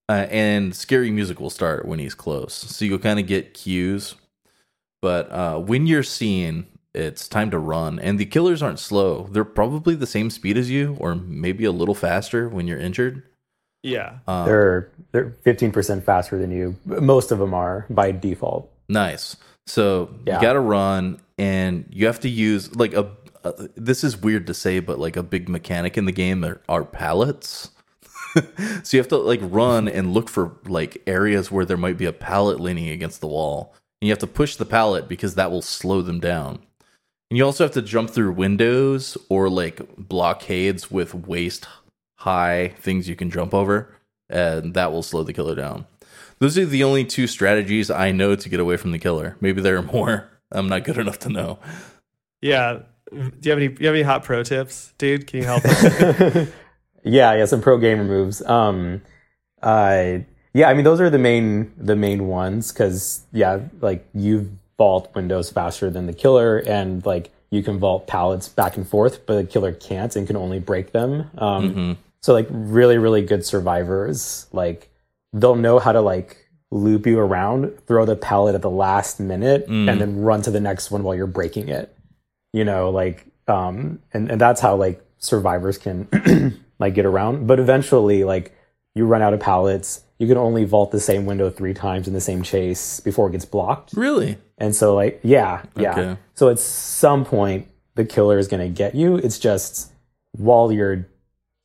uh, 0.09 0.27
and 0.31 0.75
scary 0.75 1.11
music 1.11 1.41
will 1.41 1.51
start 1.51 1.87
when 1.87 1.99
he's 1.99 2.15
close. 2.15 2.55
So 2.55 2.85
you'll 2.85 2.99
kind 2.99 3.19
of 3.21 3.27
get 3.27 3.55
cues, 3.55 4.15
but 5.01 5.31
uh, 5.31 5.59
when 5.59 5.87
you're 5.87 6.03
seen, 6.03 6.67
it's 6.95 7.29
time 7.29 7.51
to 7.51 7.59
run. 7.59 7.99
And 7.99 8.19
the 8.19 8.27
killers 8.27 8.62
aren't 8.62 8.79
slow; 8.79 9.29
they're 9.31 9.45
probably 9.45 9.95
the 9.95 10.07
same 10.07 10.31
speed 10.31 10.57
as 10.59 10.71
you, 10.71 10.97
or 11.01 11.15
maybe 11.15 11.65
a 11.65 11.73
little 11.73 11.95
faster 11.95 12.49
when 12.49 12.67
you're 12.67 12.79
injured. 12.81 13.23
Yeah. 13.83 14.19
Uh, 14.29 14.45
They're 14.45 14.91
they're 15.11 15.31
15% 15.45 16.05
faster 16.05 16.38
than 16.38 16.53
you. 16.53 16.77
Most 16.85 17.33
of 17.33 17.41
them 17.41 17.53
are 17.53 17.85
by 17.91 18.12
default. 18.12 18.71
Nice. 18.88 19.37
So 19.67 20.11
Yeah. 20.25 20.37
you 20.37 20.43
got 20.43 20.53
to 20.53 20.61
run, 20.61 21.21
and 21.37 21.87
you 21.91 22.07
have 22.07 22.21
to 22.21 22.29
use 22.29 22.75
like 22.77 22.92
a. 22.94 23.11
Uh, 23.44 23.53
this 23.75 24.05
is 24.05 24.17
weird 24.17 24.46
to 24.46 24.55
say, 24.55 24.79
but 24.79 25.00
like 25.00 25.17
a 25.17 25.23
big 25.23 25.48
mechanic 25.48 25.98
in 25.98 26.05
the 26.05 26.13
game 26.13 26.44
are, 26.44 26.61
are 26.69 26.85
pallets. 26.85 27.71
so 28.83 28.96
you 28.96 29.00
have 29.00 29.08
to 29.08 29.16
like 29.16 29.40
run 29.42 29.88
and 29.88 30.14
look 30.14 30.28
for 30.28 30.56
like 30.66 31.02
areas 31.06 31.50
where 31.50 31.64
there 31.64 31.76
might 31.76 31.98
be 31.98 32.06
a 32.06 32.12
pallet 32.12 32.60
leaning 32.60 32.88
against 32.88 33.20
the 33.20 33.26
wall, 33.26 33.74
and 34.00 34.08
you 34.08 34.12
have 34.12 34.18
to 34.20 34.26
push 34.26 34.56
the 34.56 34.64
pallet 34.64 35.08
because 35.08 35.35
that 35.35 35.50
will 35.50 35.62
slow 35.62 36.02
them 36.02 36.20
down. 36.20 36.60
And 37.30 37.38
you 37.38 37.44
also 37.44 37.64
have 37.64 37.72
to 37.72 37.83
jump 37.83 38.10
through 38.10 38.33
windows 38.33 39.16
or 39.28 39.48
like 39.48 39.80
blockades 39.96 40.90
with 40.90 41.14
waist 41.14 41.66
high 42.16 42.68
things 42.78 43.08
you 43.08 43.16
can 43.16 43.30
jump 43.30 43.52
over, 43.52 43.94
and 44.28 44.74
that 44.74 44.92
will 44.92 45.02
slow 45.02 45.22
the 45.22 45.33
killer 45.33 45.54
down. 45.54 45.87
Those 46.38 46.58
are 46.58 46.66
the 46.66 46.85
only 46.85 47.04
two 47.04 47.26
strategies 47.26 47.90
I 47.90 48.12
know 48.12 48.35
to 48.35 48.48
get 48.48 48.60
away 48.60 48.76
from 48.76 48.92
the 48.92 48.98
killer. 48.98 49.37
Maybe 49.40 49.60
there 49.60 49.76
are 49.76 49.83
more. 49.83 50.28
I'm 50.52 50.68
not 50.68 50.85
good 50.85 50.98
enough 50.98 51.18
to 51.20 51.28
know. 51.28 51.58
Yeah. 52.40 52.80
Do 53.10 53.33
you 53.42 53.50
have 53.50 53.58
any 53.58 53.68
do 53.68 53.76
you 53.80 53.87
have 53.87 53.94
any 53.94 54.02
hot 54.02 54.24
pro 54.24 54.42
tips, 54.42 54.92
dude? 54.98 55.26
Can 55.26 55.40
you 55.40 55.46
help 55.46 55.64
us? 55.66 56.48
Yeah, 57.03 57.35
yeah, 57.35 57.44
some 57.44 57.61
pro 57.61 57.79
gamer 57.79 58.05
moves. 58.05 58.42
Um, 58.42 59.03
uh, 59.63 60.19
yeah, 60.55 60.69
I 60.69 60.75
mean 60.75 60.85
those 60.85 61.00
are 61.00 61.11
the 61.11 61.19
main 61.19 61.73
the 61.77 61.96
main 61.96 62.27
ones 62.29 62.73
because 62.73 63.23
yeah, 63.33 63.61
like 63.81 64.07
you 64.15 64.57
vault 64.79 65.15
windows 65.15 65.50
faster 65.50 65.90
than 65.90 66.07
the 66.07 66.13
killer, 66.13 66.59
and 66.59 67.05
like 67.07 67.31
you 67.50 67.63
can 67.63 67.79
vault 67.79 68.07
pallets 68.07 68.48
back 68.48 68.77
and 68.77 68.87
forth, 68.88 69.27
but 69.27 69.35
the 69.37 69.44
killer 69.44 69.73
can't 69.73 70.15
and 70.17 70.27
can 70.27 70.37
only 70.37 70.59
break 70.59 70.92
them. 70.92 71.31
Um, 71.38 71.65
So 72.21 72.33
like 72.33 72.46
really 72.50 72.98
really 72.98 73.23
good 73.23 73.44
survivors, 73.44 74.46
like 74.53 74.88
they'll 75.33 75.57
know 75.57 75.79
how 75.79 75.92
to 75.92 76.00
like 76.00 76.37
loop 76.71 77.07
you 77.07 77.19
around, 77.19 77.73
throw 77.87 78.05
the 78.07 78.17
pallet 78.17 78.55
at 78.55 78.63
the 78.63 78.71
last 78.71 79.21
minute, 79.21 79.67
and 79.88 80.00
then 80.00 80.21
run 80.23 80.40
to 80.42 80.50
the 80.50 80.61
next 80.61 80.90
one 80.90 81.03
while 81.03 81.15
you're 81.15 81.27
breaking 81.27 81.69
it. 81.69 81.94
You 82.53 82.65
know, 82.65 82.90
like 82.90 83.27
um, 83.48 84.00
and 84.13 84.31
and 84.31 84.40
that's 84.40 84.61
how 84.61 84.77
like 84.77 85.03
survivors 85.19 85.79
can 85.79 86.09
like 86.83 86.94
get 86.94 87.06
around. 87.06 87.46
But 87.46 87.58
eventually, 87.58 88.24
like 88.24 88.54
you 88.94 89.06
run 89.06 89.22
out 89.22 89.33
of 89.33 89.40
pallets. 89.40 90.02
You 90.18 90.28
can 90.28 90.37
only 90.37 90.64
vault 90.64 90.92
the 90.92 91.00
same 91.00 91.26
window 91.26 91.50
three 91.50 91.74
times 91.74 92.06
in 92.06 92.14
the 92.14 92.20
same 92.20 92.42
chase 92.42 93.00
before 93.00 93.28
it 93.28 93.33
gets 93.33 93.44
blocked. 93.44 93.92
Really? 93.94 94.38
And 94.58 94.76
so, 94.76 94.94
like, 94.94 95.18
yeah, 95.24 95.64
yeah. 95.76 95.90
Okay. 95.90 96.16
So 96.35 96.48
at 96.48 96.60
some 96.60 97.24
point, 97.24 97.68
the 97.96 98.04
killer 98.04 98.38
is 98.38 98.46
going 98.46 98.60
to 98.60 98.72
get 98.72 98.94
you. 98.94 99.16
It's 99.16 99.38
just 99.38 99.90
while 100.33 100.70
you're 100.70 101.08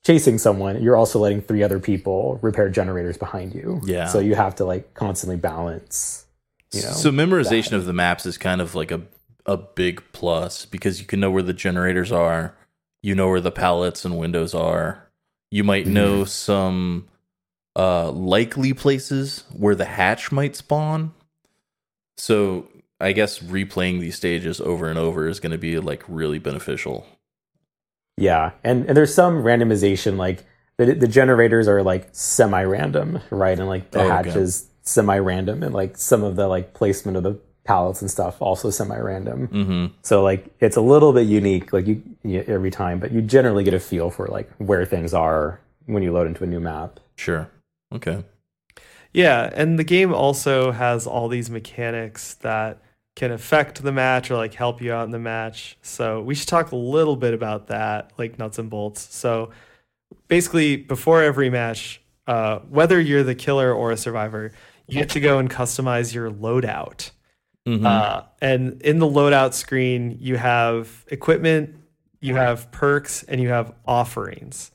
chasing 0.05 0.37
someone, 0.37 0.81
you're 0.81 0.95
also 0.95 1.19
letting 1.19 1.41
three 1.41 1.61
other 1.61 1.79
people 1.79 2.39
repair 2.41 2.69
generators 2.69 3.17
behind 3.17 3.53
you. 3.53 3.81
Yeah. 3.83 4.07
So 4.07 4.19
you 4.19 4.35
have 4.35 4.55
to 4.55 4.65
like 4.65 4.93
constantly 4.93 5.37
balance. 5.37 6.25
You 6.73 6.81
know. 6.81 6.91
so 6.91 7.11
memorization 7.11 7.73
of 7.73 7.85
the 7.85 7.93
maps 7.93 8.25
is 8.25 8.37
kind 8.37 8.59
of 8.59 8.75
like 8.75 8.91
a 8.91 9.01
a 9.45 9.55
big 9.55 10.03
plus 10.11 10.65
because 10.65 10.99
you 10.99 11.05
can 11.05 11.21
know 11.21 11.31
where 11.31 11.43
the 11.43 11.53
generators 11.53 12.11
are, 12.11 12.55
you 13.01 13.15
know 13.15 13.29
where 13.29 13.39
the 13.39 13.51
pallets 13.51 14.03
and 14.03 14.17
windows 14.17 14.53
are. 14.53 15.06
You 15.51 15.63
might 15.63 15.87
Mm-hmm. 15.87 15.89
know 15.89 16.25
some 16.25 17.07
uh 17.75 18.11
likely 18.11 18.73
places 18.73 19.45
where 19.53 19.75
the 19.75 19.85
hatch 19.85 20.31
might 20.31 20.55
spawn. 20.55 21.13
So 22.17 22.67
I 22.99 23.11
guess 23.13 23.39
replaying 23.39 23.99
these 24.01 24.15
stages 24.15 24.61
over 24.61 24.89
and 24.89 24.99
over 24.99 25.27
is 25.27 25.39
going 25.39 25.51
to 25.51 25.57
be 25.57 25.79
like 25.79 26.03
really 26.07 26.39
beneficial. 26.39 27.07
Yeah, 28.17 28.51
and 28.63 28.85
and 28.87 28.97
there's 28.97 29.13
some 29.13 29.43
randomization 29.43 30.17
like 30.17 30.45
the 30.77 30.93
the 30.93 31.07
generators 31.07 31.67
are 31.67 31.83
like 31.83 32.09
semi-random, 32.13 33.21
right? 33.31 33.57
And 33.59 33.67
like 33.67 33.91
the 33.91 33.99
Oh, 33.99 34.03
hatch 34.03 34.27
okay. 34.27 34.35
is 34.35 34.69
semi-random, 34.83 35.63
and 35.63 35.73
like 35.73 35.97
some 35.97 36.23
of 36.23 36.35
the 36.35 36.47
like 36.47 36.73
placement 36.73 37.17
of 37.17 37.23
the 37.23 37.39
pallets 37.67 38.01
and 38.01 38.09
stuff 38.09 38.41
also 38.41 38.69
semi-random. 38.69 39.47
hmm 39.47 39.85
So 40.01 40.23
like 40.23 40.47
it's 40.59 40.77
a 40.77 40.81
little 40.81 41.13
bit 41.13 41.27
unique, 41.27 41.73
like 41.73 41.85
you, 41.85 42.01
you 42.23 42.43
every 42.47 42.71
time, 42.71 42.99
but 42.99 43.11
you 43.11 43.21
generally 43.21 43.63
get 43.63 43.73
a 43.73 43.79
feel 43.79 44.09
for 44.09 44.27
like 44.27 44.49
where 44.57 44.85
things 44.85 45.13
are 45.13 45.59
when 45.85 46.01
you 46.01 46.11
load 46.11 46.27
into 46.27 46.43
a 46.43 46.47
new 46.47 46.59
map. 46.59 46.99
Sure. 47.15 47.49
Okay. 47.93 48.23
Yeah, 49.13 49.49
and 49.53 49.77
the 49.79 49.83
game 49.83 50.13
also 50.13 50.71
has 50.71 51.07
all 51.07 51.27
these 51.27 51.49
mechanics 51.49 52.35
that 52.35 52.81
can 53.15 53.31
affect 53.31 53.81
the 53.81 53.91
match 53.91 54.29
or 54.29 54.35
like 54.35 54.53
help 54.53 54.81
you 54.81 54.93
out 54.93 55.05
in 55.05 55.11
the 55.11 55.19
match. 55.19 55.77
So 55.81 56.21
we 56.21 56.35
should 56.35 56.47
talk 56.47 56.71
a 56.71 56.75
little 56.75 57.15
bit 57.15 57.33
about 57.33 57.67
that, 57.67 58.11
like 58.17 58.37
nuts 58.37 58.59
and 58.59 58.69
bolts. 58.69 59.13
So 59.15 59.49
basically, 60.27 60.77
before 60.77 61.23
every 61.23 61.49
match, 61.49 62.01
uh, 62.27 62.59
whether 62.69 62.99
you're 62.99 63.23
the 63.23 63.35
killer 63.35 63.73
or 63.73 63.91
a 63.91 63.97
survivor, 63.97 64.51
you 64.87 64.99
get 64.99 65.09
to 65.09 65.19
go 65.19 65.39
and 65.39 65.49
customize 65.49 66.13
your 66.13 66.29
loadout. 66.29 67.09
Mhm. 67.67 67.85
Uh, 67.85 68.21
and 68.41 68.81
in 68.81 68.99
the 68.99 69.05
loadout 69.05 69.53
screen, 69.53 70.17
you 70.21 70.37
have 70.37 71.05
equipment, 71.09 71.75
you 72.21 72.35
have 72.35 72.71
perks, 72.71 73.23
and 73.23 73.41
you 73.41 73.49
have 73.49 73.73
offerings. 73.85 74.71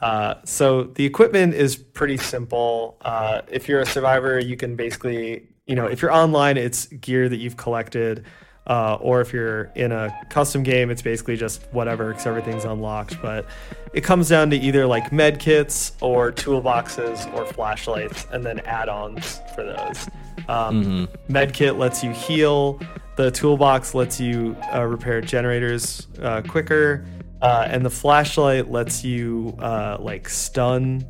Uh, 0.00 0.34
so 0.44 0.84
the 0.84 1.04
equipment 1.04 1.54
is 1.54 1.76
pretty 1.76 2.16
simple. 2.16 2.96
Uh, 3.02 3.42
if 3.48 3.68
you're 3.68 3.80
a 3.80 3.86
survivor, 3.86 4.40
you 4.40 4.56
can 4.56 4.74
basically, 4.76 5.46
you 5.66 5.76
know, 5.76 5.86
if 5.86 6.00
you're 6.02 6.12
online, 6.12 6.56
it's 6.56 6.86
gear 6.86 7.28
that 7.28 7.36
you've 7.36 7.56
collected. 7.58 8.24
Uh, 8.66 8.94
or 9.00 9.20
if 9.20 9.32
you're 9.32 9.64
in 9.74 9.90
a 9.90 10.16
custom 10.30 10.62
game, 10.62 10.88
it's 10.90 11.02
basically 11.02 11.36
just 11.36 11.62
whatever 11.72 12.10
because 12.10 12.26
everything's 12.26 12.64
unlocked. 12.64 13.20
But 13.20 13.44
it 13.92 14.02
comes 14.02 14.28
down 14.28 14.50
to 14.50 14.56
either 14.56 14.86
like 14.86 15.10
med 15.12 15.40
kits 15.40 15.92
or 16.00 16.30
toolboxes 16.30 17.32
or 17.34 17.44
flashlights, 17.44 18.26
and 18.32 18.44
then 18.44 18.60
add-ons 18.60 19.40
for 19.56 19.64
those. 19.64 20.08
Um, 20.48 21.08
Med 21.28 21.52
kit 21.52 21.76
lets 21.76 22.02
you 22.04 22.12
heal. 22.12 22.80
The 23.16 23.30
toolbox 23.30 23.94
lets 23.94 24.20
you 24.20 24.56
uh, 24.72 24.82
repair 24.84 25.20
generators 25.20 26.06
uh, 26.22 26.42
quicker, 26.42 27.04
uh, 27.42 27.66
and 27.68 27.84
the 27.84 27.90
flashlight 27.90 28.70
lets 28.70 29.04
you 29.04 29.56
uh, 29.60 29.96
like 30.00 30.28
stun 30.28 31.04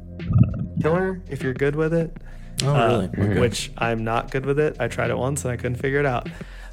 killer 0.80 1.20
if 1.28 1.42
you're 1.42 1.54
good 1.54 1.76
with 1.76 1.92
it. 1.94 2.16
Oh, 2.64 2.74
Uh, 2.74 3.08
really? 3.14 3.40
Which 3.40 3.72
I'm 3.78 4.04
not 4.04 4.30
good 4.30 4.44
with 4.46 4.58
it. 4.58 4.76
I 4.80 4.88
tried 4.88 5.10
it 5.10 5.18
once 5.18 5.44
and 5.44 5.52
I 5.52 5.56
couldn't 5.56 5.76
figure 5.76 6.00
it 6.00 6.06
out. 6.06 6.28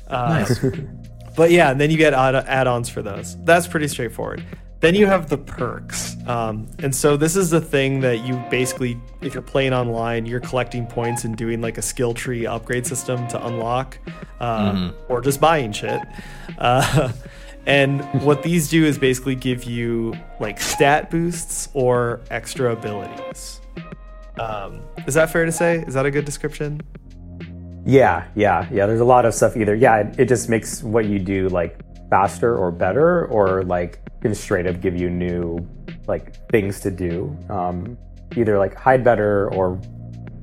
Uh, 0.10 0.46
but 1.36 1.52
yeah, 1.52 1.72
and 1.72 1.80
then 1.80 1.92
you 1.92 1.98
get 1.98 2.14
add- 2.14 2.36
add-ons 2.36 2.90
for 2.90 3.02
those. 3.02 3.42
That's 3.44 3.68
pretty 3.68 3.88
straightforward. 3.88 4.44
Then 4.82 4.96
you 4.96 5.08
have 5.08 5.28
the 5.28 5.38
perks, 5.38 6.16
um, 6.26 6.70
and 6.80 6.96
so 6.96 7.18
this 7.18 7.36
is 7.36 7.50
the 7.50 7.60
thing 7.60 8.00
that 8.00 8.26
you 8.26 8.42
basically, 8.50 8.98
if 9.20 9.34
you're 9.34 9.44
playing 9.44 9.74
online, 9.74 10.26
you're 10.26 10.40
collecting 10.40 10.88
points 10.88 11.26
and 11.26 11.36
doing 11.36 11.60
like 11.60 11.78
a 11.78 11.82
skill 11.82 12.14
tree 12.14 12.46
upgrade 12.46 12.88
system 12.88 13.28
to 13.28 13.46
unlock, 13.46 13.98
uh, 14.40 14.92
or 15.10 15.20
just 15.20 15.42
buying 15.42 15.74
shit. 15.74 16.02
Uh, 16.58 17.12
and 17.66 18.02
what 18.24 18.42
these 18.42 18.70
do 18.70 18.86
is 18.86 18.98
basically 18.98 19.36
give 19.36 19.66
you 19.66 20.14
like 20.40 20.62
stat 20.62 21.12
boosts 21.12 21.68
or 21.74 22.22
extra 22.32 22.72
abilities. 22.72 23.60
Um, 24.40 24.82
is 25.06 25.14
that 25.16 25.30
fair 25.30 25.46
to 25.46 25.52
say? 25.52 25.84
Is 25.88 25.94
that 25.94 26.06
a 26.06 26.12
good 26.12 26.24
description? 26.24 26.82
Yeah, 27.90 28.28
yeah, 28.36 28.68
yeah. 28.72 28.86
There's 28.86 29.00
a 29.00 29.06
lot 29.06 29.26
of 29.26 29.34
stuff 29.34 29.58
either. 29.58 29.74
Yeah, 29.74 30.02
it, 30.02 30.20
it 30.20 30.26
just 30.28 30.48
makes 30.48 30.84
what 30.84 31.06
you 31.06 31.18
do 31.18 31.50
like 31.50 31.80
faster 32.12 32.56
or 32.56 32.72
better, 32.72 33.26
or 33.26 33.64
like 33.64 34.00
can 34.22 34.36
straight 34.36 34.68
up 34.68 34.80
give 34.80 34.96
you 34.96 35.10
new 35.10 35.68
like 36.08 36.36
things 36.50 36.80
to 36.82 36.92
do. 36.92 37.36
Um, 37.50 37.98
either 38.36 38.60
like 38.60 38.76
hide 38.76 39.04
better 39.04 39.52
or 39.54 39.82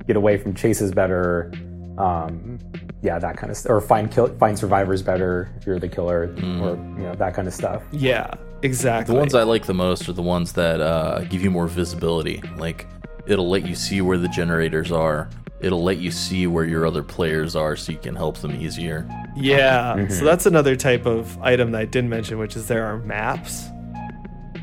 get 0.07 0.17
away 0.17 0.37
from 0.37 0.53
chases 0.53 0.91
better. 0.91 1.53
Um, 1.97 2.59
yeah, 3.01 3.17
that 3.17 3.37
kind 3.37 3.49
of 3.49 3.55
stuff. 3.55 3.71
Or 3.71 3.79
find 3.79 4.11
kill, 4.11 4.27
find 4.37 4.59
survivors 4.59 5.01
better 5.01 5.49
if 5.57 5.65
you're 5.65 5.79
the 5.79 5.87
killer, 5.87 6.23
or 6.61 6.75
you 6.75 7.03
know 7.03 7.15
that 7.15 7.33
kind 7.33 7.47
of 7.47 7.53
stuff. 7.53 7.81
Yeah, 7.93 8.33
exactly. 8.61 9.13
The 9.13 9.19
ones 9.19 9.33
I 9.33 9.43
like 9.43 9.65
the 9.65 9.73
most 9.73 10.09
are 10.09 10.13
the 10.13 10.21
ones 10.21 10.51
that 10.53 10.81
uh, 10.81 11.21
give 11.21 11.41
you 11.41 11.51
more 11.51 11.67
visibility. 11.67 12.41
Like 12.57 12.87
it'll 13.25 13.49
let 13.49 13.65
you 13.65 13.73
see 13.75 14.01
where 14.01 14.17
the 14.17 14.27
generators 14.27 14.91
are. 14.91 15.29
It'll 15.59 15.83
let 15.83 15.97
you 15.97 16.11
see 16.11 16.45
where 16.45 16.65
your 16.65 16.85
other 16.85 17.01
players 17.01 17.55
are, 17.55 17.75
so 17.75 17.91
you 17.91 17.97
can 17.97 18.15
help 18.15 18.37
them 18.37 18.55
easier. 18.61 19.09
Yeah, 19.35 20.07
so 20.07 20.23
that's 20.23 20.45
another 20.45 20.75
type 20.75 21.05
of 21.05 21.39
item 21.41 21.71
that 21.71 21.81
I 21.81 21.85
didn't 21.85 22.09
mention, 22.09 22.37
which 22.37 22.55
is 22.55 22.67
there 22.67 22.85
are 22.85 22.99
maps, 22.99 23.67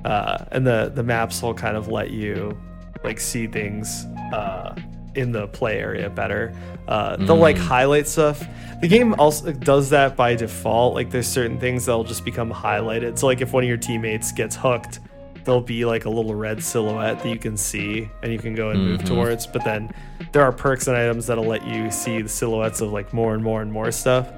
uh, 0.04 0.44
and 0.52 0.66
the 0.66 0.92
the 0.94 1.02
maps 1.02 1.42
will 1.42 1.54
kind 1.54 1.76
of 1.76 1.88
let 1.88 2.10
you 2.10 2.56
like 3.02 3.18
see 3.18 3.46
things 3.46 4.04
uh, 4.32 4.74
in 5.14 5.32
the 5.32 5.48
play 5.48 5.78
area 5.78 6.08
better. 6.10 6.54
Uh, 6.86 7.16
they'll 7.16 7.36
like 7.36 7.56
highlight 7.56 8.06
stuff. 8.06 8.44
The 8.80 8.88
game 8.88 9.14
also 9.14 9.52
does 9.52 9.90
that 9.90 10.16
by 10.16 10.34
default. 10.34 10.94
Like 10.94 11.10
there's 11.10 11.26
certain 11.26 11.58
things 11.58 11.86
that'll 11.86 12.04
just 12.04 12.24
become 12.24 12.52
highlighted. 12.52 13.18
So 13.18 13.26
like 13.26 13.40
if 13.40 13.52
one 13.52 13.62
of 13.62 13.68
your 13.68 13.78
teammates 13.78 14.32
gets 14.32 14.54
hooked, 14.56 15.00
there'll 15.44 15.60
be 15.60 15.84
like 15.84 16.04
a 16.04 16.10
little 16.10 16.34
red 16.34 16.62
silhouette 16.62 17.20
that 17.22 17.28
you 17.28 17.38
can 17.38 17.56
see 17.56 18.10
and 18.22 18.32
you 18.32 18.38
can 18.38 18.54
go 18.54 18.70
and 18.70 18.80
move 18.82 19.04
towards. 19.04 19.46
But 19.46 19.64
then 19.64 19.92
there 20.32 20.42
are 20.42 20.52
perks 20.52 20.86
and 20.88 20.96
items 20.96 21.26
that'll 21.26 21.44
let 21.46 21.66
you 21.66 21.90
see 21.90 22.22
the 22.22 22.28
silhouettes 22.28 22.80
of 22.80 22.92
like 22.92 23.12
more 23.12 23.34
and 23.34 23.42
more 23.42 23.62
and 23.62 23.70
more 23.72 23.90
stuff. 23.92 24.28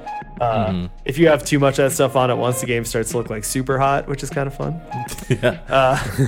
Uh, 0.40 0.88
If 1.04 1.18
you 1.18 1.28
have 1.28 1.44
too 1.44 1.59
much 1.59 1.78
of 1.78 1.84
that 1.88 1.92
stuff 1.92 2.16
on 2.16 2.30
at 2.30 2.36
once, 2.38 2.61
the 2.61 2.66
game 2.66 2.84
starts 2.84 3.11
to 3.12 3.18
look 3.18 3.30
like 3.30 3.42
Superhot, 3.44 4.07
which 4.07 4.22
is 4.22 4.30
kind 4.30 4.46
of 4.46 4.54
fun. 4.54 4.80
yeah. 5.28 5.61
Uh, 5.68 5.96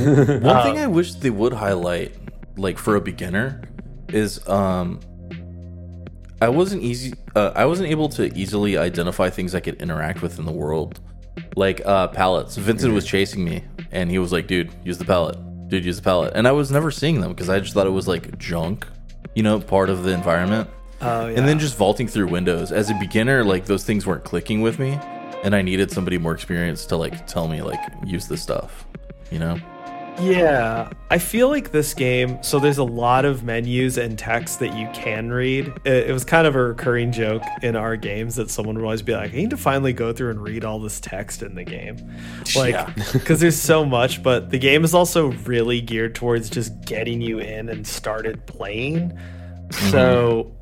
One 0.40 0.62
thing 0.62 0.78
I 0.78 0.86
wish 0.86 1.14
they 1.14 1.30
would 1.30 1.52
highlight, 1.52 2.14
like 2.56 2.78
for 2.78 2.96
a 2.96 3.00
beginner, 3.00 3.62
is 4.08 4.46
um, 4.48 5.00
I 6.40 6.48
wasn't 6.48 6.82
easy. 6.82 7.12
Uh, 7.34 7.52
I 7.54 7.66
wasn't 7.66 7.90
able 7.90 8.08
to 8.10 8.32
easily 8.38 8.78
identify 8.78 9.28
things 9.28 9.54
I 9.54 9.60
could 9.60 9.74
interact 9.82 10.22
with 10.22 10.38
in 10.38 10.46
the 10.46 10.52
world, 10.52 11.00
like 11.56 11.82
uh, 11.84 12.08
pallets. 12.08 12.56
Vincent 12.56 12.94
was 12.94 13.04
chasing 13.04 13.44
me, 13.44 13.64
and 13.92 14.10
he 14.10 14.18
was 14.18 14.32
like, 14.32 14.46
"Dude, 14.46 14.70
use 14.84 14.98
the 14.98 15.04
pallet. 15.04 15.36
Dude, 15.68 15.84
use 15.84 15.96
the 15.96 16.02
pallet." 16.02 16.32
And 16.34 16.46
I 16.48 16.52
was 16.52 16.70
never 16.70 16.90
seeing 16.90 17.20
them 17.20 17.32
because 17.32 17.48
I 17.48 17.60
just 17.60 17.74
thought 17.74 17.86
it 17.86 17.90
was 17.90 18.08
like 18.08 18.38
junk, 18.38 18.86
you 19.34 19.42
know, 19.42 19.60
part 19.60 19.90
of 19.90 20.02
the 20.02 20.12
environment. 20.12 20.68
Oh, 21.00 21.28
yeah. 21.28 21.38
And 21.38 21.46
then 21.46 21.58
just 21.58 21.76
vaulting 21.76 22.08
through 22.08 22.28
windows 22.28 22.72
as 22.72 22.90
a 22.90 22.94
beginner, 22.94 23.44
like 23.44 23.66
those 23.66 23.84
things 23.84 24.04
weren't 24.06 24.24
clicking 24.24 24.62
with 24.62 24.78
me, 24.78 24.98
and 25.44 25.54
I 25.54 25.62
needed 25.62 25.90
somebody 25.90 26.18
more 26.18 26.32
experienced 26.32 26.88
to 26.88 26.96
like 26.96 27.26
tell 27.26 27.48
me 27.48 27.62
like 27.62 27.80
use 28.04 28.26
this 28.26 28.42
stuff, 28.42 28.86
you 29.30 29.38
know. 29.38 29.58
Yeah, 30.20 30.90
I 31.10 31.18
feel 31.18 31.48
like 31.48 31.70
this 31.70 31.94
game. 31.94 32.42
So 32.42 32.58
there's 32.58 32.78
a 32.78 32.84
lot 32.84 33.24
of 33.24 33.44
menus 33.44 33.98
and 33.98 34.18
text 34.18 34.58
that 34.60 34.76
you 34.76 34.88
can 34.92 35.30
read. 35.30 35.68
It, 35.84 36.10
it 36.10 36.12
was 36.12 36.24
kind 36.24 36.46
of 36.46 36.56
a 36.56 36.62
recurring 36.62 37.12
joke 37.12 37.42
in 37.62 37.76
our 37.76 37.96
games 37.96 38.36
that 38.36 38.50
someone 38.50 38.74
would 38.76 38.84
always 38.84 39.02
be 39.02 39.14
like, 39.14 39.32
"I 39.32 39.36
need 39.36 39.50
to 39.50 39.56
finally 39.56 39.92
go 39.92 40.12
through 40.12 40.30
and 40.30 40.42
read 40.42 40.64
all 40.64 40.80
this 40.80 40.98
text 41.00 41.42
in 41.42 41.54
the 41.54 41.64
game," 41.64 41.96
like 42.56 42.74
Yeah. 42.74 42.92
because 43.12 43.40
there's 43.40 43.60
so 43.60 43.84
much. 43.84 44.22
But 44.22 44.50
the 44.50 44.58
game 44.58 44.84
is 44.84 44.92
also 44.94 45.28
really 45.44 45.80
geared 45.80 46.14
towards 46.14 46.50
just 46.50 46.84
getting 46.84 47.20
you 47.20 47.38
in 47.38 47.68
and 47.68 47.86
started 47.86 48.44
playing. 48.46 49.10
Mm-hmm. 49.10 49.90
So 49.90 50.52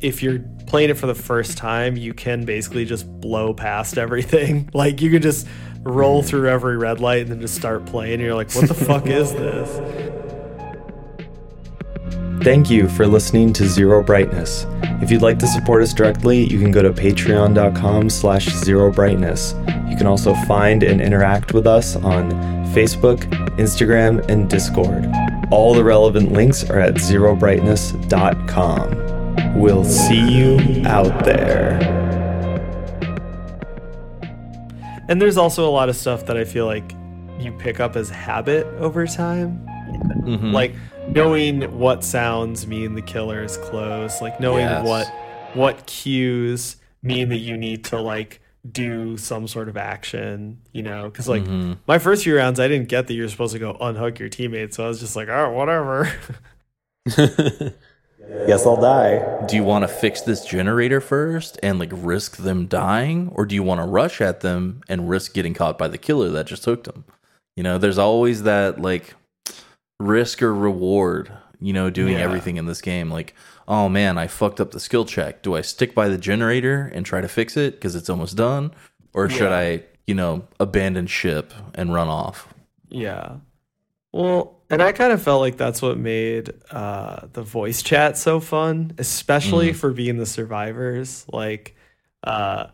if 0.00 0.22
you're 0.22 0.38
playing 0.66 0.90
it 0.90 0.94
for 0.96 1.06
the 1.06 1.14
first 1.14 1.58
time, 1.58 1.96
you 1.96 2.14
can 2.14 2.44
basically 2.44 2.84
just 2.84 3.06
blow 3.20 3.52
past 3.52 3.98
everything. 3.98 4.70
Like 4.74 5.00
you 5.02 5.10
can 5.10 5.20
just 5.20 5.46
roll 5.82 6.22
through 6.22 6.48
every 6.48 6.76
red 6.76 7.00
light 7.00 7.22
and 7.22 7.30
then 7.30 7.40
just 7.40 7.54
start 7.54 7.86
playing. 7.86 8.20
You're 8.20 8.34
like, 8.34 8.52
what 8.52 8.68
the 8.68 8.74
fuck 8.74 9.06
is 9.06 9.32
this? 9.40 9.80
Thank 12.42 12.70
you 12.70 12.88
for 12.88 13.06
listening 13.06 13.52
to 13.54 13.66
Zero 13.68 14.02
Brightness. 14.02 14.66
If 15.02 15.10
you'd 15.10 15.20
like 15.20 15.38
to 15.40 15.46
support 15.46 15.82
us 15.82 15.92
directly, 15.92 16.42
you 16.44 16.58
can 16.58 16.70
go 16.70 16.80
to 16.82 16.90
patreon.com 16.90 18.08
slash 18.08 18.46
zero 18.46 18.90
brightness. 18.90 19.54
You 19.88 19.96
can 19.96 20.06
also 20.06 20.32
find 20.46 20.82
and 20.82 21.02
interact 21.02 21.52
with 21.52 21.66
us 21.66 21.96
on 21.96 22.30
Facebook, 22.72 23.18
Instagram, 23.58 24.26
and 24.30 24.48
Discord. 24.48 25.06
All 25.50 25.74
the 25.74 25.84
relevant 25.84 26.32
links 26.32 26.64
are 26.70 26.78
at 26.78 26.94
zerobrightness.com. 26.94 29.60
We'll 29.60 29.84
see 29.84 30.30
you 30.30 30.82
out 30.86 31.24
there. 31.24 31.78
And 35.10 35.20
there's 35.20 35.36
also 35.36 35.68
a 35.68 35.70
lot 35.72 35.88
of 35.90 35.96
stuff 35.96 36.24
that 36.26 36.36
I 36.38 36.44
feel 36.44 36.64
like 36.66 36.92
you 37.38 37.52
pick 37.58 37.80
up 37.80 37.96
as 37.96 38.08
habit 38.08 38.64
over 38.78 39.06
time. 39.06 39.60
Mhm. 40.22 40.52
Like 40.52 40.72
knowing 41.08 41.62
what 41.78 42.04
sounds 42.04 42.66
mean 42.66 42.94
the 42.94 43.02
killer 43.02 43.42
is 43.42 43.56
close, 43.58 44.22
like 44.22 44.38
knowing 44.40 44.64
Yes. 44.66 44.86
what 44.86 45.12
what 45.54 45.84
cues 45.86 46.76
mean 47.02 47.28
that 47.30 47.38
you 47.38 47.56
need 47.56 47.84
to 47.86 48.00
like 48.00 48.40
do 48.70 49.16
some 49.16 49.48
sort 49.48 49.68
of 49.68 49.76
action, 49.76 50.58
you 50.72 50.82
know? 50.82 51.06
Because 51.10 51.28
like 51.28 51.42
Mhm. 51.42 51.78
my 51.88 51.98
first 51.98 52.22
few 52.24 52.36
rounds, 52.36 52.60
I 52.60 52.68
didn't 52.68 52.88
get 52.88 53.08
that 53.08 53.14
you're 53.14 53.28
supposed 53.28 53.52
to 53.54 53.58
go 53.58 53.76
unhook 53.80 54.18
your 54.20 54.28
teammates, 54.28 54.76
so 54.76 54.84
I 54.84 54.88
was 54.88 55.00
just 55.00 55.16
like, 55.16 55.28
all 55.28 55.48
right, 55.48 55.52
whatever. 55.52 56.12
Guess 58.46 58.66
I'll 58.66 58.80
die. 58.80 59.46
do 59.46 59.56
you 59.56 59.64
want 59.64 59.82
to 59.82 59.88
fix 59.88 60.20
this 60.22 60.44
generator 60.44 61.00
first 61.00 61.58
and 61.62 61.78
like 61.78 61.90
risk 61.92 62.36
them 62.36 62.66
dying? 62.66 63.30
Or 63.34 63.44
do 63.46 63.54
you 63.54 63.62
want 63.62 63.80
to 63.80 63.86
rush 63.86 64.20
at 64.20 64.40
them 64.40 64.82
and 64.88 65.08
risk 65.08 65.34
getting 65.34 65.54
caught 65.54 65.78
by 65.78 65.88
the 65.88 65.98
killer 65.98 66.28
that 66.30 66.46
just 66.46 66.64
hooked 66.64 66.84
them 66.84 67.04
you 67.56 67.64
know 67.64 67.78
there's 67.78 67.98
always 67.98 68.44
that 68.44 68.80
like 68.80 69.14
risk 69.98 70.40
or 70.42 70.54
reward 70.54 71.30
you 71.60 71.72
know 71.72 71.90
doing 71.90 72.14
Yeah. 72.14 72.20
everything 72.20 72.56
in 72.56 72.66
this 72.66 72.80
game. 72.80 73.10
Like 73.10 73.34
oh 73.68 73.88
man 73.88 74.16
i 74.18 74.26
fucked 74.26 74.60
up 74.60 74.70
the 74.70 74.80
skill 74.80 75.04
check. 75.04 75.42
Do 75.42 75.56
i 75.56 75.60
stick 75.60 75.94
by 75.94 76.08
the 76.08 76.18
generator 76.18 76.90
and 76.94 77.04
try 77.04 77.20
to 77.20 77.28
fix 77.28 77.56
it 77.56 77.74
because 77.74 77.94
it's 77.96 78.08
almost 78.10 78.36
done? 78.36 78.72
Or 79.14 79.28
should 79.28 79.52
i 79.52 79.82
you 80.06 80.14
know 80.14 80.46
abandon 80.60 81.06
ship 81.06 81.52
and 81.74 81.92
run 81.92 82.08
off? 82.08 82.52
Yeah. 82.88 83.36
Well, 84.12 84.59
and 84.70 84.80
I 84.82 84.92
kind 84.92 85.12
of 85.12 85.20
felt 85.22 85.40
like 85.40 85.56
that's 85.56 85.82
what 85.82 85.98
made 85.98 86.50
uh, 86.70 87.26
the 87.32 87.42
voice 87.42 87.82
chat 87.82 88.16
so 88.16 88.40
fun, 88.40 88.92
especially 88.98 89.72
for 89.72 89.90
being 89.92 90.16
the 90.16 90.26
survivors. 90.26 91.26
Like, 91.32 91.76
uh, 92.24 92.66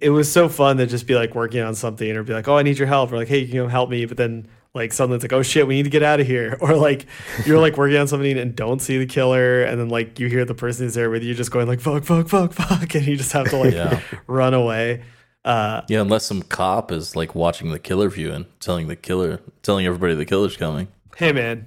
it 0.00 0.10
was 0.10 0.30
so 0.30 0.48
fun 0.48 0.78
to 0.78 0.86
just 0.86 1.06
be 1.06 1.14
like 1.14 1.34
working 1.34 1.60
on 1.60 1.74
something 1.74 2.10
or 2.16 2.22
be 2.22 2.32
like, 2.32 2.48
"Oh, 2.48 2.56
I 2.56 2.62
need 2.62 2.78
your 2.78 2.88
help," 2.88 3.12
or 3.12 3.16
like, 3.16 3.28
"Hey, 3.28 3.38
you 3.40 3.48
can 3.62 3.68
help 3.70 3.90
me," 3.90 4.04
but 4.06 4.16
then 4.16 4.48
like 4.74 4.92
suddenly 4.92 5.16
it's 5.16 5.24
like, 5.24 5.32
"Oh 5.32 5.42
shit, 5.42 5.66
we 5.66 5.74
need 5.76 5.82
to 5.84 5.90
get 5.90 6.02
out 6.02 6.20
of 6.20 6.26
here," 6.26 6.56
or 6.62 6.74
like 6.74 7.06
you're 7.44 7.58
like 7.58 7.76
working 7.76 7.98
on 7.98 8.08
something 8.08 8.38
and 8.38 8.56
don't 8.56 8.80
see 8.80 8.98
the 8.98 9.06
killer, 9.06 9.62
and 9.62 9.78
then 9.80 9.88
like 9.88 10.18
you 10.18 10.26
hear 10.28 10.44
the 10.44 10.54
person 10.54 10.86
who's 10.86 10.94
there 10.94 11.10
with 11.10 11.22
you 11.22 11.34
just 11.34 11.50
going 11.50 11.66
like, 11.68 11.80
"Fuck, 11.80 12.04
fuck, 12.04 12.28
fuck, 12.28 12.52
fuck," 12.52 12.94
and 12.94 13.06
you 13.06 13.16
just 13.16 13.32
have 13.32 13.48
to 13.50 13.56
like 13.56 13.74
Yeah. 13.74 14.00
run 14.26 14.54
away. 14.54 15.02
Uh, 15.42 15.80
yeah 15.88 16.02
unless 16.02 16.26
some 16.26 16.42
cop 16.42 16.92
is 16.92 17.16
like 17.16 17.34
watching 17.34 17.70
the 17.70 17.78
killer 17.78 18.10
view 18.10 18.30
and 18.30 18.44
telling 18.60 18.88
the 18.88 18.94
killer 18.96 19.40
telling 19.62 19.86
everybody 19.86 20.14
the 20.14 20.26
killer's 20.26 20.54
coming 20.54 20.86
Hey 21.20 21.32
man, 21.32 21.66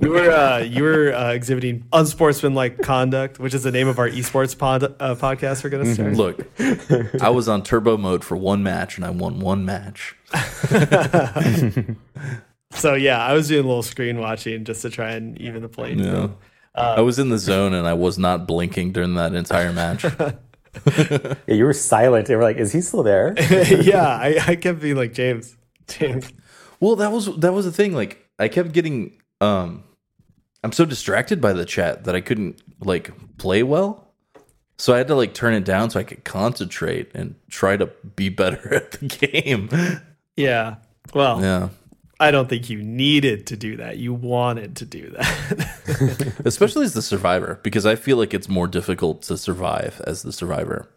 you 0.00 0.10
were 0.10 0.30
uh, 0.30 0.58
you 0.60 0.84
were 0.84 1.12
uh, 1.12 1.32
exhibiting 1.32 1.88
unsportsmanlike 1.92 2.82
conduct, 2.82 3.40
which 3.40 3.52
is 3.52 3.64
the 3.64 3.72
name 3.72 3.88
of 3.88 3.98
our 3.98 4.08
esports 4.08 4.56
pod, 4.56 4.84
uh, 4.84 5.16
podcast 5.16 5.64
we're 5.64 5.70
gonna 5.70 5.92
start. 5.92 6.12
Look, 6.12 7.20
I 7.20 7.30
was 7.30 7.48
on 7.48 7.64
turbo 7.64 7.96
mode 7.96 8.22
for 8.22 8.36
one 8.36 8.62
match 8.62 8.96
and 8.96 9.04
I 9.04 9.10
won 9.10 9.40
one 9.40 9.64
match. 9.64 10.14
So 12.70 12.94
yeah, 12.94 13.24
I 13.24 13.32
was 13.32 13.48
doing 13.48 13.64
a 13.64 13.66
little 13.66 13.82
screen 13.82 14.18
watching 14.20 14.64
just 14.64 14.82
to 14.82 14.90
try 14.90 15.12
and 15.12 15.36
even 15.40 15.62
the 15.62 15.68
playing 15.68 15.98
Yeah. 15.98 16.12
field. 16.12 16.36
I 16.76 17.00
was 17.00 17.18
in 17.18 17.28
the 17.30 17.38
zone 17.38 17.72
and 17.74 17.88
I 17.88 17.94
was 17.94 18.18
not 18.18 18.46
blinking 18.46 18.92
during 18.92 19.14
that 19.14 19.34
entire 19.34 19.72
match. 19.72 20.04
Yeah, 20.96 21.34
you 21.48 21.64
were 21.64 21.72
silent. 21.72 22.28
You 22.28 22.36
were 22.36 22.42
like, 22.42 22.58
"Is 22.58 22.70
he 22.70 22.82
still 22.82 23.02
there?" 23.02 23.34
yeah, 23.80 24.06
I, 24.06 24.38
I 24.46 24.56
kept 24.56 24.78
being 24.80 24.94
like 24.94 25.12
James, 25.14 25.56
James. 25.88 26.30
well, 26.78 26.94
that 26.96 27.10
was 27.10 27.34
that 27.38 27.52
was 27.54 27.64
the 27.64 27.72
thing. 27.72 27.94
Like 27.94 28.25
I 28.38 28.48
kept 28.48 28.72
getting 28.72 29.20
um 29.40 29.84
I'm 30.64 30.72
so 30.72 30.84
distracted 30.84 31.40
by 31.40 31.52
the 31.52 31.64
chat 31.64 32.04
that 32.04 32.14
I 32.16 32.20
couldn't 32.20 32.60
like 32.80 33.12
play 33.38 33.62
well. 33.62 34.12
So 34.78 34.92
I 34.92 34.98
had 34.98 35.08
to 35.08 35.14
like 35.14 35.32
turn 35.32 35.54
it 35.54 35.64
down 35.64 35.90
so 35.90 36.00
I 36.00 36.04
could 36.04 36.24
concentrate 36.24 37.10
and 37.14 37.34
try 37.50 37.76
to 37.76 37.86
be 38.16 38.28
better 38.42 38.74
at 38.74 38.92
the 38.92 39.06
game. 39.06 39.70
Yeah. 40.36 40.76
Well, 41.14 41.40
Yeah. 41.40 41.68
I 42.18 42.30
don't 42.30 42.48
think 42.48 42.70
you 42.70 42.82
needed 42.82 43.46
to 43.48 43.58
do 43.58 43.76
that. 43.76 43.98
You 43.98 44.14
wanted 44.14 44.76
to 44.76 44.86
do 44.86 45.10
that. 45.10 46.40
especially 46.46 46.84
as 46.86 46.94
the 46.94 47.02
survivor 47.02 47.60
because 47.62 47.86
i 47.86 47.94
feel 47.94 48.16
like 48.16 48.34
it's 48.34 48.48
more 48.48 48.66
difficult 48.66 49.22
to 49.22 49.36
survive 49.36 50.00
as 50.06 50.22
the 50.22 50.32
survivor 50.32 50.88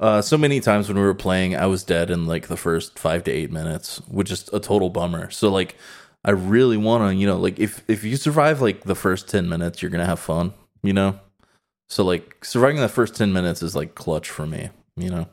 uh, 0.00 0.20
so 0.20 0.36
many 0.36 0.60
times 0.60 0.88
when 0.88 0.96
we 0.96 1.02
were 1.04 1.14
playing 1.14 1.54
i 1.56 1.66
was 1.66 1.84
dead 1.84 2.10
in 2.10 2.26
like 2.26 2.48
the 2.48 2.56
first 2.56 2.98
five 2.98 3.22
to 3.24 3.30
eight 3.30 3.50
minutes 3.52 3.98
which 4.08 4.30
is 4.30 4.48
a 4.52 4.58
total 4.60 4.90
bummer 4.90 5.30
so 5.30 5.50
like 5.50 5.76
i 6.24 6.30
really 6.30 6.76
want 6.76 7.02
to 7.08 7.14
you 7.14 7.26
know 7.26 7.36
like 7.36 7.58
if 7.58 7.84
if 7.88 8.04
you 8.04 8.16
survive 8.16 8.60
like 8.60 8.82
the 8.84 8.94
first 8.94 9.28
10 9.28 9.48
minutes 9.48 9.82
you're 9.82 9.90
gonna 9.90 10.06
have 10.06 10.20
fun 10.20 10.52
you 10.82 10.92
know 10.92 11.18
so 11.88 12.04
like 12.04 12.44
surviving 12.44 12.78
the 12.80 12.88
first 12.88 13.14
10 13.16 13.32
minutes 13.32 13.62
is 13.62 13.74
like 13.76 13.94
clutch 13.94 14.30
for 14.30 14.46
me 14.46 14.70
you 14.96 15.10
know 15.10 15.26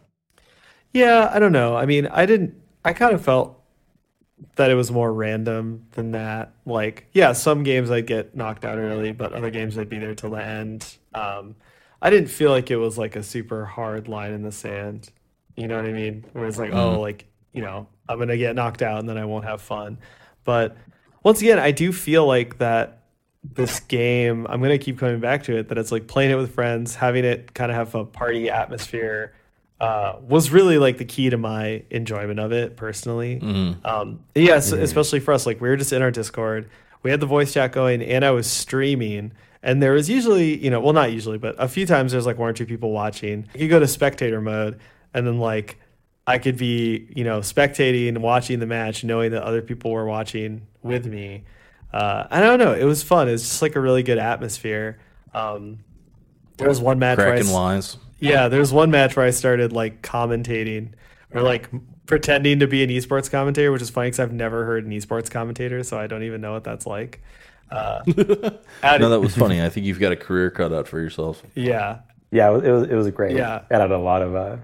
Yeah, 0.94 1.30
I 1.34 1.40
don't 1.40 1.52
know. 1.54 1.76
I 1.76 1.86
mean, 1.86 2.08
I 2.08 2.26
didn't. 2.26 2.56
I 2.84 2.94
kind 2.94 3.14
of 3.14 3.24
felt 3.24 3.58
that 4.56 4.72
it 4.72 4.76
was 4.76 4.92
more 4.92 5.14
random 5.14 5.86
than 5.92 6.12
that. 6.12 6.54
Like, 6.66 7.08
yeah, 7.14 7.34
some 7.34 7.64
games 7.64 7.92
I'd 7.92 8.08
get 8.08 8.36
knocked 8.36 8.66
out 8.66 8.78
early, 8.78 9.12
but 9.12 9.34
other 9.34 9.52
games 9.52 9.78
I'd 9.78 9.90
be 9.90 10.00
there 10.00 10.16
till 10.16 10.32
the 10.32 10.44
end. 10.44 10.98
Um, 11.14 11.56
I 12.02 12.10
didn't 12.10 12.30
feel 12.30 12.52
like 12.52 12.72
it 12.72 12.78
was 12.78 12.98
like 12.98 13.16
a 13.16 13.24
super 13.24 13.66
hard 13.66 14.08
line 14.08 14.34
in 14.34 14.42
the 14.44 14.52
sand. 14.52 15.12
You 15.56 15.68
know 15.68 15.76
what 15.78 15.86
I 15.86 15.94
mean? 15.94 16.26
Where 16.34 16.48
it's 16.48 16.58
like, 16.58 16.74
oh, 16.74 17.00
like 17.00 17.26
you 17.54 17.62
know, 17.62 17.88
I'm 18.10 18.20
gonna 18.20 18.38
get 18.38 18.56
knocked 18.56 18.82
out 18.82 19.00
and 19.00 19.08
then 19.10 19.18
I 19.18 19.26
won't 19.26 19.46
have 19.46 19.62
fun. 19.62 20.00
But 20.44 20.78
once 21.24 21.42
again, 21.42 21.60
I 21.60 21.72
do 21.72 21.92
feel 21.92 22.26
like 22.26 22.58
that 22.60 22.98
this 23.44 23.80
game 23.80 24.46
i'm 24.50 24.60
going 24.60 24.70
to 24.70 24.78
keep 24.78 25.00
coming 25.00 25.20
back 25.20 25.42
to 25.42 25.58
it 25.58 25.70
that 25.70 25.78
it's 25.80 25.92
like 25.92 26.06
playing 26.06 26.30
it 26.30 26.36
with 26.36 26.54
friends 26.54 26.94
having 26.94 27.26
it 27.26 27.52
kind 27.56 27.72
of 27.72 27.76
have 27.76 27.96
a 27.96 28.06
party 28.06 28.52
atmosphere 28.52 29.34
uh, 29.80 30.18
was 30.28 30.52
really 30.52 30.78
like 30.78 31.00
the 31.00 31.06
key 31.06 31.28
to 31.32 31.38
my 31.40 31.82
enjoyment 31.90 32.40
of 32.40 32.52
it 32.52 32.78
personally. 32.78 33.40
Um, 33.84 34.20
yes 34.36 34.72
especially 34.72 35.20
for 35.22 35.34
us 35.34 35.48
like 35.48 35.60
we 35.60 35.70
were 35.70 35.76
just 35.76 35.92
in 35.92 36.04
our 36.04 36.12
discord 36.12 36.70
we 37.02 37.10
had 37.10 37.20
the 37.20 37.26
voice 37.26 37.52
chat 37.52 37.72
going 37.72 38.04
and 38.04 38.24
i 38.24 38.30
was 38.30 38.46
streaming 38.46 39.32
and 39.64 39.82
there 39.82 39.94
was 39.94 40.08
usually 40.08 40.64
you 40.64 40.70
know 40.70 40.80
well 40.80 40.94
not 40.94 41.12
usually 41.12 41.40
but 41.40 41.56
a 41.58 41.68
few 41.68 41.88
times 41.88 42.12
there's 42.12 42.28
like 42.28 42.38
one 42.38 42.50
or 42.50 42.54
two 42.54 42.66
people 42.68 42.92
watching. 42.92 43.48
You 43.56 43.68
go 43.68 43.80
to 43.80 43.88
spectator 43.88 44.40
mode 44.40 44.80
and 45.16 45.26
then 45.26 45.40
like 45.40 45.80
I 46.28 46.38
could 46.38 46.58
be, 46.58 47.08
you 47.16 47.24
know, 47.24 47.40
spectating 47.40 48.08
and 48.08 48.22
watching 48.22 48.60
the 48.60 48.66
match, 48.68 49.04
knowing 49.04 49.32
that 49.32 49.44
other 49.44 49.62
people 49.62 49.92
were 49.92 50.06
watching 50.06 50.68
with 50.84 51.06
me. 51.06 51.44
Uh, 51.92 52.26
I 52.30 52.40
don't 52.42 52.60
know. 52.60 52.74
It 52.74 52.84
was 52.86 53.04
fun. 53.04 53.28
It 53.28 53.32
was 53.34 53.42
just 53.44 53.62
like 53.62 53.76
a 53.76 53.82
really 53.82 54.04
good 54.04 54.18
atmosphere. 54.20 55.00
Um, 55.34 55.80
there 56.58 56.70
was 56.70 56.80
one 56.80 57.00
match 57.00 57.18
where 57.18 57.28
I, 57.28 57.42
cracking 57.42 57.78
s- 57.78 57.98
yeah, 58.20 58.48
there 58.48 58.60
was 58.60 58.72
one 58.72 58.92
match 58.92 59.16
where 59.16 59.26
I 59.26 59.32
started 59.32 59.74
like 59.74 60.02
commentating 60.02 60.90
or 61.34 61.42
like 61.42 61.70
pretending 62.06 62.60
to 62.60 62.68
be 62.68 62.84
an 62.84 62.90
esports 62.90 63.30
commentator, 63.32 63.72
which 63.72 63.82
is 63.82 63.90
funny 63.90 64.08
because 64.08 64.20
I've 64.20 64.32
never 64.34 64.64
heard 64.66 64.86
an 64.86 64.92
esports 64.92 65.30
commentator, 65.30 65.82
so 65.84 65.98
I 66.00 66.08
don't 66.08 66.24
even 66.24 66.40
know 66.40 66.54
what 66.54 66.64
that's 66.64 66.86
like. 66.86 67.22
Uh, 67.72 68.04
added- 68.84 69.00
no 69.02 69.10
that 69.10 69.22
was 69.22 69.34
funny 69.34 69.62
i 69.64 69.70
think 69.70 69.86
you've 69.86 69.98
got 69.98 70.12
a 70.12 70.16
career 70.18 70.52
cut 70.52 70.74
out 70.74 70.90
for 70.90 71.00
yourself 71.00 71.42
yeah, 71.56 72.00
Yeah, 72.30 72.50
it 72.50 72.70
was 72.70 72.84
it 72.90 72.94
was, 72.96 73.10
great. 73.12 73.34
Yeah. 73.38 73.60
it 73.60 73.74
added 73.74 73.92
a 73.92 73.98
lot 73.98 74.22
of 74.22 74.36
uh, 74.36 74.58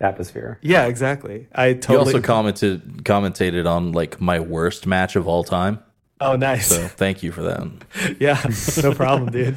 atmosphere. 0.00 0.58
yeah, 0.62 0.86
exactly. 0.86 1.48
I 1.54 1.74
totally. 1.74 1.94
you 1.94 2.16
also 2.16 2.20
commented 2.20 3.04
commentated 3.04 3.66
on 3.66 3.92
like 3.92 4.20
my 4.20 4.40
worst 4.40 4.86
match 4.86 5.16
of 5.16 5.26
all 5.26 5.44
time 5.44 5.80
oh, 6.20 6.36
nice. 6.36 6.68
so 6.68 6.86
thank 6.88 7.22
you 7.22 7.32
for 7.32 7.42
that 7.42 8.16
Yeah, 8.20 8.42
no 8.82 8.94
problem, 8.94 9.30
dude. 9.30 9.56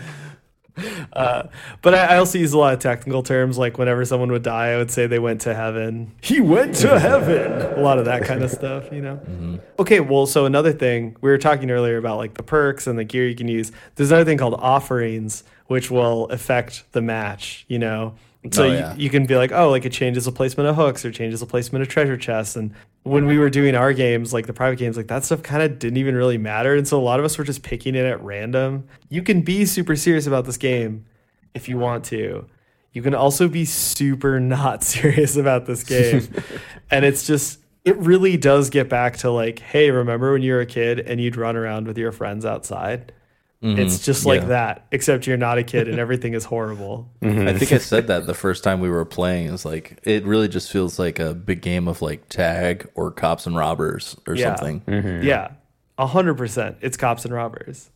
Uh, 1.11 1.43
but 1.81 1.93
I, 1.93 2.15
I 2.15 2.17
also 2.17 2.37
use 2.37 2.53
a 2.53 2.57
lot 2.57 2.73
of 2.73 2.79
technical 2.79 3.21
terms. 3.21 3.57
Like 3.57 3.77
whenever 3.77 4.05
someone 4.05 4.31
would 4.31 4.43
die, 4.43 4.67
I 4.67 4.77
would 4.77 4.91
say 4.91 5.07
they 5.07 5.19
went 5.19 5.41
to 5.41 5.53
heaven. 5.53 6.15
He 6.21 6.39
went 6.39 6.75
to 6.75 6.97
heaven. 6.99 7.51
A 7.77 7.81
lot 7.81 7.99
of 7.99 8.05
that 8.05 8.23
kind 8.23 8.43
of 8.43 8.51
stuff, 8.59 8.89
you 8.91 9.01
know. 9.01 9.59
Okay, 9.77 9.99
well, 9.99 10.25
so 10.25 10.45
another 10.45 10.71
thing 10.71 11.17
we 11.19 11.29
were 11.29 11.37
talking 11.37 11.69
earlier 11.69 11.97
about 11.97 12.17
like 12.17 12.35
the 12.35 12.43
perks 12.43 12.87
and 12.87 12.97
the 12.97 13.03
gear 13.03 13.27
you 13.27 13.35
can 13.35 13.49
use. 13.49 13.73
There's 13.95 14.11
another 14.11 14.25
thing 14.25 14.37
called 14.37 14.55
offerings, 14.55 15.43
which 15.67 15.91
will 15.91 16.27
affect 16.27 16.85
the 16.93 17.01
match. 17.01 17.65
You 17.67 17.79
know. 17.79 18.15
So 18.51 18.63
Oh, 18.63 18.67
you, 18.67 19.03
you 19.03 19.09
can 19.09 19.25
be 19.25 19.35
like, 19.35 19.51
oh, 19.51 19.69
like 19.69 19.85
it 19.85 19.91
changes 19.91 20.25
the 20.25 20.31
placement 20.31 20.69
of 20.69 20.75
hooks 20.75 21.03
or 21.03 21.11
changes 21.11 21.41
the 21.41 21.45
placement 21.45 21.81
of 21.81 21.89
treasure 21.89 22.15
chests, 22.15 22.55
and 22.55 22.73
when 23.03 23.25
we 23.25 23.37
were 23.37 23.49
doing 23.49 23.75
our 23.75 23.93
games, 23.93 24.33
like 24.33 24.45
the 24.47 24.53
private 24.53 24.77
games, 24.77 24.97
like 24.97 25.07
that 25.07 25.23
stuff 25.23 25.41
kind 25.41 25.61
of 25.63 25.79
didn't 25.79 25.97
even 25.97 26.15
really 26.15 26.37
matter. 26.37 26.75
And 26.75 26.87
so 26.87 26.99
a 26.99 27.01
lot 27.01 27.19
of 27.19 27.25
us 27.25 27.37
were 27.37 27.43
just 27.43 27.63
picking 27.63 27.95
it 27.95 28.05
at 28.05 28.21
random. 28.21 28.87
You 29.09 29.21
can 29.21 29.41
be 29.41 29.65
super 29.65 29.95
serious 29.95 30.27
about 30.27 30.45
this 30.45 30.57
game 30.57 31.05
if 31.53 31.69
you 31.69 31.77
want 31.77 32.03
to. 32.05 32.45
You 32.91 33.01
can 33.01 33.15
also 33.15 33.47
be 33.47 33.65
super 33.65 34.39
not 34.39 34.83
serious 34.83 35.35
about 35.35 35.65
this 35.65 35.83
game. 35.83 36.27
and 36.91 37.05
it's 37.05 37.25
just, 37.25 37.59
it 37.85 37.97
really 37.97 38.37
does 38.37 38.69
get 38.69 38.89
back 38.89 39.17
to 39.17 39.31
like, 39.31 39.59
hey, 39.59 39.91
remember 39.91 40.33
when 40.33 40.41
you 40.41 40.53
were 40.53 40.61
a 40.61 40.65
kid 40.65 40.99
and 40.99 41.21
you'd 41.21 41.37
run 41.37 41.55
around 41.55 41.87
with 41.87 41.97
your 41.97 42.11
friends 42.11 42.45
outside? 42.45 43.13
It's 43.61 43.95
mm-hmm. 43.95 44.03
just 44.03 44.25
like 44.25 44.41
yeah. 44.41 44.47
that, 44.47 44.87
except 44.91 45.27
you're 45.27 45.35
not 45.35 45.57
a 45.57 45.63
kid 45.63 45.89
and 45.89 45.99
everything 45.99 46.33
is 46.33 46.45
horrible. 46.45 47.09
Mm-hmm. 47.21 47.47
I 47.49 47.53
think 47.53 47.73
I 47.73 47.77
said 47.77 48.07
that 48.07 48.25
the 48.25 48.33
first 48.33 48.63
time 48.63 48.79
we 48.79 48.89
were 48.89 49.03
playing. 49.03 49.53
It's 49.53 49.65
like 49.65 49.99
it 50.03 50.23
really 50.23 50.47
just 50.47 50.71
feels 50.71 50.97
like 50.97 51.19
a 51.19 51.33
big 51.33 51.61
game 51.61 51.87
of 51.87 52.01
like 52.01 52.29
tag 52.29 52.89
or 52.95 53.11
cops 53.11 53.45
and 53.45 53.55
robbers 53.57 54.15
or 54.25 54.35
Yeah. 54.35 54.55
something. 54.55 54.81
Mm-hmm. 54.81 55.27
Yeah, 55.27 55.51
a 55.97 56.07
hundred 56.07 56.35
percent. 56.37 56.77
It's 56.81 56.95
cops 56.95 57.25
and 57.25 57.33
robbers. 57.33 57.89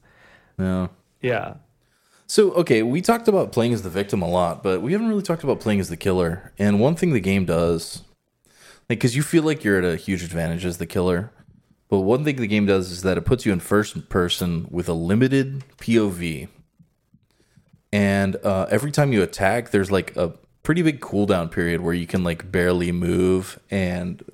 Yeah. 0.59 0.88
Yeah. 1.22 1.55
So 2.28 2.51
okay, 2.51 2.84
we 2.84 3.01
talked 3.01 3.30
about 3.30 3.53
playing 3.53 3.74
as 3.74 3.82
the 3.82 3.89
victim 3.89 4.22
a 4.22 4.28
lot, 4.28 4.61
but 4.61 4.82
we 4.82 4.91
haven't 4.91 5.07
really 5.07 5.24
talked 5.24 5.43
about 5.43 5.61
playing 5.61 5.80
as 5.80 5.88
the 5.88 5.97
killer. 5.97 6.51
And 6.59 6.80
one 6.80 6.95
thing 6.95 7.14
the 7.14 7.22
game 7.22 7.45
does, 7.45 8.03
like, 8.89 8.99
because 8.99 9.16
you 9.16 9.24
feel 9.24 9.43
like 9.43 9.64
you're 9.64 9.78
at 9.78 9.86
a 9.86 9.95
huge 9.95 10.24
advantage 10.24 10.66
as 10.66 10.78
the 10.78 10.86
killer, 10.86 11.32
but 11.94 12.00
one 12.00 12.24
thing 12.24 12.38
the 12.38 12.48
game 12.48 12.66
does 12.66 12.89
is 12.89 13.04
that 13.04 13.20
it 13.20 13.22
puts 13.22 13.46
you 13.46 13.54
in 13.54 13.60
first 13.60 14.10
person 14.10 14.66
with 14.72 14.89
a 14.89 14.94
limited 14.94 15.64
POV. 15.78 16.48
And 17.91 18.36
uh, 18.38 18.66
every 18.72 18.89
time 18.91 19.14
you 19.14 19.22
attack, 19.22 19.70
there's 19.70 19.91
like 19.91 20.18
a 20.18 20.34
pretty 20.64 20.82
big 20.82 21.02
cooldown 21.02 21.52
period 21.52 21.82
where 21.82 21.94
you 21.94 22.08
can 22.08 22.24
like 22.24 22.52
barely 22.52 22.91
move 22.91 23.60
and 23.70 24.26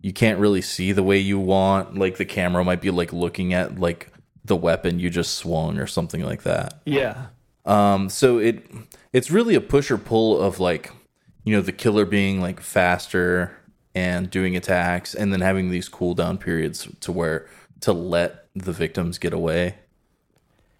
you 0.00 0.12
can't 0.12 0.40
really 0.40 0.60
see 0.60 0.90
the 0.90 1.04
way 1.04 1.18
you 1.18 1.38
want. 1.38 1.96
Like 1.96 2.16
the 2.16 2.24
camera 2.24 2.64
might 2.64 2.80
be 2.80 2.90
like 2.90 3.12
looking 3.12 3.54
at 3.54 3.78
like 3.78 4.12
the 4.44 4.56
weapon 4.56 4.98
you 4.98 5.08
just 5.08 5.34
swung 5.34 5.78
or 5.78 5.86
something 5.86 6.24
like 6.24 6.42
that. 6.42 6.80
Yeah. 6.84 7.26
Um, 7.64 8.08
so 8.08 8.38
it 8.38 8.66
it's 9.12 9.30
really 9.30 9.54
a 9.54 9.60
push 9.60 9.88
or 9.92 9.98
pull 9.98 10.40
of 10.42 10.58
like, 10.58 10.90
you 11.44 11.54
know, 11.54 11.62
the 11.62 11.70
killer 11.70 12.04
being 12.04 12.40
like 12.40 12.58
faster 12.58 13.56
and 13.98 14.30
doing 14.30 14.56
attacks, 14.56 15.14
and 15.14 15.32
then 15.32 15.40
having 15.40 15.70
these 15.70 15.88
cooldown 15.88 16.38
periods 16.38 16.88
to 17.00 17.12
where 17.12 17.46
to 17.80 17.92
let 17.92 18.46
the 18.54 18.72
victims 18.72 19.18
get 19.18 19.32
away. 19.32 19.74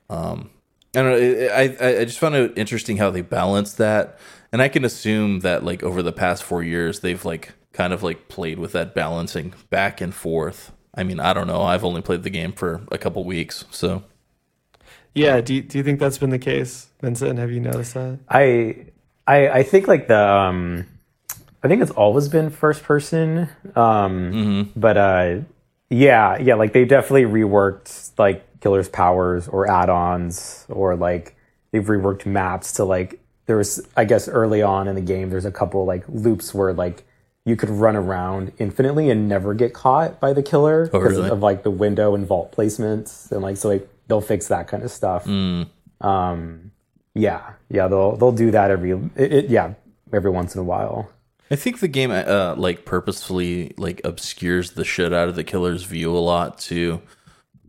Um, 0.08 0.50
I 0.94 1.02
don't 1.02 1.10
know. 1.10 1.48
I 1.52 1.76
I 1.80 2.00
I 2.00 2.04
just 2.04 2.18
found 2.18 2.34
it 2.34 2.56
interesting 2.56 2.96
how 2.98 3.10
they 3.10 3.22
balance 3.22 3.72
that, 3.74 4.18
and 4.52 4.62
I 4.62 4.68
can 4.68 4.84
assume 4.84 5.40
that 5.40 5.64
like 5.64 5.82
over 5.82 6.02
the 6.02 6.12
past 6.12 6.42
four 6.42 6.62
years 6.62 7.00
they've 7.00 7.24
like 7.24 7.54
kind 7.72 7.92
of 7.92 8.02
like 8.02 8.28
played 8.28 8.58
with 8.58 8.72
that 8.72 8.94
balancing 8.94 9.54
back 9.70 10.00
and 10.00 10.14
forth. 10.14 10.72
I 10.94 11.04
mean, 11.04 11.20
I 11.20 11.32
don't 11.32 11.46
know. 11.46 11.62
I've 11.62 11.84
only 11.84 12.02
played 12.02 12.24
the 12.24 12.30
game 12.30 12.52
for 12.52 12.82
a 12.90 12.98
couple 12.98 13.22
weeks, 13.24 13.64
so. 13.70 14.02
Yeah. 15.14 15.40
Do 15.40 15.54
you, 15.54 15.62
do 15.62 15.78
you 15.78 15.84
think 15.84 16.00
that's 16.00 16.18
been 16.18 16.30
the 16.30 16.38
case, 16.38 16.88
Vincent? 17.00 17.38
Have 17.38 17.50
you 17.50 17.60
noticed 17.60 17.94
that? 17.94 18.18
I, 18.28 18.86
I, 19.26 19.48
I 19.48 19.62
think 19.62 19.86
like 19.86 20.08
the, 20.08 20.20
um, 20.20 20.86
I 21.62 21.68
think 21.68 21.82
it's 21.82 21.90
always 21.90 22.28
been 22.28 22.50
first 22.50 22.82
person. 22.84 23.48
Um, 23.74 24.72
but, 24.76 24.96
uh, 24.96 25.36
yeah, 25.90 26.36
yeah, 26.38 26.54
like 26.54 26.72
they 26.72 26.84
definitely 26.84 27.24
reworked 27.24 28.12
like 28.18 28.60
killer's 28.60 28.88
powers 28.88 29.48
or 29.48 29.68
add-ons 29.70 30.66
or 30.68 30.94
like 30.96 31.34
they've 31.72 31.84
reworked 31.84 32.26
maps 32.26 32.72
to 32.74 32.84
like, 32.84 33.20
there 33.46 33.56
was, 33.56 33.86
I 33.96 34.04
guess 34.04 34.28
early 34.28 34.62
on 34.62 34.86
in 34.88 34.94
the 34.94 35.00
game, 35.00 35.30
there's 35.30 35.46
a 35.46 35.50
couple 35.52 35.84
like 35.84 36.04
loops 36.08 36.52
where 36.54 36.72
like 36.72 37.04
you 37.44 37.56
could 37.56 37.70
run 37.70 37.96
around 37.96 38.52
infinitely 38.58 39.08
and 39.10 39.28
never 39.28 39.54
get 39.54 39.72
caught 39.72 40.20
by 40.20 40.32
the 40.34 40.42
killer 40.42 40.90
Oh, 40.92 41.00
because 41.00 41.16
really? 41.16 41.30
of 41.30 41.40
like 41.40 41.62
the 41.62 41.70
window 41.70 42.14
and 42.14 42.26
vault 42.26 42.54
placements 42.54 43.32
and 43.32 43.40
like, 43.40 43.56
so 43.56 43.68
like 43.70 43.88
they'll 44.06 44.20
fix 44.20 44.48
that 44.48 44.68
kind 44.68 44.82
of 44.82 44.90
stuff. 44.90 45.26
Um, 46.00 46.72
yeah, 47.14 47.52
yeah, 47.70 47.88
they'll 47.88 48.16
they'll 48.16 48.32
do 48.32 48.50
that 48.52 48.70
every 48.70 48.92
it, 48.92 49.32
it, 49.32 49.48
yeah 49.48 49.74
every 50.12 50.30
once 50.30 50.54
in 50.54 50.60
a 50.60 50.64
while. 50.64 51.10
I 51.50 51.56
think 51.56 51.80
the 51.80 51.88
game 51.88 52.10
uh 52.10 52.54
like 52.56 52.84
purposefully 52.84 53.72
like 53.76 54.00
obscures 54.04 54.72
the 54.72 54.84
shit 54.84 55.12
out 55.12 55.28
of 55.28 55.36
the 55.36 55.44
killer's 55.44 55.84
view 55.84 56.16
a 56.16 56.18
lot 56.18 56.58
too. 56.58 57.00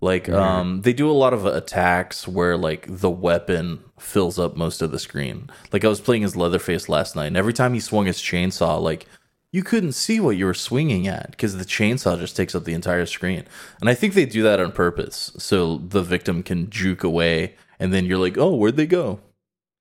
Like 0.01 0.29
um 0.29 0.81
they 0.81 0.93
do 0.93 1.09
a 1.09 1.13
lot 1.13 1.33
of 1.33 1.45
attacks 1.45 2.27
where 2.27 2.57
like 2.57 2.85
the 2.89 3.09
weapon 3.09 3.79
fills 3.99 4.39
up 4.39 4.55
most 4.55 4.81
of 4.81 4.91
the 4.91 4.99
screen. 4.99 5.49
Like 5.71 5.85
I 5.85 5.89
was 5.89 6.01
playing 6.01 6.23
as 6.23 6.35
Leatherface 6.35 6.89
last 6.89 7.15
night 7.15 7.27
and 7.27 7.37
every 7.37 7.53
time 7.53 7.73
he 7.73 7.79
swung 7.79 8.05
his 8.05 8.19
chainsaw 8.19 8.81
like 8.81 9.07
you 9.51 9.63
couldn't 9.63 9.93
see 9.93 10.19
what 10.19 10.37
you 10.37 10.45
were 10.45 10.53
swinging 10.53 11.07
at 11.07 11.31
because 11.31 11.57
the 11.57 11.65
chainsaw 11.65 12.19
just 12.19 12.35
takes 12.35 12.53
up 12.53 12.65
the 12.65 12.73
entire 12.73 13.07
screen. 13.07 13.45
And 13.81 13.89
I 13.89 13.95
think 13.95 14.13
they 14.13 14.25
do 14.25 14.43
that 14.43 14.59
on 14.59 14.71
purpose 14.71 15.31
so 15.37 15.77
the 15.77 16.03
victim 16.03 16.43
can 16.43 16.69
juke 16.69 17.03
away 17.03 17.55
and 17.79 17.91
then 17.93 18.05
you're 18.05 18.19
like, 18.19 18.37
"Oh, 18.37 18.55
where'd 18.55 18.75
they 18.75 18.85
go?" 18.85 19.19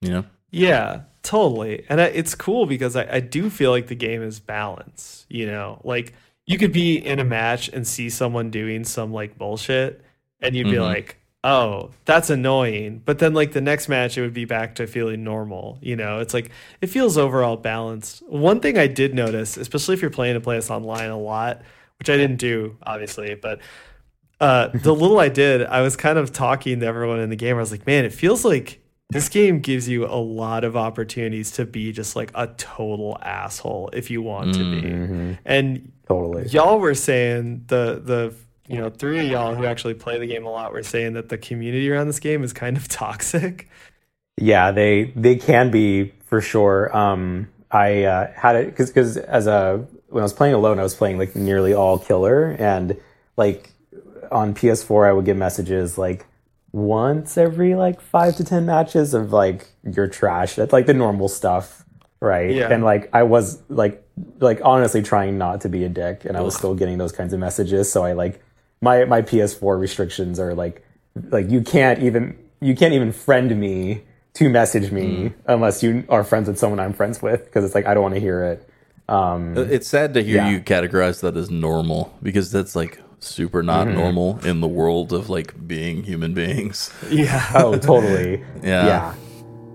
You 0.01 0.11
know? 0.11 0.24
Yeah, 0.51 1.03
totally. 1.29 1.85
And 1.89 2.01
I, 2.01 2.05
it's 2.07 2.35
cool 2.35 2.66
because 2.66 2.97
I, 2.97 3.07
I 3.16 3.20
do 3.20 3.51
feel 3.51 3.70
like 3.70 3.87
the 3.89 3.95
game 3.95 4.22
is 4.22 4.41
balanced. 4.41 5.26
You 5.29 5.47
know, 5.47 5.81
like 5.85 6.14
you 6.47 6.59
could 6.59 6.72
be 6.72 6.97
in 6.97 7.18
a 7.18 7.24
match 7.24 7.68
and 7.68 7.87
see 7.87 8.09
someone 8.11 8.51
doing 8.51 8.85
some 8.85 9.12
like 9.12 9.37
bullshit, 9.37 10.03
and 10.41 10.57
you'd 10.57 10.64
be 10.70 10.72
Mhm. 10.76 10.81
like, 10.95 11.18
oh, 11.45 11.91
that's 12.07 12.31
annoying. 12.31 13.03
But 13.05 13.18
then, 13.18 13.33
like, 13.35 13.53
the 13.53 13.61
next 13.61 13.89
match, 13.89 14.16
it 14.18 14.22
would 14.22 14.33
be 14.35 14.45
back 14.47 14.74
to 14.76 14.87
feeling 14.87 15.22
normal. 15.24 15.79
You 15.83 15.97
know, 15.97 16.20
it's 16.20 16.33
like 16.35 16.51
it 16.81 16.87
feels 16.89 17.18
overall 17.18 17.57
balanced. 17.57 18.22
One 18.29 18.61
thing 18.61 18.79
I 18.79 18.87
did 18.87 19.14
notice, 19.14 19.57
especially 19.57 19.95
if 19.95 20.01
you're 20.03 20.11
playing 20.11 20.35
to 20.35 20.41
play 20.41 20.57
this 20.57 20.70
online 20.70 21.11
a 21.11 21.18
lot, 21.18 21.61
which 21.99 22.09
I 22.11 22.16
didn't 22.16 22.37
do, 22.39 22.76
obviously, 22.85 23.35
but 23.35 23.61
uh, 24.41 24.68
the 24.68 24.95
little 25.03 25.18
I 25.20 25.29
did, 25.29 25.62
I 25.64 25.83
was 25.83 25.97
kind 25.97 26.18
of 26.18 26.33
talking 26.33 26.81
to 26.81 26.87
everyone 26.87 27.20
in 27.20 27.29
the 27.31 27.37
game. 27.37 27.57
I 27.57 27.61
was 27.61 27.70
like, 27.72 27.87
man, 27.87 28.05
it 28.07 28.12
feels 28.14 28.45
like 28.45 28.81
this 29.11 29.29
game 29.29 29.61
gives 29.61 29.89
you 29.89 30.05
a 30.05 30.17
lot 30.17 30.65
of 30.65 30.77
opportunities 30.77 31.53
to 31.53 31.65
be 31.65 31.93
just 31.93 32.15
like 32.15 32.31
a 32.35 32.49
total 32.59 33.19
asshole 33.23 33.91
if 33.93 34.11
you 34.11 34.21
want 34.21 34.55
to 34.55 34.59
be. 34.59 35.39
And 35.45 35.93
Totally. 36.07 36.49
y'all 36.49 36.79
were 36.79 36.95
saying 36.95 37.65
the 37.69 38.01
the 38.05 38.35
you 38.67 38.79
know 38.79 38.91
three 38.91 39.21
of 39.21 39.27
y'all 39.27 39.55
who 39.55 39.65
actually 39.65 39.95
play 39.95 40.19
the 40.19 40.27
game 40.27 40.45
a 40.45 40.51
lot 40.51 40.73
were 40.73 40.83
saying 40.83 41.15
that 41.15 41.31
the 41.31 41.39
community 41.39 41.91
around 41.91 42.07
this 42.07 42.21
game 42.21 42.45
is 42.45 42.53
kind 42.53 42.77
of 42.77 42.89
toxic. 42.89 43.69
Yeah, 44.37 44.71
they 44.73 45.13
they 45.17 45.37
can 45.37 45.71
be 45.71 46.13
for 46.27 46.41
sure. 46.41 46.95
Um, 46.97 47.49
I 47.71 48.05
uh, 48.05 48.33
had 48.33 48.57
it 48.57 48.67
because 48.67 48.91
because 48.91 49.17
as 49.17 49.47
a 49.47 49.87
when 50.09 50.23
I 50.23 50.25
was 50.25 50.33
playing 50.33 50.55
alone, 50.55 50.79
I 50.79 50.83
was 50.83 50.95
playing 50.95 51.19
like 51.19 51.35
nearly 51.35 51.73
all 51.73 51.99
killer, 51.99 52.57
and 52.59 52.97
like 53.37 53.71
on 54.31 54.55
PS4, 54.55 55.09
I 55.09 55.13
would 55.13 55.25
get 55.25 55.37
messages 55.37 55.97
like 55.97 56.27
once 56.73 57.39
every 57.39 57.75
like 57.75 58.01
five 58.01 58.37
to 58.37 58.45
ten 58.45 58.66
matches 58.66 59.14
of 59.14 59.33
like 59.33 59.66
you're 59.85 60.07
trash. 60.07 60.55
That's 60.55 60.73
like 60.73 60.87
the 60.87 60.95
normal 60.95 61.29
stuff, 61.29 61.85
right? 62.21 62.51
Yeah. 62.55 62.71
And 62.71 62.85
like 62.85 63.09
I 63.14 63.23
was 63.23 63.62
like 63.69 64.05
like 64.41 64.61
honestly 64.64 65.03
trying 65.03 65.39
not 65.39 65.61
to 65.62 65.69
be 65.69 65.85
a 65.85 65.89
dick, 65.89 66.25
and 66.25 66.37
I 66.37 66.41
was 66.43 66.55
still 66.55 66.75
getting 66.75 66.99
those 66.99 67.12
kinds 67.12 67.33
of 67.33 67.41
messages. 67.41 67.91
So 67.91 68.05
I 68.05 68.12
like 68.12 68.43
my 68.81 69.05
my 69.07 69.23
PS4 69.23 69.79
restrictions 69.81 70.39
are 70.39 70.55
like 70.55 70.85
like 71.31 71.51
you 71.51 71.62
can't 71.62 72.01
even 72.03 72.39
you 72.61 72.75
can't 72.77 72.93
even 72.93 73.12
friend 73.12 73.59
me 73.59 74.03
to 74.35 74.49
message 74.49 74.93
me 74.93 75.33
unless 75.47 75.83
you 75.83 76.05
are 76.09 76.23
friends 76.23 76.49
with 76.49 76.59
someone 76.59 76.79
I'm 76.79 76.93
friends 76.93 77.21
with 77.23 77.45
because 77.45 77.64
it's 77.64 77.75
like 77.75 77.87
I 77.87 77.95
don't 77.95 78.03
want 78.03 78.14
to 78.14 78.21
hear 78.21 78.45
it. 78.45 78.69
Um, 79.09 79.57
It's 79.57 79.89
sad 79.89 80.12
to 80.14 80.23
hear 80.23 80.37
Yeah. 80.37 80.51
you 80.51 80.61
categorize 80.61 81.21
that 81.23 81.35
as 81.37 81.51
normal 81.51 82.14
because 82.23 82.53
that's 82.53 82.77
like 82.77 83.01
super 83.21 83.62
not 83.62 83.89
normal 83.89 84.39
in 84.45 84.61
the 84.61 84.69
world 84.69 85.12
of 85.12 85.29
like 85.29 85.66
being 85.66 86.03
human 86.03 86.35
beings. 86.35 86.93
Yeah, 87.11 87.51
oh, 87.55 87.77
totally. 87.79 88.45
Yeah. 88.62 88.87
yeah, 88.87 89.14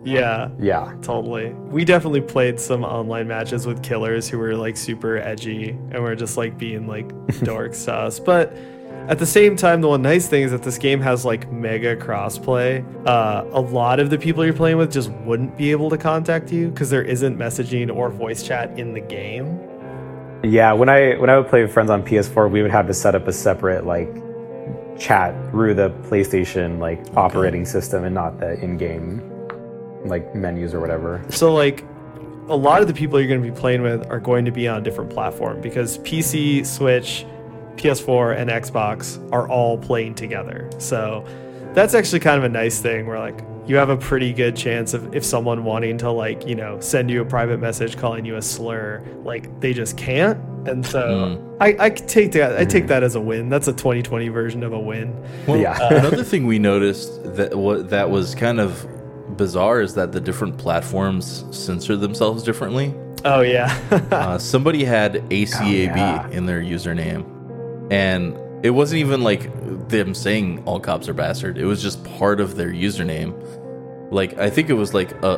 yeah, 0.04 0.50
yeah. 0.60 0.96
totally. 1.02 1.50
We 1.54 1.84
definitely 1.84 2.22
played 2.22 2.60
some 2.60 2.84
online 2.84 3.28
matches 3.28 3.66
with 3.66 3.84
killers 3.84 4.30
who 4.30 4.38
were 4.38 4.56
like 4.56 4.78
super 4.78 5.18
edgy 5.18 5.70
and 5.70 6.04
were 6.04 6.16
just 6.16 6.38
like 6.38 6.58
being 6.58 6.88
like 6.88 7.08
dorks 7.42 7.86
to 7.86 7.94
us, 7.94 8.20
but. 8.20 8.56
At 9.10 9.20
the 9.20 9.26
same 9.26 9.58
time, 9.58 9.82
the 9.82 9.90
one 9.90 10.02
nice 10.02 10.30
thing 10.30 10.44
is 10.44 10.52
that 10.52 10.64
this 10.64 10.78
game 10.78 11.02
has 11.02 11.26
like 11.26 11.52
mega 11.52 11.94
crossplay. 11.98 12.86
Uh, 13.06 13.44
a 13.52 13.60
lot 13.60 14.00
of 14.00 14.10
the 14.10 14.18
people 14.18 14.46
you're 14.46 14.54
playing 14.54 14.78
with 14.78 14.94
just 14.94 15.12
wouldn't 15.26 15.58
be 15.58 15.72
able 15.72 15.90
to 15.90 15.98
contact 15.98 16.54
you 16.54 16.70
because 16.70 16.90
there 16.90 17.04
isn't 17.04 17.38
messaging 17.38 17.94
or 17.94 18.10
voice 18.10 18.44
chat 18.44 18.80
in 18.80 18.94
the 18.94 19.02
game. 19.02 19.60
Yeah, 20.44 20.74
when 20.74 20.90
I 20.90 21.16
when 21.16 21.30
I 21.30 21.38
would 21.38 21.48
play 21.48 21.62
with 21.62 21.72
friends 21.72 21.90
on 21.90 22.04
PS4, 22.04 22.52
we 22.52 22.62
would 22.62 22.72
have 22.72 22.88
to 22.88 22.94
set 22.94 23.16
up 23.16 23.28
a 23.28 23.34
separate 23.34 23.86
like 23.86 24.14
chat 25.00 25.34
through 25.50 25.74
the 25.74 25.90
PlayStation 26.04 26.80
like 26.80 27.02
operating 27.16 27.66
system 27.66 28.04
and 28.04 28.14
not 28.14 28.40
the 28.40 28.60
in-game 28.60 29.22
like 30.06 30.36
menus 30.36 30.74
or 30.74 30.82
whatever. 30.82 31.24
So 31.30 31.54
like 31.54 31.86
a 32.50 32.56
lot 32.56 32.82
of 32.82 32.90
the 32.90 32.94
people 32.94 33.20
you're 33.20 33.30
going 33.30 33.42
to 33.42 33.50
be 33.50 33.58
playing 33.58 33.84
with 33.84 34.06
are 34.12 34.20
going 34.20 34.44
to 34.44 34.52
be 34.52 34.68
on 34.68 34.80
a 34.80 34.82
different 34.82 35.10
platform 35.10 35.62
because 35.62 35.98
PC, 36.00 36.66
Switch, 36.66 37.26
PS4 37.78 38.38
and 38.38 38.50
Xbox 38.50 39.18
are 39.32 39.48
all 39.48 39.78
playing 39.78 40.16
together. 40.16 40.70
So 40.78 41.26
that's 41.74 41.94
actually 41.94 42.20
kind 42.20 42.38
of 42.38 42.44
a 42.44 42.50
nice 42.50 42.82
thing 42.82 43.08
where 43.08 43.18
like 43.18 43.40
you 43.66 43.76
have 43.78 43.90
a 43.90 43.98
pretty 43.98 44.34
good 44.34 44.56
chance 44.56 44.94
of 44.94 45.16
if 45.16 45.24
someone 45.24 45.64
wanting 45.64 45.98
to 46.00 46.12
like, 46.12 46.48
you 46.48 46.56
know, 46.56 46.80
send 46.80 47.10
you 47.10 47.22
a 47.22 47.26
private 47.26 47.60
message 47.60 47.98
calling 47.98 48.26
you 48.26 48.36
a 48.36 48.42
slur, 48.42 49.04
like 49.24 49.60
they 49.62 49.74
just 49.74 49.98
can't 49.98 50.40
and 50.68 50.86
so 50.86 51.58
I, 51.60 51.76
I 51.80 51.90
take 51.90 52.32
that. 52.34 52.58
I 52.58 52.66
take 52.66 52.88
that 52.88 53.04
as 53.04 53.16
a 53.16 53.22
win. 53.22 53.50
That's 53.50 53.68
a 53.68 53.74
2020 53.74 54.30
version 54.30 54.64
of 54.64 54.74
a 54.74 54.80
win. 54.80 55.14
Well, 55.48 55.58
Yeah. 55.58 55.78
another 55.92 56.24
thing 56.24 56.46
we 56.46 56.60
noticed 56.60 57.36
that 57.36 57.58
what 57.58 57.90
that 57.90 58.10
was 58.10 58.36
kind 58.36 58.60
of 58.60 58.88
bizarre 59.38 59.82
is 59.82 59.96
that 59.96 60.12
the 60.12 60.22
different 60.22 60.58
platforms 60.58 61.46
censor 61.52 61.96
themselves 61.96 62.44
differently. 62.44 62.94
Oh 63.26 63.42
yeah, 63.42 63.78
Uh, 64.12 64.38
somebody 64.38 64.84
had 64.84 65.16
ACAB 65.30 65.96
yeah. 65.96 66.28
in 66.30 66.46
their 66.46 66.62
username, 66.62 67.26
and 67.92 68.38
it 68.64 68.70
wasn't 68.72 69.00
even 69.00 69.22
like 69.24 69.50
them 69.90 70.14
saying 70.16 70.64
all 70.66 70.80
cops 70.80 71.08
are 71.10 71.14
bastard. 71.14 71.58
It 71.58 71.66
was 71.66 71.82
just 71.82 72.04
part 72.04 72.40
of 72.40 72.56
their 72.56 72.70
username. 72.72 73.34
Like 74.12 74.38
I 74.40 74.50
think 74.50 74.70
it 74.70 74.74
was 74.74 74.94
like 74.94 75.12
a, 75.24 75.38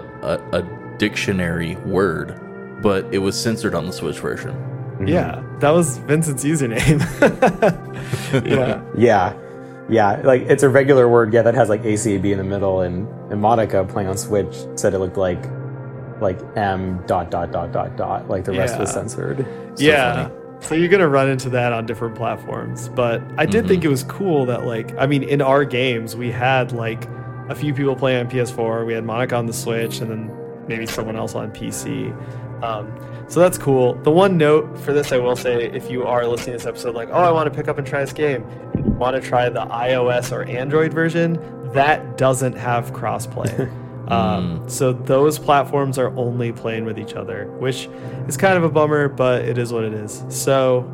a, 0.53 0.59
a 0.59 0.97
dictionary 0.97 1.76
word, 1.78 2.80
but 2.82 3.11
it 3.13 3.17
was 3.19 3.39
censored 3.39 3.73
on 3.76 3.86
the 3.86 3.91
Switch 3.93 4.19
version. 4.19 4.51
Mm-hmm. 4.53 5.07
yeah. 5.07 5.43
That 5.59 5.71
was 5.71 5.97
Vincent's 5.99 6.43
username. 6.45 7.01
yeah, 8.45 8.82
Yeah. 8.97 9.34
Yeah, 9.88 10.19
like 10.23 10.41
it's 10.43 10.63
a 10.63 10.69
regular 10.69 11.07
word, 11.07 11.32
yeah, 11.32 11.43
that 11.43 11.53
has 11.53 11.69
like 11.69 11.84
ACAB 11.84 12.26
in 12.32 12.39
the 12.39 12.43
middle, 12.43 12.82
and, 12.82 13.07
and 13.32 13.39
Monica 13.39 13.84
playing 13.86 14.09
on 14.09 14.17
Switch 14.17 14.55
said 14.76 14.95
it 14.95 14.97
looked 14.99 15.17
like 15.17 15.43
like 16.21 16.39
M 16.55 17.03
dot 17.05 17.30
dot 17.30 17.51
dot 17.51 17.71
dot 17.71 17.95
dot, 17.95 18.28
like 18.28 18.45
the 18.45 18.53
rest 18.53 18.80
was 18.80 18.89
Yeah. 18.89 18.93
censored. 18.93 19.47
yeah. 19.78 20.30
So 20.62 20.74
you're 20.74 20.89
gonna 20.89 21.08
run 21.08 21.30
into 21.30 21.49
that 21.49 21.74
on 21.74 21.86
different 21.86 22.16
platforms, 22.16 22.89
but 22.89 23.22
I 23.38 23.45
did 23.45 23.68
think 23.68 23.84
it 23.84 23.88
was 23.89 24.03
cool 24.03 24.45
that 24.47 24.66
like 24.66 24.95
I 24.97 25.06
mean 25.06 25.24
in 25.24 25.41
our 25.41 25.64
games 25.64 26.16
we 26.16 26.32
had 26.32 26.72
like 26.72 27.08
a 27.49 27.56
few 27.56 27.74
people 27.74 27.95
playing 27.95 28.26
on 28.26 28.32
PS4, 28.32 28.86
we 28.86 28.93
had 28.93 29.06
Monica 29.06 29.36
on 29.36 29.45
the 29.45 29.53
Switch, 29.53 29.99
and 29.99 30.10
then 30.10 30.32
maybe 30.68 30.86
someone 30.86 31.16
else 31.16 31.36
on 31.36 31.51
PC. 31.51 32.12
Um, 32.64 32.91
so 33.28 33.39
that's 33.39 33.58
cool. 33.58 33.95
The 33.95 34.12
one 34.12 34.38
note 34.38 34.78
for 34.80 34.93
this 34.93 35.12
I 35.12 35.18
will 35.18 35.36
say, 35.36 35.66
if 35.72 35.89
you 35.89 36.06
are 36.06 36.26
listening 36.26 36.53
to 36.53 36.58
this 36.58 36.66
episode, 36.66 36.95
like, 36.95 37.10
oh, 37.10 37.14
I 37.22 37.32
want 37.32 37.51
to 37.51 37.56
pick 37.56 37.68
up 37.68 37.78
and 37.78 37.86
try 37.86 38.01
this 38.01 38.14
game, 38.14 38.43
and 38.74 38.86
you 38.86 38.91
want 38.93 39.22
to 39.22 39.22
try 39.22 39.49
the 39.49 39.66
iOS 39.66 40.32
or 40.32 40.43
Android 40.43 40.93
version, 40.93 41.39
that 41.74 42.18
doesn't 42.18 42.53
have 42.53 42.93
crossplay. 42.93 43.72
Um, 44.08 44.68
so 44.70 44.93
those 44.93 45.39
platforms 45.39 45.97
are 45.97 46.16
only 46.16 46.51
playing 46.51 46.86
with 46.86 46.99
each 46.99 47.14
other, 47.14 47.47
which 47.60 47.89
is 48.28 48.38
kind 48.38 48.58
of 48.58 48.64
a 48.64 48.70
bummer, 48.70 49.08
but 49.08 49.43
it 49.45 49.58
is 49.58 49.74
what 49.74 49.84
it 49.84 49.93
is. 49.93 50.24
So 50.30 50.91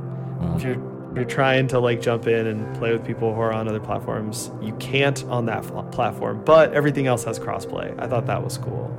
if 0.55 0.63
you're 0.63 0.91
you're 1.15 1.25
trying 1.25 1.67
to 1.67 1.79
like 1.79 2.01
jump 2.01 2.25
in 2.27 2.47
and 2.47 2.73
play 2.77 2.93
with 2.93 3.05
people 3.05 3.33
who 3.33 3.41
are 3.41 3.51
on 3.51 3.67
other 3.67 3.81
platforms, 3.81 4.49
you 4.61 4.73
can't 4.75 5.23
on 5.25 5.45
that 5.47 5.65
fl- 5.65 5.81
platform. 5.81 6.41
But 6.45 6.73
everything 6.73 7.07
else 7.07 7.23
has 7.25 7.37
crossplay. 7.37 7.93
I 7.99 8.07
thought 8.07 8.25
that 8.27 8.41
was 8.41 8.57
cool. 8.57 8.89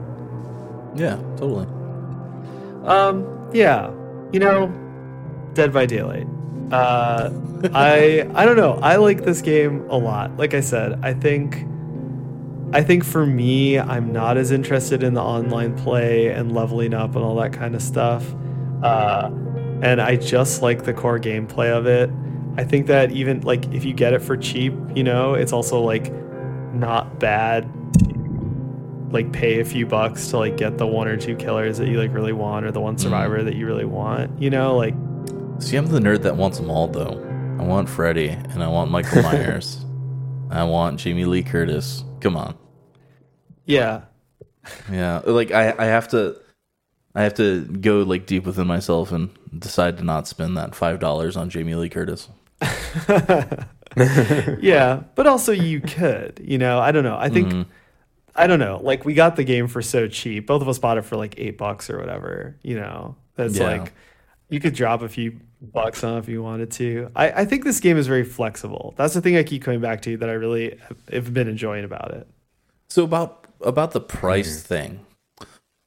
Yeah, 0.95 1.17
totally. 1.37 1.67
Um, 2.85 3.49
yeah, 3.55 3.91
you 4.33 4.41
know, 4.41 4.69
Dead 5.55 5.73
by 5.73 5.87
Daylight. 5.87 6.27
Uh, 6.71 7.31
I 7.75 8.29
I 8.35 8.45
don't 8.45 8.57
know. 8.57 8.79
I 8.83 8.97
like 8.97 9.25
this 9.25 9.41
game 9.41 9.87
a 9.89 9.97
lot. 9.97 10.37
Like 10.37 10.53
I 10.53 10.61
said, 10.61 10.99
I 11.03 11.15
think 11.15 11.65
I 12.73 12.83
think 12.83 13.05
for 13.05 13.27
me, 13.27 13.79
I'm 13.79 14.13
not 14.13 14.37
as 14.37 14.51
interested 14.51 15.03
in 15.03 15.15
the 15.15 15.21
online 15.21 15.77
play 15.77 16.29
and 16.29 16.53
leveling 16.53 16.95
up 16.95 17.15
and 17.15 17.25
all 17.25 17.37
that 17.37 17.53
kind 17.53 17.75
of 17.75 17.83
stuff. 17.83 18.27
Uh, 18.83 19.31
and 19.83 20.01
I 20.01 20.17
just 20.17 20.63
like 20.63 20.85
the 20.85 20.93
core 20.93 21.19
gameplay 21.19 21.71
of 21.71 21.87
it. 21.87 22.11
I 22.57 22.65
think 22.65 22.87
that 22.87 23.13
even 23.13 23.41
like 23.43 23.73
if 23.73 23.85
you 23.85 23.93
get 23.93 24.13
it 24.13 24.21
for 24.23 24.37
cheap, 24.37 24.75
you 24.95 25.05
know, 25.05 25.35
it's 25.35 25.53
also 25.53 25.81
like 25.81 26.13
not 26.73 27.19
bad 27.19 27.71
like 29.13 29.31
pay 29.31 29.61
a 29.61 29.65
few 29.65 29.85
bucks 29.85 30.29
to 30.29 30.39
like 30.39 30.57
get 30.57 30.79
the 30.79 30.87
one 30.87 31.07
or 31.07 31.19
two 31.19 31.37
killers 31.37 31.77
that 31.77 31.87
you 31.87 31.99
like 31.99 32.15
really 32.15 32.33
want 32.33 32.65
or 32.65 32.71
the 32.71 32.81
one 32.81 32.97
survivor 32.97 33.43
that 33.43 33.55
you 33.55 33.67
really 33.67 33.85
want 33.85 34.41
you 34.41 34.49
know 34.49 34.75
like 34.75 34.95
See, 35.63 35.77
I'm 35.77 35.87
the 35.87 36.01
nerd 36.01 36.23
that 36.23 36.37
wants 36.37 36.59
them 36.59 36.71
all, 36.71 36.89
though. 36.89 37.23
I 37.61 37.63
want 37.63 37.89
Freddy, 37.89 38.31
and 38.31 38.65
I 38.65 38.67
want 38.67 38.91
Michael 38.91 39.23
Myers. 39.23 39.82
I 40.53 40.65
want 40.65 41.01
Jamie 41.01 41.25
Lee 41.25 41.43
Curtis. 41.43 42.05
Come 42.21 42.37
on. 42.37 42.55
yeah 43.65 44.03
Yeah, 44.91 45.23
like 45.25 45.51
I, 45.51 45.75
I 45.77 45.87
have 45.87 46.09
to, 46.09 46.37
I 47.15 47.23
have 47.23 47.35
to 47.35 47.65
go 47.65 48.03
like 48.03 48.27
deep 48.27 48.45
within 48.47 48.67
myself 48.67 49.11
and 49.13 49.31
decide 49.59 49.99
to 49.99 50.05
not 50.05 50.29
spend 50.29 50.57
that 50.57 50.75
five 50.75 51.01
dollars 51.01 51.37
on 51.37 51.51
Jamie 51.51 51.75
Lee 51.75 51.89
Curtis. 51.89 52.29
yeah 53.97 55.03
but 55.15 55.27
also 55.27 55.53
you 55.53 55.81
could 55.81 56.41
you 56.43 56.57
know 56.57 56.79
i 56.79 56.93
don't 56.93 57.05
know 57.05 57.17
i 57.19 57.29
think 57.29 57.49
mm-hmm. 57.49 57.71
i 58.37 58.47
don't 58.47 58.61
know 58.61 58.81
like 58.83 59.05
we 59.05 59.13
got 59.15 59.37
the 59.37 59.45
game 59.45 59.67
for 59.67 59.83
so 59.83 60.07
cheap 60.09 60.47
both 60.47 60.63
of 60.63 60.69
us 60.69 60.79
bought 60.79 60.97
it 60.97 61.03
for 61.03 61.17
like 61.17 61.35
eight 61.39 61.59
bucks 61.59 61.91
or 61.91 61.99
whatever 61.99 62.57
you 62.63 62.75
know 62.75 63.17
that's 63.37 63.59
Yeah. 63.59 63.67
like 63.67 63.93
you 64.53 64.61
could 64.61 64.75
drop 64.75 65.03
a 65.03 65.09
few 65.09 65.39
bucks 65.61 66.05
on 66.05 66.19
if 66.19 66.29
you 66.29 66.43
wanted 66.43 66.71
to 66.73 67.11
I, 67.17 67.31
I 67.43 67.45
think 67.45 67.65
this 67.65 67.81
game 67.81 67.97
is 67.97 68.07
very 68.07 68.25
flexible 68.25 68.95
that's 68.97 69.15
the 69.15 69.21
thing 69.21 69.37
i 69.37 69.43
keep 69.43 69.63
coming 69.63 69.81
back 69.81 70.03
to 70.03 70.17
that 70.19 70.29
i 70.29 70.33
really 70.33 70.79
have, 70.89 70.97
have 71.13 71.35
been 71.35 71.49
enjoying 71.49 71.85
about 71.85 72.13
it 72.13 72.27
So 72.89 73.05
about 73.05 73.47
about 73.61 73.93
the 73.93 74.01
price 74.01 74.63
thing, 74.63 75.01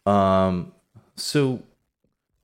um, 0.05 0.71
so 1.17 1.61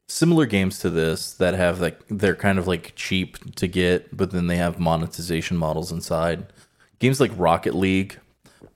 similar 0.08 0.46
games 0.46 0.80
to 0.80 0.90
this 0.90 1.34
that 1.36 1.54
have 1.54 1.80
like 1.80 2.00
they're 2.10 2.36
kind 2.36 2.60
of 2.60 2.68
like 2.68 2.94
cheap 2.96 3.56
to 3.56 3.68
get, 3.68 4.16
but 4.16 4.32
then 4.32 4.48
they 4.48 4.58
have 4.58 4.80
monetization 4.80 5.58
models 5.58 5.92
inside. 5.92 6.52
Games 7.00 7.20
like 7.20 7.32
Rocket 7.38 7.74
League. 7.76 8.20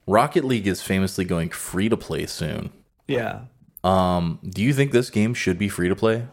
Rocket 0.08 0.44
League 0.46 0.68
is 0.68 0.82
famously 0.82 1.26
going 1.26 1.50
free 1.50 1.90
to 1.90 1.98
play 1.98 2.26
soon. 2.26 2.72
yeah 3.08 3.42
Um, 3.84 4.40
do 4.44 4.64
you 4.64 4.74
think 4.74 4.92
this 4.92 5.10
game 5.10 5.34
should 5.34 5.58
be 5.60 5.70
free 5.70 5.90
to 5.90 5.96
play? 5.96 6.28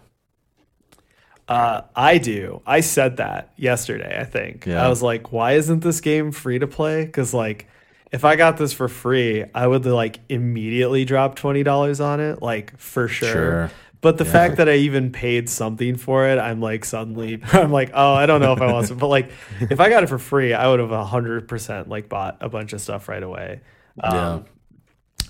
Uh, 1.52 1.82
I 1.94 2.18
do. 2.18 2.62
I 2.66 2.80
said 2.80 3.18
that 3.18 3.52
yesterday. 3.56 4.18
I 4.18 4.24
think 4.24 4.64
Yeah. 4.66 4.84
I 4.84 4.88
was 4.88 5.02
like, 5.02 5.32
"Why 5.32 5.52
isn't 5.52 5.80
this 5.80 6.00
game 6.00 6.32
free 6.32 6.58
to 6.58 6.66
play?" 6.66 7.04
Because 7.04 7.34
like, 7.34 7.66
if 8.10 8.24
I 8.24 8.36
got 8.36 8.56
this 8.56 8.72
for 8.72 8.88
free, 8.88 9.44
I 9.54 9.66
would 9.66 9.84
like 9.84 10.20
immediately 10.30 11.04
drop 11.04 11.34
twenty 11.36 11.62
dollars 11.62 12.00
on 12.00 12.20
it, 12.20 12.40
like 12.40 12.78
for 12.78 13.06
sure. 13.06 13.32
Sure. 13.32 13.70
But 14.00 14.18
the 14.18 14.24
fact 14.24 14.56
that 14.56 14.68
I 14.68 14.76
even 14.76 15.12
paid 15.12 15.48
something 15.48 15.96
for 15.96 16.26
it, 16.26 16.38
I'm 16.38 16.60
like 16.60 16.84
suddenly, 16.84 17.40
I'm 17.52 17.70
like, 17.70 17.90
oh, 17.92 18.14
I 18.14 18.24
don't 18.26 18.40
know 18.40 18.52
if 18.54 18.60
I 18.62 18.72
want 18.72 18.88
to. 18.88 18.94
But 18.94 19.08
like, 19.08 19.30
if 19.60 19.78
I 19.78 19.90
got 19.90 20.02
it 20.02 20.08
for 20.08 20.18
free, 20.18 20.54
I 20.54 20.68
would 20.68 20.80
have 20.80 20.90
hundred 21.06 21.48
percent 21.48 21.88
like 21.88 22.08
bought 22.08 22.38
a 22.40 22.48
bunch 22.48 22.72
of 22.72 22.80
stuff 22.80 23.08
right 23.08 23.22
away. 23.22 23.60
Um, 24.00 24.14
yeah. 24.14 24.40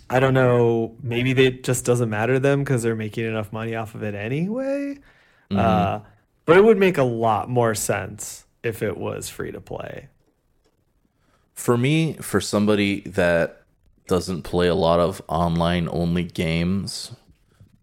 I 0.08 0.20
don't 0.20 0.34
know. 0.34 0.96
Maybe 1.02 1.32
it 1.32 1.64
just 1.64 1.84
doesn't 1.84 2.10
matter 2.10 2.34
to 2.34 2.40
them 2.40 2.60
because 2.60 2.82
they're 2.82 2.94
making 2.94 3.24
enough 3.24 3.52
money 3.52 3.74
off 3.74 3.94
of 3.96 4.02
it 4.04 4.14
anyway. 4.14 4.98
Uh, 5.50 6.00
but 6.44 6.56
it 6.56 6.64
would 6.64 6.78
make 6.78 6.98
a 6.98 7.02
lot 7.02 7.48
more 7.48 7.74
sense 7.74 8.44
if 8.62 8.82
it 8.82 8.96
was 8.96 9.28
free 9.28 9.52
to 9.52 9.60
play. 9.60 10.08
For 11.54 11.76
me, 11.76 12.14
for 12.14 12.40
somebody 12.40 13.00
that 13.00 13.62
doesn't 14.08 14.42
play 14.42 14.68
a 14.68 14.74
lot 14.74 15.00
of 15.00 15.22
online 15.28 15.88
only 15.90 16.24
games, 16.24 17.12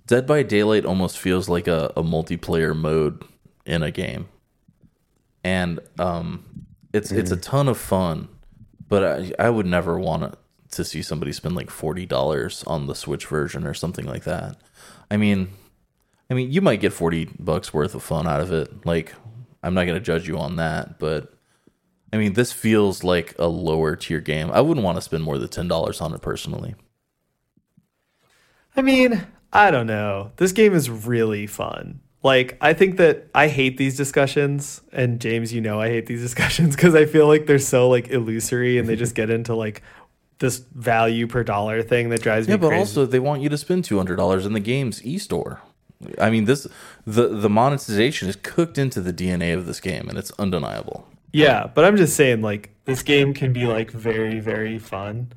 Dead 0.06 0.26
by 0.26 0.42
Daylight 0.42 0.86
almost 0.86 1.20
feels 1.20 1.48
like 1.48 1.68
a, 1.68 1.94
a 1.96 2.04
multiplayer 2.04 2.76
mode 2.76 3.24
in 3.66 3.84
a 3.84 3.92
game. 3.92 4.28
And 5.44 5.80
um 6.00 6.44
it's 6.92 7.12
it's 7.12 7.32
a 7.32 7.38
ton 7.38 7.68
of 7.68 7.78
fun, 7.78 8.28
but 8.88 9.04
I, 9.04 9.32
I 9.46 9.50
would 9.52 9.68
never 9.68 10.00
want 10.00 10.24
to, 10.24 10.38
to 10.78 10.84
see 10.84 11.04
somebody 11.04 11.32
spend 11.32 11.56
like 11.56 11.70
forty 11.70 12.08
dollars 12.08 12.64
on 12.66 12.88
the 12.88 12.96
Switch 12.96 13.28
version 13.28 13.66
or 13.66 13.76
something 13.76 14.06
like 14.06 14.24
that. 14.24 14.58
I 15.12 15.18
mean 15.18 15.50
I 16.30 16.34
mean 16.34 16.52
you 16.52 16.62
might 16.62 16.80
get 16.82 16.94
forty 16.94 17.26
bucks 17.40 17.74
worth 17.74 17.96
of 17.96 18.04
fun 18.04 18.28
out 18.28 18.42
of 18.42 18.52
it. 18.52 18.86
Like 18.86 19.14
I'm 19.64 19.74
not 19.74 19.86
gonna 19.86 20.00
judge 20.00 20.28
you 20.28 20.38
on 20.38 20.56
that, 20.58 21.00
but 21.00 21.34
I 22.12 22.18
mean, 22.18 22.34
this 22.34 22.52
feels 22.52 23.04
like 23.04 23.36
a 23.38 23.48
lower 23.48 23.96
tier 23.96 24.20
game. 24.20 24.50
I 24.52 24.62
wouldn't 24.62 24.84
want 24.84 24.98
to 24.98 25.02
spend 25.02 25.24
more 25.24 25.38
than 25.38 25.50
ten 25.50 25.68
dollars 25.68 26.02
on 26.02 26.14
it 26.14 26.22
personally. 26.22 26.76
I 28.76 28.82
mean, 28.82 29.28
I 29.52 29.72
don't 29.72 29.88
know. 29.88 30.32
This 30.38 30.52
game 30.52 30.74
is 30.74 30.90
really 30.90 31.48
fun. 31.48 32.00
Like, 32.22 32.58
I 32.62 32.74
think 32.74 32.98
that 32.98 33.28
I 33.34 33.48
hate 33.48 33.78
these 33.78 33.96
discussions, 33.96 34.82
and 34.92 35.22
James, 35.22 35.54
you 35.54 35.62
know, 35.62 35.80
I 35.80 35.90
hate 35.90 36.06
these 36.08 36.22
discussions 36.30 36.76
because 36.76 36.96
I 36.96 37.06
feel 37.06 37.28
like 37.28 37.46
they're 37.46 37.60
so 37.60 37.90
like 37.90 38.10
illusory, 38.10 38.78
and 38.78 38.88
they 38.88 38.96
just 38.96 39.16
get 39.16 39.30
into 39.30 39.56
like 39.56 39.82
this 40.40 40.58
value 40.74 41.28
per 41.28 41.44
dollar 41.44 41.84
thing 41.84 42.10
that 42.10 42.22
drives 42.22 42.48
Yeah, 42.48 42.56
me 42.56 42.58
Yeah, 42.58 42.62
but 42.62 42.68
crazy. 42.70 42.80
also 42.80 43.06
they 43.06 43.20
want 43.20 43.42
you 43.42 43.50
to 43.50 43.58
spend 43.58 43.86
two 43.86 43.98
hundred 43.98 44.16
dollars 44.16 44.46
in 44.46 44.54
the 44.54 44.60
game's 44.60 45.04
e-store. 45.04 45.62
I 46.20 46.30
mean, 46.30 46.46
this 46.46 46.68
the 47.06 47.28
the 47.28 47.50
monetization 47.50 48.30
is 48.30 48.38
cooked 48.38 48.78
into 48.78 49.02
the 49.02 49.14
DNA 49.14 49.54
of 49.54 49.66
this 49.66 49.80
game, 49.80 50.08
and 50.08 50.18
it's 50.18 50.32
undeniable. 50.40 51.08
Yeah, 51.32 51.68
but 51.68 51.86
I'm 51.86 51.98
just 51.98 52.16
saying, 52.16 52.42
like, 52.42 52.72
this 52.86 53.04
game 53.04 53.34
can 53.34 53.54
be 53.54 53.66
like 53.66 53.92
very, 53.92 54.40
very 54.40 54.80
fun, 54.80 55.34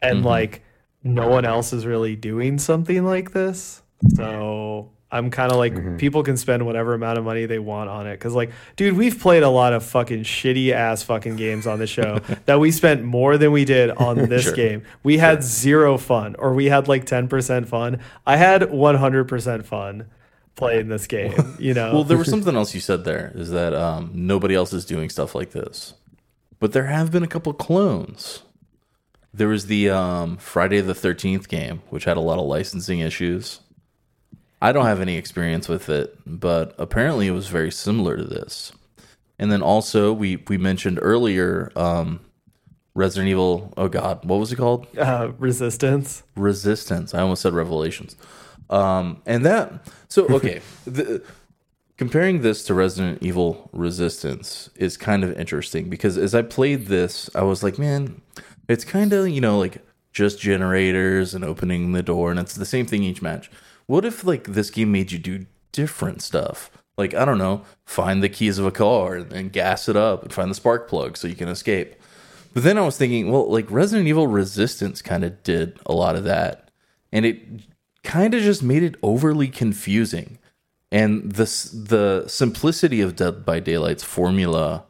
and 0.00 0.18
mm-hmm. 0.18 0.26
like 0.26 0.62
no 1.02 1.28
one 1.28 1.44
else 1.44 1.72
is 1.72 1.84
really 1.84 2.16
doing 2.16 2.58
something 2.58 3.04
like 3.04 3.32
this. 3.32 3.82
So 4.14 4.90
I'm 5.14 5.30
kind 5.30 5.52
of 5.52 5.58
like, 5.58 5.98
people 5.98 6.22
can 6.22 6.36
spend 6.36 6.66
whatever 6.66 6.92
amount 6.92 7.18
of 7.18 7.24
money 7.24 7.46
they 7.46 7.58
want 7.60 7.88
on 7.88 8.06
it. 8.06 8.18
Cause, 8.18 8.34
like, 8.34 8.50
dude, 8.76 8.96
we've 8.96 9.18
played 9.18 9.42
a 9.44 9.48
lot 9.48 9.72
of 9.72 9.84
fucking 9.84 10.24
shitty 10.24 10.72
ass 10.72 11.02
fucking 11.04 11.36
games 11.36 11.66
on 11.66 11.78
the 11.78 11.86
show 11.86 12.18
that 12.46 12.58
we 12.60 12.70
spent 12.70 13.04
more 13.04 13.38
than 13.38 13.52
we 13.52 13.64
did 13.64 13.90
on 13.90 14.16
this 14.28 14.42
Sure. 14.44 14.52
game. 14.54 14.82
We 15.02 15.18
had 15.18 15.42
zero 15.44 15.96
fun, 15.98 16.34
or 16.38 16.52
we 16.52 16.66
had 16.66 16.88
like 16.88 17.06
10% 17.06 17.66
fun. 17.66 18.00
I 18.26 18.36
had 18.36 18.62
100% 18.62 19.64
fun. 19.64 20.06
playing 20.56 20.88
this 20.88 21.06
game. 21.06 21.56
You 21.58 21.74
know. 21.74 21.92
Well, 21.94 22.04
there 22.04 22.18
was 22.18 22.28
something 22.34 22.54
else 22.56 22.74
you 22.74 22.80
said 22.80 23.04
there 23.04 23.32
is 23.34 23.50
that 23.50 23.74
um, 23.74 24.10
nobody 24.14 24.54
else 24.54 24.72
is 24.72 24.84
doing 24.84 25.10
stuff 25.10 25.34
like 25.34 25.50
this, 25.50 25.94
but 26.60 26.72
there 26.72 26.86
have 26.86 27.10
been 27.10 27.22
a 27.24 27.28
couple 27.28 27.52
clones. 27.52 28.42
There 29.32 29.48
was 29.48 29.66
the 29.66 29.90
um, 29.90 30.36
Friday 30.36 30.80
the 30.80 30.94
Thirteenth 30.94 31.48
game, 31.48 31.82
which 31.90 32.04
had 32.04 32.16
a 32.16 32.20
lot 32.20 32.38
of 32.38 32.46
licensing 32.46 33.00
issues. 33.00 33.58
I 34.64 34.72
don't 34.72 34.86
have 34.86 35.02
any 35.02 35.18
experience 35.18 35.68
with 35.68 35.90
it, 35.90 36.16
but 36.24 36.74
apparently 36.78 37.26
it 37.26 37.32
was 37.32 37.48
very 37.48 37.70
similar 37.70 38.16
to 38.16 38.24
this. 38.24 38.72
And 39.38 39.52
then 39.52 39.60
also 39.60 40.10
we 40.10 40.36
we 40.48 40.56
mentioned 40.56 40.98
earlier 41.02 41.70
um, 41.76 42.20
Resident 42.94 43.28
Evil. 43.28 43.74
Oh 43.76 43.88
God, 43.88 44.24
what 44.24 44.36
was 44.40 44.52
it 44.52 44.56
called? 44.56 44.86
uh, 44.96 45.32
resistance. 45.38 46.22
Resistance. 46.34 47.12
I 47.12 47.20
almost 47.20 47.42
said 47.42 47.52
Revelations. 47.52 48.16
Um, 48.70 49.20
and 49.26 49.44
that 49.44 49.86
so 50.08 50.26
okay. 50.30 50.62
the, 50.86 51.22
comparing 51.98 52.40
this 52.40 52.64
to 52.64 52.72
Resident 52.72 53.22
Evil 53.22 53.68
Resistance 53.74 54.70
is 54.76 54.96
kind 54.96 55.24
of 55.24 55.38
interesting 55.38 55.90
because 55.90 56.16
as 56.16 56.34
I 56.34 56.40
played 56.40 56.86
this, 56.86 57.28
I 57.34 57.42
was 57.42 57.62
like, 57.62 57.78
man, 57.78 58.22
it's 58.66 58.86
kind 58.86 59.12
of 59.12 59.28
you 59.28 59.42
know 59.42 59.58
like 59.58 59.84
just 60.14 60.40
generators 60.40 61.34
and 61.34 61.44
opening 61.44 61.92
the 61.92 62.02
door, 62.02 62.30
and 62.30 62.40
it's 62.40 62.54
the 62.54 62.64
same 62.64 62.86
thing 62.86 63.02
each 63.02 63.20
match. 63.20 63.50
What 63.86 64.04
if 64.04 64.24
like 64.24 64.44
this 64.44 64.70
game 64.70 64.92
made 64.92 65.12
you 65.12 65.18
do 65.18 65.46
different 65.72 66.22
stuff? 66.22 66.70
Like 66.96 67.14
I 67.14 67.24
don't 67.24 67.38
know, 67.38 67.62
find 67.84 68.22
the 68.22 68.28
keys 68.28 68.58
of 68.58 68.66
a 68.66 68.70
car 68.70 69.16
and 69.16 69.52
gas 69.52 69.88
it 69.88 69.96
up 69.96 70.22
and 70.22 70.32
find 70.32 70.50
the 70.50 70.54
spark 70.54 70.88
plug 70.88 71.16
so 71.16 71.28
you 71.28 71.34
can 71.34 71.48
escape. 71.48 71.96
But 72.52 72.62
then 72.62 72.78
I 72.78 72.82
was 72.82 72.96
thinking, 72.96 73.32
well, 73.32 73.50
like 73.50 73.70
Resident 73.70 74.06
Evil 74.06 74.28
Resistance 74.28 75.02
kind 75.02 75.24
of 75.24 75.42
did 75.42 75.78
a 75.86 75.92
lot 75.92 76.14
of 76.14 76.24
that, 76.24 76.70
and 77.12 77.26
it 77.26 77.42
kind 78.04 78.32
of 78.32 78.42
just 78.42 78.62
made 78.62 78.84
it 78.84 78.94
overly 79.02 79.48
confusing. 79.48 80.38
And 80.92 81.32
the 81.32 81.44
the 81.44 82.28
simplicity 82.28 83.00
of 83.00 83.16
Dead 83.16 83.44
by 83.44 83.58
Daylight's 83.58 84.04
formula, 84.04 84.84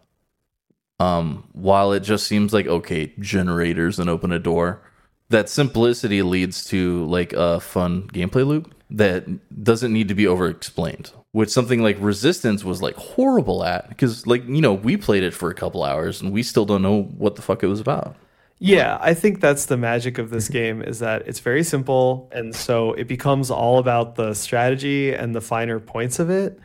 um, 1.01 1.49
while 1.53 1.93
it 1.93 2.01
just 2.01 2.27
seems 2.27 2.53
like 2.53 2.67
okay, 2.67 3.15
generators 3.19 3.99
and 3.99 4.11
open 4.11 4.31
a 4.31 4.39
door, 4.39 4.83
that 5.31 5.49
simplicity 5.49 6.21
leads 6.21 6.67
to 6.67 7.07
like 7.07 7.33
a 7.33 7.61
fun 7.61 8.09
gameplay 8.09 8.47
loop 8.47 8.74
that 8.91 9.25
doesn't 9.63 9.93
need 9.93 10.09
to 10.09 10.15
be 10.15 10.27
over 10.27 10.49
explained 10.49 11.11
which 11.33 11.49
something 11.49 11.83
like 11.83 11.97
resistance 12.01 12.63
was 12.65 12.83
like 12.83 12.95
horrible 12.97 13.65
at 13.65 13.89
because 13.89 14.27
like 14.27 14.47
you 14.47 14.61
know 14.61 14.73
we 14.73 14.97
played 14.97 15.23
it 15.23 15.33
for 15.33 15.51
a 15.51 15.55
couple 15.55 15.83
hours 15.83 16.21
and 16.21 16.33
we 16.33 16.43
still 16.43 16.65
don't 16.65 16.83
know 16.83 17.03
what 17.03 17.37
the 17.37 17.43
fuck 17.43 17.63
it 17.63 17.67
was 17.67 17.81
about 17.81 18.17
Yeah, 18.61 18.99
I 19.01 19.15
think 19.15 19.41
that's 19.41 19.67
the 19.67 19.77
magic 19.77 20.17
of 20.19 20.31
this 20.31 20.49
game 20.49 20.81
is 20.81 21.01
that 21.01 21.27
it's 21.27 21.41
very 21.41 21.65
simple, 21.65 22.31
and 22.33 22.55
so 22.55 22.93
it 22.93 23.09
becomes 23.09 23.51
all 23.51 23.79
about 23.79 24.15
the 24.15 24.33
strategy 24.33 25.13
and 25.13 25.35
the 25.35 25.41
finer 25.41 25.81
points 25.81 26.19
of 26.19 26.31
it. 26.31 26.59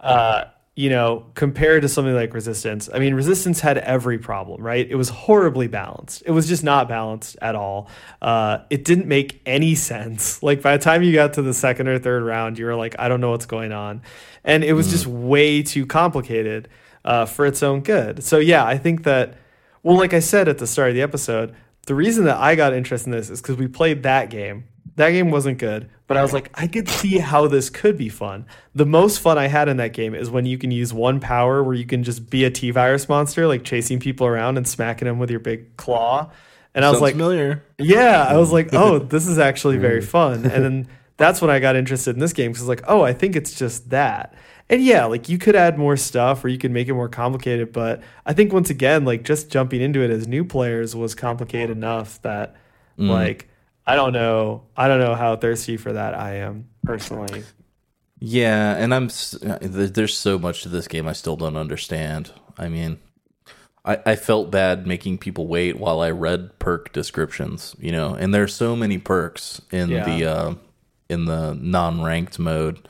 Uh, 0.00 0.44
you 0.76 0.90
know, 0.90 1.24
compared 1.34 1.80
to 1.80 1.88
something 1.88 2.14
like 2.14 2.34
Resistance, 2.34 2.90
I 2.92 2.98
mean, 2.98 3.14
Resistance 3.14 3.60
had 3.60 3.78
every 3.78 4.18
problem, 4.18 4.62
right? 4.62 4.86
It 4.88 4.94
was 4.96 5.08
horribly 5.08 5.68
balanced. 5.68 6.22
It 6.26 6.32
was 6.32 6.46
just 6.46 6.62
not 6.62 6.86
balanced 6.86 7.34
at 7.40 7.54
all. 7.54 7.88
Uh, 8.20 8.58
it 8.68 8.84
didn't 8.84 9.08
make 9.08 9.40
any 9.46 9.74
sense. 9.74 10.42
Like 10.46 10.62
by 10.62 10.76
the 10.76 10.84
time 10.84 11.02
you 11.02 11.12
got 11.12 11.32
to 11.34 11.42
the 11.42 11.54
second 11.54 11.88
or 11.88 11.98
third 11.98 12.22
round, 12.22 12.58
you 12.58 12.66
were 12.66 12.76
like, 12.76 12.94
I 12.98 13.08
don't 13.08 13.20
know 13.20 13.30
what's 13.30 13.46
going 13.46 13.72
on, 13.72 14.02
and 14.44 14.62
it 14.62 14.74
was 14.74 14.90
just 14.90 15.06
way 15.06 15.62
too 15.62 15.86
complicated 15.86 16.68
uh, 17.04 17.24
for 17.24 17.46
its 17.46 17.62
own 17.62 17.80
good. 17.80 18.22
So 18.22 18.38
yeah, 18.38 18.64
I 18.64 18.76
think 18.76 19.04
that. 19.04 19.38
Well, 19.82 19.96
like 19.96 20.12
I 20.12 20.20
said 20.20 20.46
at 20.46 20.58
the 20.58 20.66
start 20.66 20.90
of 20.90 20.94
the 20.94 21.02
episode, 21.02 21.54
the 21.86 21.94
reason 21.94 22.26
that 22.26 22.36
I 22.36 22.54
got 22.54 22.74
interested 22.74 23.08
in 23.08 23.12
this 23.12 23.30
is 23.30 23.40
because 23.40 23.56
we 23.56 23.66
played 23.66 24.02
that 24.02 24.30
game. 24.30 24.64
That 24.96 25.10
game 25.10 25.30
wasn't 25.30 25.58
good, 25.58 25.90
but 26.06 26.16
I 26.16 26.22
was 26.22 26.32
like, 26.32 26.50
I 26.54 26.66
could 26.66 26.88
see 26.88 27.18
how 27.18 27.46
this 27.48 27.68
could 27.68 27.98
be 27.98 28.08
fun. 28.08 28.46
The 28.74 28.86
most 28.86 29.20
fun 29.20 29.36
I 29.36 29.46
had 29.46 29.68
in 29.68 29.76
that 29.76 29.92
game 29.92 30.14
is 30.14 30.30
when 30.30 30.46
you 30.46 30.56
can 30.56 30.70
use 30.70 30.92
one 30.92 31.20
power 31.20 31.62
where 31.62 31.74
you 31.74 31.84
can 31.84 32.02
just 32.02 32.30
be 32.30 32.44
a 32.44 32.50
T 32.50 32.70
virus 32.70 33.06
monster, 33.08 33.46
like 33.46 33.62
chasing 33.62 34.00
people 34.00 34.26
around 34.26 34.56
and 34.56 34.66
smacking 34.66 35.06
them 35.06 35.18
with 35.18 35.30
your 35.30 35.40
big 35.40 35.76
claw. 35.76 36.30
And 36.74 36.84
I 36.84 36.88
was 36.88 36.96
Sounds 36.96 37.02
like, 37.02 37.14
familiar 37.14 37.62
yeah, 37.78 38.24
I 38.24 38.38
was 38.38 38.52
like, 38.52 38.70
oh, 38.72 38.98
this 38.98 39.26
is 39.26 39.38
actually 39.38 39.76
very 39.76 40.00
mm. 40.00 40.06
fun. 40.06 40.46
And 40.46 40.64
then 40.64 40.88
that's 41.18 41.42
when 41.42 41.50
I 41.50 41.58
got 41.58 41.76
interested 41.76 42.14
in 42.14 42.20
this 42.20 42.32
game 42.32 42.52
because 42.52 42.66
like, 42.66 42.82
oh, 42.88 43.02
I 43.02 43.12
think 43.12 43.36
it's 43.36 43.58
just 43.58 43.90
that. 43.90 44.34
And 44.68 44.82
yeah, 44.82 45.04
like 45.04 45.28
you 45.28 45.38
could 45.38 45.54
add 45.54 45.78
more 45.78 45.96
stuff 45.96 46.44
or 46.44 46.48
you 46.48 46.58
could 46.58 46.72
make 46.72 46.88
it 46.88 46.94
more 46.94 47.08
complicated, 47.08 47.72
but 47.72 48.02
I 48.24 48.32
think 48.32 48.52
once 48.52 48.70
again, 48.70 49.04
like 49.04 49.24
just 49.24 49.50
jumping 49.50 49.80
into 49.80 50.00
it 50.00 50.10
as 50.10 50.26
new 50.26 50.44
players 50.44 50.96
was 50.96 51.14
complicated 51.14 51.76
enough 51.76 52.20
that 52.22 52.56
mm. 52.98 53.08
like 53.08 53.48
I 53.86 53.94
don't 53.94 54.12
know, 54.12 54.64
I 54.76 54.88
don't 54.88 55.00
know 55.00 55.14
how 55.14 55.36
thirsty 55.36 55.76
for 55.76 55.92
that 55.92 56.14
I 56.14 56.36
am 56.36 56.68
personally. 56.84 57.44
Yeah, 58.18 58.74
and 58.76 58.94
I'm 58.94 59.08
there's 59.60 60.16
so 60.16 60.38
much 60.38 60.62
to 60.62 60.68
this 60.68 60.88
game 60.88 61.06
I 61.06 61.12
still 61.12 61.36
don't 61.36 61.56
understand. 61.56 62.32
I 62.58 62.68
mean, 62.68 62.98
I, 63.84 63.98
I 64.06 64.16
felt 64.16 64.50
bad 64.50 64.86
making 64.86 65.18
people 65.18 65.46
wait 65.46 65.78
while 65.78 66.00
I 66.00 66.10
read 66.10 66.58
perk 66.58 66.92
descriptions, 66.92 67.76
you 67.78 67.92
know, 67.92 68.14
and 68.14 68.32
there's 68.34 68.54
so 68.54 68.74
many 68.74 68.98
perks 68.98 69.60
in 69.70 69.90
Yeah. 69.90 70.04
the 70.04 70.24
uh, 70.24 70.54
in 71.08 71.26
the 71.26 71.54
non-ranked 71.54 72.38
mode 72.38 72.88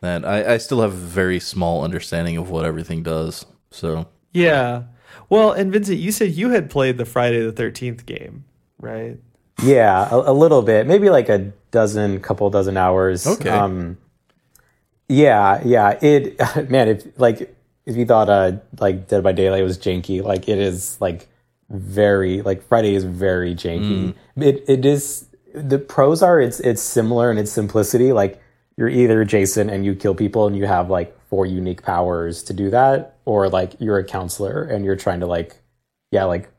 that 0.00 0.24
I, 0.26 0.54
I 0.54 0.58
still 0.58 0.82
have 0.82 0.92
a 0.92 0.96
very 0.96 1.40
small 1.40 1.82
understanding 1.84 2.36
of 2.36 2.50
what 2.50 2.64
everything 2.66 3.02
does. 3.02 3.46
So 3.70 4.06
Yeah. 4.32 4.82
Well, 5.30 5.52
and 5.52 5.72
Vincent, 5.72 5.98
you 5.98 6.12
said 6.12 6.32
you 6.32 6.50
had 6.50 6.68
played 6.68 6.98
the 6.98 7.06
Friday 7.06 7.40
the 7.48 7.52
13th 7.52 8.04
game, 8.04 8.44
right? 8.78 9.18
Yeah, 9.62 10.08
a, 10.10 10.32
a 10.32 10.32
little 10.32 10.62
bit, 10.62 10.86
maybe 10.86 11.10
like 11.10 11.28
a 11.28 11.52
dozen, 11.70 12.20
couple 12.20 12.50
dozen 12.50 12.76
hours. 12.76 13.26
Okay. 13.26 13.50
Um, 13.50 13.98
yeah, 15.08 15.60
yeah. 15.64 15.98
It 16.02 16.38
man, 16.70 16.88
if 16.88 17.18
like 17.18 17.54
if 17.86 17.96
you 17.96 18.06
thought 18.06 18.28
uh 18.28 18.52
like 18.78 19.08
Dead 19.08 19.22
by 19.22 19.32
Daylight 19.32 19.62
was 19.62 19.78
janky, 19.78 20.22
like 20.22 20.48
it 20.48 20.58
is 20.58 21.00
like 21.00 21.28
very 21.70 22.42
like 22.42 22.66
Friday 22.66 22.94
is 22.94 23.04
very 23.04 23.54
janky. 23.54 24.14
It 24.36 24.64
it 24.68 24.84
is 24.84 25.26
the 25.54 25.78
pros 25.78 26.22
are 26.22 26.40
it's 26.40 26.60
it's 26.60 26.82
similar 26.82 27.30
in 27.30 27.38
its 27.38 27.52
simplicity. 27.52 28.12
Like 28.12 28.40
you're 28.76 28.88
either 28.88 29.24
Jason 29.24 29.70
and 29.70 29.84
you 29.84 29.94
kill 29.94 30.14
people 30.14 30.46
and 30.46 30.56
you 30.56 30.66
have 30.66 30.90
like 30.90 31.16
four 31.28 31.46
unique 31.46 31.82
powers 31.82 32.42
to 32.44 32.52
do 32.52 32.70
that, 32.70 33.16
or 33.24 33.48
like 33.48 33.74
you're 33.78 33.98
a 33.98 34.04
counselor 34.04 34.64
and 34.64 34.84
you're 34.84 34.96
trying 34.96 35.20
to 35.20 35.26
like 35.26 35.56
yeah 36.10 36.24
like 36.24 36.50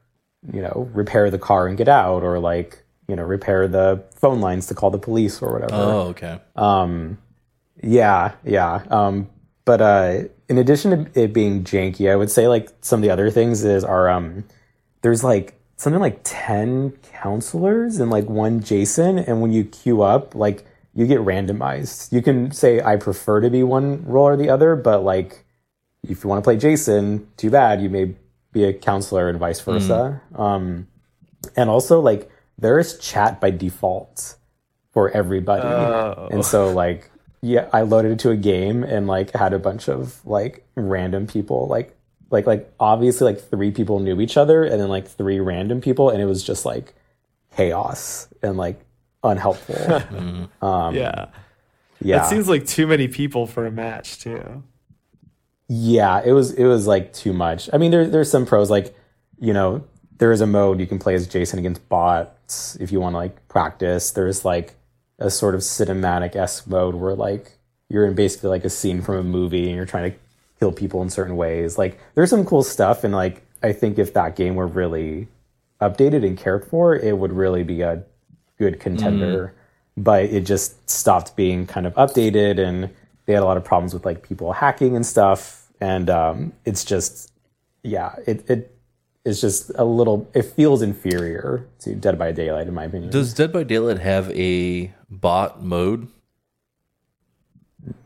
you 0.54 0.62
know 0.62 0.90
repair 0.94 1.30
the 1.30 1.40
car 1.40 1.68
and 1.68 1.78
get 1.78 1.88
out, 1.88 2.24
or 2.24 2.40
like 2.40 2.85
you 3.08 3.16
know 3.16 3.24
repair 3.24 3.68
the 3.68 4.04
phone 4.16 4.42
lines 4.42 4.68
to 4.68 4.76
call 4.76 4.92
the 4.92 4.98
police 5.00 5.42
or 5.42 5.54
whatever. 5.54 5.74
oh 5.76 6.00
okay, 6.10 6.40
Um, 6.56 7.18
yeah, 7.82 8.34
yeah. 8.44 8.84
Um, 8.90 9.30
but 9.66 9.82
uh, 9.82 10.24
in 10.50 10.58
addition 10.58 11.12
to 11.12 11.22
it 11.22 11.34
being 11.34 11.64
janky, 11.64 12.12
I 12.12 12.16
would 12.16 12.32
say 12.32 12.48
like 12.48 12.70
some 12.82 13.00
of 13.00 13.02
the 13.04 13.10
other 13.12 13.30
things 13.32 13.64
is 13.64 13.84
are 13.84 14.10
um, 14.10 14.46
there's 15.02 15.24
like 15.24 15.60
something 15.78 16.02
like 16.02 16.22
ten 16.24 16.92
counselors 17.22 18.00
and 18.00 18.10
like 18.10 18.26
one 18.26 18.62
Jason, 18.62 19.20
and 19.20 19.42
when 19.42 19.52
you 19.52 19.64
queue 19.66 20.02
up, 20.02 20.36
like 20.36 20.66
you 20.94 21.06
get 21.06 21.20
randomized. 21.20 22.12
You 22.14 22.22
can 22.22 22.52
say 22.52 22.82
I 22.82 22.96
prefer 22.96 23.42
to 23.42 23.50
be 23.50 23.64
one 23.64 24.06
role 24.06 24.28
or 24.28 24.38
the 24.38 24.50
other, 24.50 24.76
but 24.76 25.04
like 25.04 25.44
if 26.08 26.24
you 26.24 26.30
want 26.30 26.42
to 26.44 26.48
play 26.48 26.56
Jason, 26.58 27.28
too 27.36 27.50
bad 27.50 27.82
you 27.82 27.90
may 27.90 28.16
be 28.54 28.64
a 28.64 28.72
counselor 28.72 29.28
and 29.28 29.38
vice 29.38 29.60
versa. 29.60 30.22
Um, 30.36 30.88
and 31.58 31.70
also 31.70 32.00
like 32.00 32.30
there 32.58 32.80
is 32.80 32.98
chat 33.00 33.40
by 33.42 33.52
default 33.52 34.36
for 34.92 35.10
everybody, 35.12 35.68
Oh. 35.68 36.30
and 36.32 36.46
so 36.46 36.72
like 36.72 37.10
yeah, 37.42 37.70
I 37.72 37.82
loaded 37.82 38.14
it 38.14 38.20
to 38.20 38.32
a 38.32 38.36
game 38.38 38.84
and 38.84 39.06
like 39.08 39.32
had 39.32 39.54
a 39.54 39.60
bunch 39.60 39.88
of 39.88 40.26
like 40.26 40.66
random 40.76 41.28
people 41.28 41.68
like 41.68 41.96
like 42.32 42.48
like 42.48 42.74
obviously 42.80 43.26
like 43.34 43.40
three 43.50 43.70
people 43.72 44.00
knew 44.00 44.20
each 44.20 44.36
other 44.36 44.64
and 44.64 44.82
then 44.82 44.90
like 44.90 45.08
three 45.08 45.40
random 45.40 45.80
people 45.80 46.10
and 46.10 46.20
it 46.22 46.26
was 46.26 46.44
just 46.44 46.66
like 46.66 46.96
chaos 47.56 48.28
and 48.42 48.58
like 48.58 48.80
unhelpful. 49.24 49.76
um, 50.62 50.96
yeah. 50.96 51.28
yeah. 52.02 52.18
That 52.18 52.28
seems 52.30 52.50
like 52.50 52.66
too 52.66 52.88
many 52.88 53.08
people 53.08 53.46
for 53.48 53.66
a 53.66 53.72
match, 53.72 54.20
too. 54.20 54.64
Yeah, 55.68 56.22
it 56.24 56.32
was 56.32 56.52
it 56.52 56.66
was 56.66 56.86
like 56.88 57.12
too 57.14 57.34
much. 57.34 57.70
I 57.74 57.78
mean, 57.78 57.92
there 57.92 58.08
there's 58.08 58.30
some 58.30 58.46
pros 58.46 58.70
like, 58.70 58.96
you 59.40 59.54
know, 59.54 59.84
there 60.18 60.32
is 60.32 60.42
a 60.42 60.48
mode 60.48 60.80
you 60.80 60.88
can 60.88 61.00
play 61.00 61.16
as 61.16 61.28
Jason 61.28 61.60
against 61.60 61.88
bots 61.90 62.76
if 62.78 62.92
you 62.92 63.00
want 63.00 63.14
to 63.14 63.18
like 63.18 63.48
practice. 63.48 64.12
There's 64.12 64.46
like 64.46 64.76
a 65.20 65.30
sort 65.30 65.56
of 65.56 65.62
cinematic 65.62 66.36
esque 66.36 66.68
mode 66.68 66.96
where 66.96 67.16
like 67.16 67.58
you're 67.90 68.06
in 68.06 68.16
basically 68.16 68.50
like 68.50 68.66
a 68.66 68.70
scene 68.70 69.02
from 69.02 69.16
a 69.16 69.24
movie 69.24 69.68
and 69.68 69.76
you're 69.76 69.86
trying 69.86 70.12
to 70.12 70.18
kill 70.60 70.72
people 70.72 71.02
in 71.02 71.10
certain 71.10 71.36
ways. 71.36 71.78
Like 71.78 72.00
there's 72.16 72.30
some 72.30 72.46
cool 72.46 72.64
stuff 72.64 73.04
and 73.04 73.14
like 73.14 73.44
I 73.62 73.74
think 73.74 73.98
if 74.00 74.14
that 74.14 74.36
game 74.36 74.56
were 74.56 74.68
really 74.68 75.28
updated 75.82 76.26
and 76.26 76.38
cared 76.38 76.66
for, 76.66 76.96
it 76.96 77.18
would 77.18 77.34
really 77.34 77.64
be 77.64 77.82
a 77.82 78.04
good 78.58 78.80
contender. 78.80 79.54
But 79.98 80.26
it 80.26 80.42
just 80.42 80.90
stopped 80.90 81.36
being 81.36 81.66
kind 81.68 81.86
of 81.86 81.94
updated 81.96 82.60
and 82.60 82.90
they 83.26 83.34
had 83.34 83.44
a 83.44 83.46
lot 83.46 83.58
of 83.58 83.64
problems 83.64 83.94
with 83.94 84.06
like 84.06 84.28
people 84.28 84.54
hacking 84.54 84.96
and 84.96 85.06
stuff. 85.06 85.68
And 85.82 86.10
um, 86.10 86.54
it's 86.64 86.86
just 86.86 87.32
yeah, 87.84 88.16
it 88.26 88.50
it 88.50 88.75
is 89.26 89.42
just 89.42 89.72
a 89.76 89.84
little 89.84 90.30
it 90.34 90.44
feels 90.44 90.82
inferior 90.82 91.68
to 91.80 91.96
Dead 91.96 92.18
by 92.18 92.32
Daylight 92.32 92.68
in 92.68 92.74
my 92.74 92.86
opinion. 92.86 93.12
does 93.12 93.34
Dead 93.34 93.52
by 93.52 93.64
Daylight 93.64 94.00
have 94.00 94.30
a 94.32 94.94
bot 95.10 95.62
mode? 95.64 96.08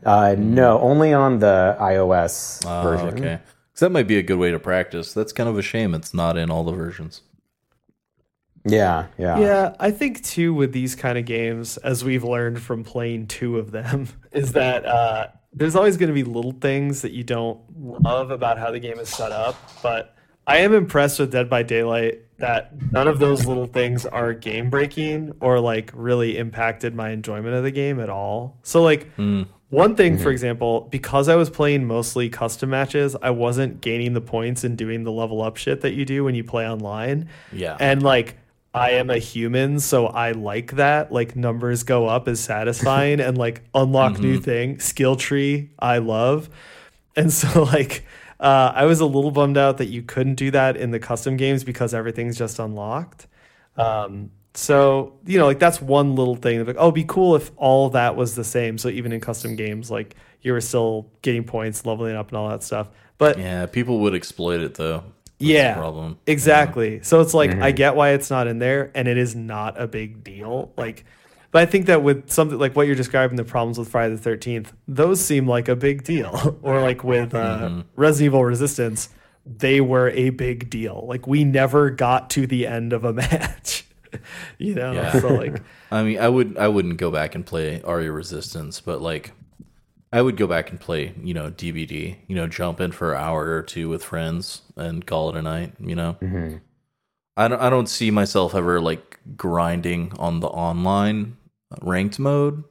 Uh, 0.04 0.34
no, 0.38 0.78
only 0.80 1.12
on 1.12 1.38
the 1.38 1.76
iOS 1.80 2.64
Ah, 2.66 2.82
version. 2.82 3.08
okay. 3.08 3.38
'Cause 3.72 3.80
that 3.80 3.90
might 3.90 4.06
be 4.06 4.18
a 4.18 4.22
good 4.22 4.38
way 4.38 4.50
to 4.50 4.58
practice. 4.58 5.14
That's 5.14 5.32
kind 5.32 5.48
of 5.48 5.56
a 5.56 5.62
shame 5.62 5.94
it's 5.94 6.12
not 6.12 6.36
in 6.36 6.50
all 6.50 6.64
the 6.64 6.72
versions. 6.72 7.22
Yeah, 8.66 9.06
yeah, 9.16 9.38
Yeah, 9.38 9.74
I 9.80 9.90
think 9.90 10.22
too 10.22 10.52
with 10.52 10.72
these 10.72 10.94
kind 10.94 11.16
of 11.16 11.24
games, 11.24 11.78
as 11.78 12.04
we've 12.04 12.24
learned 12.24 12.60
from 12.60 12.84
playing 12.84 13.28
two 13.28 13.58
of 13.58 13.70
them, 13.70 14.08
is 14.32 14.52
that 14.52 14.84
uh, 14.84 15.28
there's 15.54 15.74
always 15.74 15.96
going 15.96 16.08
to 16.08 16.14
be 16.14 16.24
little 16.24 16.52
things 16.52 17.00
that 17.00 17.12
you 17.12 17.24
don't 17.24 17.58
love 18.02 18.30
about 18.30 18.58
how 18.58 18.70
the 18.70 18.78
game 18.78 18.98
is 18.98 19.08
set 19.08 19.32
up. 19.32 19.56
But 19.82 20.14
I 20.50 20.56
am 20.56 20.74
impressed 20.74 21.20
with 21.20 21.30
Dead 21.30 21.48
by 21.48 21.62
Daylight 21.62 22.22
that 22.38 22.72
none 22.90 23.06
of 23.06 23.20
those 23.20 23.46
little 23.46 23.66
things 23.66 24.04
are 24.04 24.34
game 24.34 24.68
breaking 24.68 25.32
or 25.38 25.60
like 25.60 25.92
really 25.94 26.38
impacted 26.38 26.92
my 26.92 27.10
enjoyment 27.10 27.54
of 27.54 27.62
the 27.62 27.70
game 27.70 28.00
at 28.00 28.10
all. 28.10 28.58
So 28.64 28.82
like 28.82 29.12
hmm. 29.14 29.42
one 29.68 29.94
thing, 29.94 30.16
for 30.16 30.22
mm-hmm. 30.22 30.30
example, 30.30 30.88
because 30.90 31.28
I 31.28 31.36
was 31.36 31.50
playing 31.50 31.84
mostly 31.84 32.28
custom 32.28 32.70
matches, 32.70 33.14
I 33.22 33.30
wasn't 33.30 33.80
gaining 33.80 34.12
the 34.12 34.20
points 34.20 34.64
and 34.64 34.76
doing 34.76 35.04
the 35.04 35.12
level 35.12 35.40
up 35.40 35.56
shit 35.56 35.82
that 35.82 35.92
you 35.92 36.04
do 36.04 36.24
when 36.24 36.34
you 36.34 36.42
play 36.42 36.68
online. 36.68 37.28
Yeah. 37.52 37.76
And 37.78 38.02
like 38.02 38.36
I 38.74 38.90
am 38.92 39.08
a 39.08 39.18
human, 39.18 39.78
so 39.78 40.08
I 40.08 40.32
like 40.32 40.72
that. 40.72 41.12
Like 41.12 41.36
numbers 41.36 41.84
go 41.84 42.08
up 42.08 42.26
is 42.26 42.40
satisfying 42.40 43.20
and 43.20 43.38
like 43.38 43.62
unlock 43.72 44.18
new 44.18 44.34
mm-hmm. 44.34 44.42
thing. 44.42 44.80
Skill 44.80 45.14
tree, 45.14 45.70
I 45.78 45.98
love. 45.98 46.50
And 47.14 47.32
so 47.32 47.62
like 47.72 48.04
uh, 48.40 48.72
I 48.74 48.86
was 48.86 49.00
a 49.00 49.06
little 49.06 49.30
bummed 49.30 49.58
out 49.58 49.78
that 49.78 49.86
you 49.88 50.02
couldn't 50.02 50.36
do 50.36 50.50
that 50.52 50.76
in 50.76 50.90
the 50.90 50.98
custom 50.98 51.36
games 51.36 51.64
because 51.64 51.94
everything's 51.94 52.38
just 52.38 52.58
unlocked. 52.58 53.26
Um, 53.76 54.30
so 54.54 55.18
you 55.26 55.38
know, 55.38 55.46
like 55.46 55.58
that's 55.60 55.80
one 55.80 56.16
little 56.16 56.36
thing. 56.36 56.64
Like, 56.66 56.76
oh, 56.78 56.84
it'd 56.86 56.94
be 56.94 57.04
cool 57.04 57.36
if 57.36 57.50
all 57.56 57.90
that 57.90 58.16
was 58.16 58.34
the 58.34 58.44
same. 58.44 58.78
So 58.78 58.88
even 58.88 59.12
in 59.12 59.20
custom 59.20 59.56
games, 59.56 59.90
like 59.90 60.16
you 60.42 60.52
were 60.52 60.60
still 60.60 61.10
getting 61.22 61.44
points, 61.44 61.86
leveling 61.86 62.16
up, 62.16 62.28
and 62.28 62.36
all 62.38 62.48
that 62.48 62.62
stuff. 62.62 62.88
But 63.18 63.38
Yeah, 63.38 63.66
people 63.66 64.00
would 64.00 64.14
exploit 64.14 64.60
it 64.60 64.74
though. 64.74 65.04
That's 65.46 65.50
yeah, 65.50 65.74
problem. 65.74 66.18
exactly. 66.26 67.02
So 67.02 67.20
it's 67.20 67.34
like 67.34 67.60
I 67.60 67.72
get 67.72 67.96
why 67.96 68.10
it's 68.10 68.30
not 68.30 68.46
in 68.46 68.58
there, 68.58 68.90
and 68.94 69.08
it 69.08 69.16
is 69.18 69.34
not 69.36 69.80
a 69.80 69.86
big 69.86 70.22
deal. 70.24 70.72
Like, 70.76 71.04
but 71.52 71.62
I 71.62 71.66
think 71.66 71.86
that 71.86 72.02
with 72.02 72.30
something 72.30 72.58
like 72.58 72.76
what 72.76 72.86
you're 72.86 72.96
describing, 72.96 73.36
the 73.36 73.44
problems 73.44 73.78
with 73.78 73.88
Friday 73.88 74.14
the 74.14 74.20
Thirteenth, 74.20 74.72
those 74.88 75.20
seem 75.20 75.46
like 75.48 75.68
a 75.68 75.76
big 75.76 76.04
deal. 76.04 76.58
or 76.62 76.80
like 76.80 77.02
with 77.04 77.34
uh, 77.34 77.82
Resident 77.96 78.26
Evil 78.26 78.44
Resistance, 78.44 79.08
they 79.46 79.80
were 79.80 80.10
a 80.10 80.30
big 80.30 80.70
deal. 80.70 81.04
Like 81.08 81.26
we 81.26 81.44
never 81.44 81.90
got 81.90 82.30
to 82.30 82.46
the 82.46 82.66
end 82.66 82.92
of 82.92 83.04
a 83.04 83.12
match. 83.22 83.84
you 84.58 84.74
know, 84.74 84.92
Yeah. 84.92 85.12
so 85.20 85.28
like 85.28 85.62
I 85.90 86.02
mean, 86.02 86.18
I 86.18 86.28
would 86.28 86.56
I 86.58 86.68
wouldn't 86.68 86.96
go 86.98 87.10
back 87.10 87.34
and 87.34 87.44
play 87.46 87.80
RE 87.86 88.08
Resistance, 88.08 88.80
but 88.80 89.00
like 89.00 89.32
I 90.12 90.20
would 90.22 90.36
go 90.36 90.48
back 90.48 90.70
and 90.70 90.80
play, 90.80 91.14
you 91.22 91.34
know, 91.34 91.50
DBD, 91.52 92.16
you 92.26 92.34
know, 92.34 92.48
jump 92.48 92.80
in 92.80 92.90
for 92.90 93.14
an 93.14 93.20
hour 93.22 93.50
or 93.56 93.62
two 93.62 93.88
with 93.88 94.02
friends 94.02 94.62
and 94.76 95.06
call 95.06 95.30
it 95.30 95.36
a 95.36 95.42
night, 95.42 95.74
you 95.78 95.94
know. 95.94 96.16
I 97.36 97.46
don't 97.46 97.60
I 97.60 97.70
don't 97.70 97.88
see 97.88 98.10
myself 98.10 98.54
ever 98.56 98.80
like 98.80 99.20
grinding 99.36 100.12
on 100.18 100.40
the 100.40 100.48
online 100.48 101.36
ranked 101.82 102.18
mode. 102.18 102.64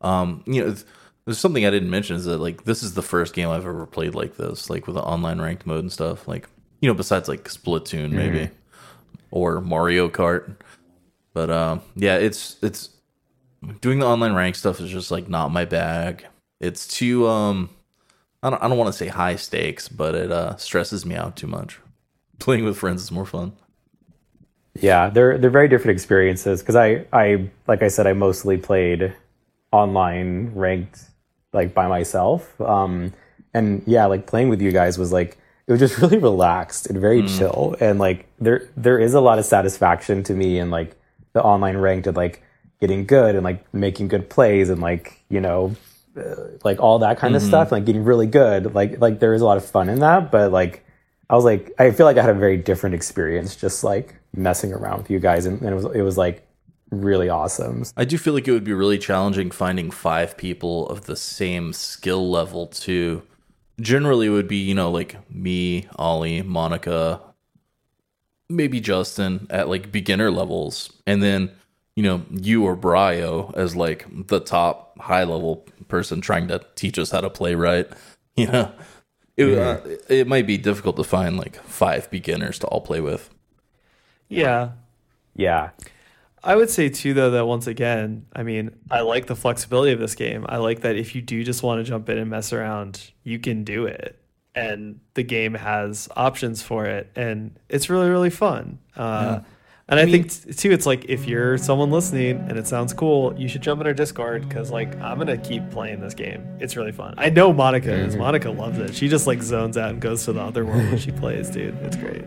Um, 0.00 0.42
you 0.46 0.64
know, 0.64 0.76
there's 1.24 1.38
something 1.38 1.66
I 1.66 1.70
didn't 1.70 1.90
mention 1.90 2.16
is 2.16 2.24
that 2.26 2.38
like 2.38 2.64
this 2.64 2.82
is 2.82 2.94
the 2.94 3.02
first 3.02 3.34
game 3.34 3.48
I've 3.48 3.66
ever 3.66 3.86
played 3.86 4.14
like 4.14 4.36
this, 4.36 4.70
like 4.70 4.86
with 4.86 4.94
the 4.94 5.02
online 5.02 5.40
ranked 5.40 5.66
mode 5.66 5.80
and 5.80 5.92
stuff. 5.92 6.28
Like, 6.28 6.48
you 6.80 6.88
know, 6.88 6.94
besides 6.94 7.28
like 7.28 7.44
Splatoon 7.44 8.12
maybe 8.12 8.50
or 9.30 9.60
Mario 9.60 10.08
Kart. 10.08 10.56
But 11.34 11.50
um, 11.50 11.82
yeah, 11.96 12.16
it's 12.16 12.56
it's 12.62 12.90
doing 13.80 13.98
the 13.98 14.06
online 14.06 14.34
rank 14.34 14.54
stuff 14.54 14.80
is 14.80 14.90
just 14.90 15.10
like 15.10 15.28
not 15.28 15.50
my 15.50 15.64
bag. 15.64 16.24
It's 16.60 16.86
too 16.86 17.26
um, 17.26 17.70
I 18.42 18.50
don't 18.50 18.62
I 18.62 18.68
don't 18.68 18.78
want 18.78 18.88
to 18.92 18.98
say 18.98 19.08
high 19.08 19.36
stakes, 19.36 19.88
but 19.88 20.14
it 20.14 20.30
uh 20.30 20.56
stresses 20.56 21.04
me 21.04 21.16
out 21.16 21.36
too 21.36 21.46
much. 21.46 21.80
Playing 22.38 22.64
with 22.64 22.78
friends 22.78 23.02
is 23.02 23.10
more 23.10 23.26
fun. 23.26 23.52
Yeah, 24.80 25.10
they're 25.10 25.38
they're 25.38 25.50
very 25.50 25.68
different 25.68 25.96
experiences 25.96 26.60
because 26.60 26.76
I 26.76 27.06
I 27.12 27.48
like 27.66 27.82
I 27.82 27.88
said 27.88 28.06
I 28.06 28.12
mostly 28.12 28.56
played 28.56 29.14
online 29.72 30.52
ranked 30.54 31.04
like 31.52 31.74
by 31.74 31.86
myself. 31.88 32.60
Um 32.60 33.12
and 33.54 33.82
yeah, 33.86 34.06
like 34.06 34.26
playing 34.26 34.48
with 34.48 34.60
you 34.60 34.72
guys 34.72 34.98
was 34.98 35.12
like 35.12 35.38
it 35.66 35.72
was 35.72 35.80
just 35.80 35.98
really 36.02 36.18
relaxed 36.18 36.86
and 36.86 37.00
very 37.00 37.26
chill 37.26 37.76
and 37.80 37.98
like 37.98 38.26
there 38.38 38.68
there 38.76 38.98
is 38.98 39.14
a 39.14 39.20
lot 39.20 39.38
of 39.38 39.44
satisfaction 39.44 40.22
to 40.24 40.34
me 40.34 40.58
in 40.58 40.70
like 40.70 40.96
the 41.32 41.42
online 41.42 41.76
ranked 41.76 42.06
and 42.06 42.16
like 42.16 42.42
getting 42.80 43.06
good 43.06 43.34
and 43.34 43.44
like 43.44 43.72
making 43.74 44.08
good 44.08 44.28
plays 44.28 44.68
and 44.70 44.80
like, 44.80 45.22
you 45.28 45.40
know, 45.40 45.74
uh, 46.16 46.34
like 46.64 46.80
all 46.80 46.98
that 47.00 47.18
kind 47.18 47.34
of 47.36 47.42
stuff, 47.42 47.72
like 47.72 47.84
getting 47.84 48.04
really 48.04 48.26
good. 48.26 48.74
Like 48.74 49.00
like 49.00 49.20
there 49.20 49.34
is 49.34 49.42
a 49.42 49.44
lot 49.44 49.56
of 49.56 49.64
fun 49.64 49.88
in 49.88 50.00
that, 50.00 50.30
but 50.30 50.52
like 50.52 50.84
I 51.28 51.34
was 51.34 51.44
like, 51.44 51.72
I 51.78 51.90
feel 51.90 52.06
like 52.06 52.16
I 52.16 52.22
had 52.22 52.30
a 52.30 52.38
very 52.38 52.56
different 52.56 52.94
experience 52.94 53.56
just 53.56 53.82
like 53.82 54.14
messing 54.36 54.72
around 54.72 54.98
with 54.98 55.10
you 55.10 55.18
guys, 55.18 55.46
and, 55.46 55.60
and 55.60 55.70
it 55.70 55.74
was 55.74 55.84
it 55.96 56.02
was 56.02 56.18
like 56.18 56.46
really 56.90 57.28
awesome. 57.28 57.84
I 57.96 58.04
do 58.04 58.18
feel 58.18 58.34
like 58.34 58.46
it 58.46 58.52
would 58.52 58.64
be 58.64 58.72
really 58.72 58.98
challenging 58.98 59.50
finding 59.50 59.90
five 59.90 60.36
people 60.36 60.88
of 60.88 61.06
the 61.06 61.16
same 61.16 61.72
skill 61.72 62.30
level 62.30 62.66
too. 62.66 63.22
Generally, 63.80 64.28
it 64.28 64.30
would 64.30 64.48
be 64.48 64.56
you 64.56 64.74
know 64.74 64.90
like 64.90 65.16
me, 65.30 65.88
Ollie, 65.96 66.42
Monica, 66.42 67.20
maybe 68.48 68.80
Justin 68.80 69.46
at 69.50 69.68
like 69.68 69.92
beginner 69.92 70.30
levels, 70.30 70.92
and 71.06 71.22
then 71.22 71.50
you 71.94 72.02
know 72.02 72.22
you 72.30 72.64
or 72.64 72.76
Brio 72.76 73.52
as 73.56 73.76
like 73.76 74.06
the 74.28 74.40
top 74.40 74.98
high 75.00 75.24
level 75.24 75.66
person 75.88 76.20
trying 76.20 76.48
to 76.48 76.64
teach 76.74 76.98
us 76.98 77.10
how 77.10 77.20
to 77.20 77.30
play 77.30 77.54
right. 77.54 77.88
You 78.38 78.48
know, 78.48 78.70
it 79.38 79.58
uh, 79.58 79.80
it 80.10 80.26
might 80.26 80.46
be 80.46 80.58
difficult 80.58 80.96
to 80.96 81.04
find 81.04 81.38
like 81.38 81.56
five 81.62 82.10
beginners 82.10 82.58
to 82.58 82.66
all 82.66 82.82
play 82.82 83.00
with. 83.00 83.30
Yeah, 84.28 84.70
Yeah, 85.34 85.70
I 86.42 86.54
would 86.56 86.70
say 86.70 86.88
too, 86.88 87.12
though, 87.14 87.30
that 87.32 87.46
once 87.46 87.66
again, 87.66 88.26
I 88.34 88.42
mean, 88.42 88.70
I 88.90 89.00
like 89.00 89.26
the 89.26 89.36
flexibility 89.36 89.92
of 89.92 89.98
this 89.98 90.14
game. 90.14 90.44
I 90.48 90.58
like 90.58 90.80
that 90.82 90.96
if 90.96 91.14
you 91.14 91.22
do 91.22 91.42
just 91.44 91.62
want 91.62 91.80
to 91.80 91.84
jump 91.84 92.08
in 92.08 92.18
and 92.18 92.30
mess 92.30 92.52
around, 92.52 93.10
you 93.24 93.38
can 93.38 93.64
do 93.64 93.86
it, 93.86 94.18
and 94.54 95.00
the 95.14 95.22
game 95.22 95.54
has 95.54 96.08
options 96.16 96.62
for 96.62 96.86
it, 96.86 97.10
and 97.16 97.58
it's 97.68 97.90
really 97.90 98.08
really 98.08 98.30
fun. 98.30 98.78
Uh, 98.96 99.40
And 99.88 100.00
I, 100.00 100.04
think 100.06 100.32
t- 100.32 100.52
too, 100.52 100.72
it's 100.72 100.84
like 100.84 101.04
if 101.08 101.28
you're 101.28 101.56
someone 101.58 101.92
listening 101.92 102.38
and 102.48 102.58
it 102.58 102.66
sounds 102.66 102.92
cool, 102.92 103.32
you 103.38 103.46
should 103.48 103.62
jump 103.62 103.80
in 103.80 103.86
our 103.86 103.94
Discord 103.94 104.48
because 104.48 104.68
like 104.72 104.96
I'm 105.00 105.16
gonna 105.18 105.38
keep 105.38 105.70
playing 105.70 106.00
this 106.00 106.12
game. 106.12 106.44
It's 106.58 106.74
really 106.76 106.90
fun. 106.90 107.14
I 107.18 107.30
know 107.30 107.52
Monica 107.52 107.92
is. 107.92 108.16
Monica 108.16 108.50
loves 108.50 108.78
it. 108.78 108.96
She 108.96 109.08
just 109.08 109.28
like 109.28 109.42
zones 109.44 109.76
out 109.76 109.90
and 109.90 110.00
goes 110.00 110.24
to 110.24 110.32
the 110.32 110.40
other 110.40 110.64
world 110.66 110.84
when 110.90 110.98
she 110.98 111.12
plays, 111.12 111.50
dude. 111.50 111.76
It's 111.82 111.94
great. 111.96 112.24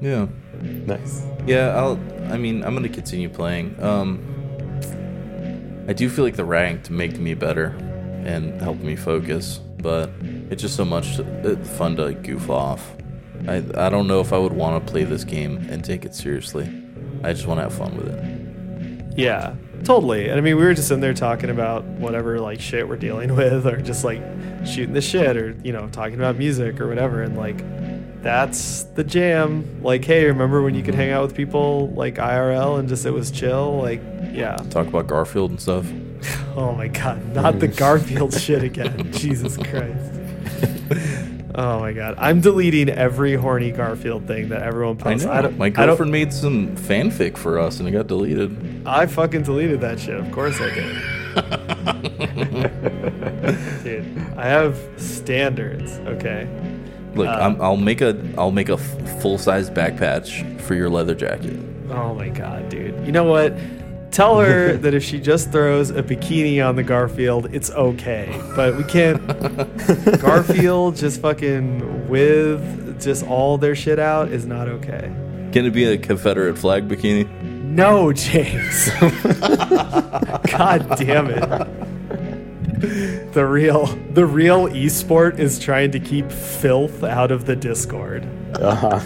Yeah. 0.00 0.28
Nice. 0.86 1.24
Yeah, 1.46 1.76
I'll. 1.76 1.98
I 2.32 2.36
mean, 2.36 2.64
I'm 2.64 2.74
gonna 2.74 2.88
continue 2.88 3.28
playing. 3.28 3.80
Um, 3.82 4.20
I 5.88 5.92
do 5.92 6.08
feel 6.08 6.24
like 6.24 6.36
the 6.36 6.44
ranked 6.44 6.90
make 6.90 7.18
me 7.18 7.34
better 7.34 7.66
and 8.24 8.60
help 8.60 8.78
me 8.78 8.96
focus, 8.96 9.60
but 9.78 10.10
it's 10.50 10.60
just 10.60 10.76
so 10.76 10.84
much 10.84 11.20
uh, 11.20 11.56
fun 11.56 11.96
to 11.96 12.12
goof 12.14 12.50
off. 12.50 12.96
I 13.46 13.62
I 13.76 13.88
don't 13.88 14.08
know 14.08 14.20
if 14.20 14.32
I 14.32 14.38
would 14.38 14.52
want 14.52 14.84
to 14.84 14.90
play 14.90 15.04
this 15.04 15.24
game 15.24 15.58
and 15.70 15.84
take 15.84 16.04
it 16.04 16.14
seriously. 16.14 16.68
I 17.22 17.32
just 17.32 17.46
want 17.46 17.58
to 17.58 17.62
have 17.62 17.74
fun 17.74 17.96
with 17.96 18.08
it. 18.08 19.18
Yeah, 19.18 19.54
totally. 19.84 20.28
And 20.28 20.38
I 20.38 20.40
mean, 20.40 20.56
we 20.56 20.62
were 20.62 20.74
just 20.74 20.90
in 20.90 21.00
there 21.00 21.14
talking 21.14 21.50
about 21.50 21.84
whatever 21.84 22.38
like 22.40 22.60
shit 22.60 22.88
we're 22.88 22.96
dealing 22.96 23.34
with, 23.36 23.66
or 23.66 23.80
just 23.80 24.04
like 24.04 24.22
shooting 24.64 24.92
the 24.94 25.00
shit, 25.00 25.36
or 25.36 25.56
you 25.62 25.72
know, 25.72 25.88
talking 25.88 26.16
about 26.16 26.36
music 26.36 26.80
or 26.80 26.88
whatever. 26.88 27.22
And 27.22 27.36
like, 27.36 27.58
that's 28.26 28.82
the 28.94 29.04
jam. 29.04 29.80
Like, 29.82 30.04
hey, 30.04 30.24
remember 30.26 30.60
when 30.62 30.74
you 30.74 30.82
could 30.82 30.94
hang 30.96 31.10
out 31.12 31.22
with 31.22 31.34
people 31.36 31.88
like 31.90 32.16
IRL 32.16 32.78
and 32.78 32.88
just 32.88 33.06
it 33.06 33.12
was 33.12 33.30
chill? 33.30 33.80
Like, 33.80 34.00
yeah. 34.32 34.56
Talk 34.70 34.88
about 34.88 35.06
Garfield 35.06 35.50
and 35.52 35.60
stuff. 35.60 35.86
Oh 36.56 36.72
my 36.72 36.88
god, 36.88 37.34
not 37.34 37.60
the 37.60 37.68
Garfield 37.84 38.32
shit 38.32 38.62
again. 38.64 39.12
Jesus 39.12 39.56
Christ. 39.58 40.12
Oh 41.54 41.78
my 41.80 41.92
god, 41.92 42.14
I'm 42.18 42.40
deleting 42.40 42.88
every 42.88 43.34
horny 43.34 43.70
Garfield 43.70 44.26
thing 44.26 44.48
that 44.48 44.62
everyone 44.62 44.96
I 45.00 45.02
posts. 45.02 45.26
know. 45.26 45.42
don't- 45.42 45.58
My 45.58 45.66
I 45.66 45.70
don't- 45.70 45.86
girlfriend 45.88 46.12
made 46.12 46.32
some 46.32 46.74
fanfic 46.76 47.36
for 47.36 47.58
us, 47.58 47.78
and 47.78 47.86
it 47.86 47.92
got 47.92 48.06
deleted. 48.06 48.82
I 48.86 49.04
fucking 49.06 49.42
deleted 49.42 49.82
that 49.82 50.00
shit. 50.00 50.18
Of 50.18 50.32
course 50.32 50.58
I 50.58 50.74
did. 50.74 50.96
Dude, 53.84 54.06
I 54.38 54.46
have 54.46 54.78
standards, 54.96 55.98
okay? 56.06 56.48
Look, 57.16 57.28
Uh, 57.28 57.32
I'm, 57.32 57.60
I'll 57.60 57.76
make 57.76 58.00
a 58.00 58.16
I'll 58.38 58.50
make 58.52 58.68
a 58.68 58.76
full 58.76 59.38
size 59.38 59.70
back 59.70 59.96
patch 59.96 60.42
for 60.58 60.74
your 60.74 60.88
leather 60.90 61.14
jacket. 61.14 61.58
Oh 61.90 62.14
my 62.14 62.28
god, 62.28 62.68
dude. 62.68 62.94
You 63.06 63.12
know 63.12 63.24
what? 63.24 63.54
Tell 64.12 64.38
her 64.40 64.76
that 64.82 64.94
if 64.94 65.02
she 65.02 65.18
just 65.20 65.50
throws 65.52 65.90
a 65.90 66.02
bikini 66.02 66.66
on 66.66 66.76
the 66.76 66.82
Garfield, 66.82 67.54
it's 67.54 67.70
okay. 67.70 68.28
But 68.54 68.76
we 68.76 68.84
can't 68.84 69.20
Garfield 70.20 70.96
just 70.96 71.20
fucking 71.20 72.08
with 72.08 73.00
just 73.00 73.26
all 73.26 73.58
their 73.58 73.74
shit 73.74 73.98
out 73.98 74.28
is 74.28 74.46
not 74.46 74.68
okay. 74.68 75.10
Can 75.52 75.64
it 75.66 75.70
be 75.72 75.84
a 75.84 75.96
Confederate 75.98 76.56
flag 76.58 76.88
bikini? 76.88 77.26
No, 77.42 78.12
James. 78.12 78.88
God 80.50 80.86
damn 80.98 81.28
it. 81.30 81.68
The 83.36 83.44
real 83.44 83.84
the 84.14 84.24
real 84.24 84.66
esport 84.68 85.38
is 85.38 85.58
trying 85.58 85.90
to 85.90 86.00
keep 86.00 86.32
filth 86.32 87.04
out 87.04 87.30
of 87.30 87.44
the 87.44 87.54
Discord. 87.54 88.26
Uh, 88.54 88.98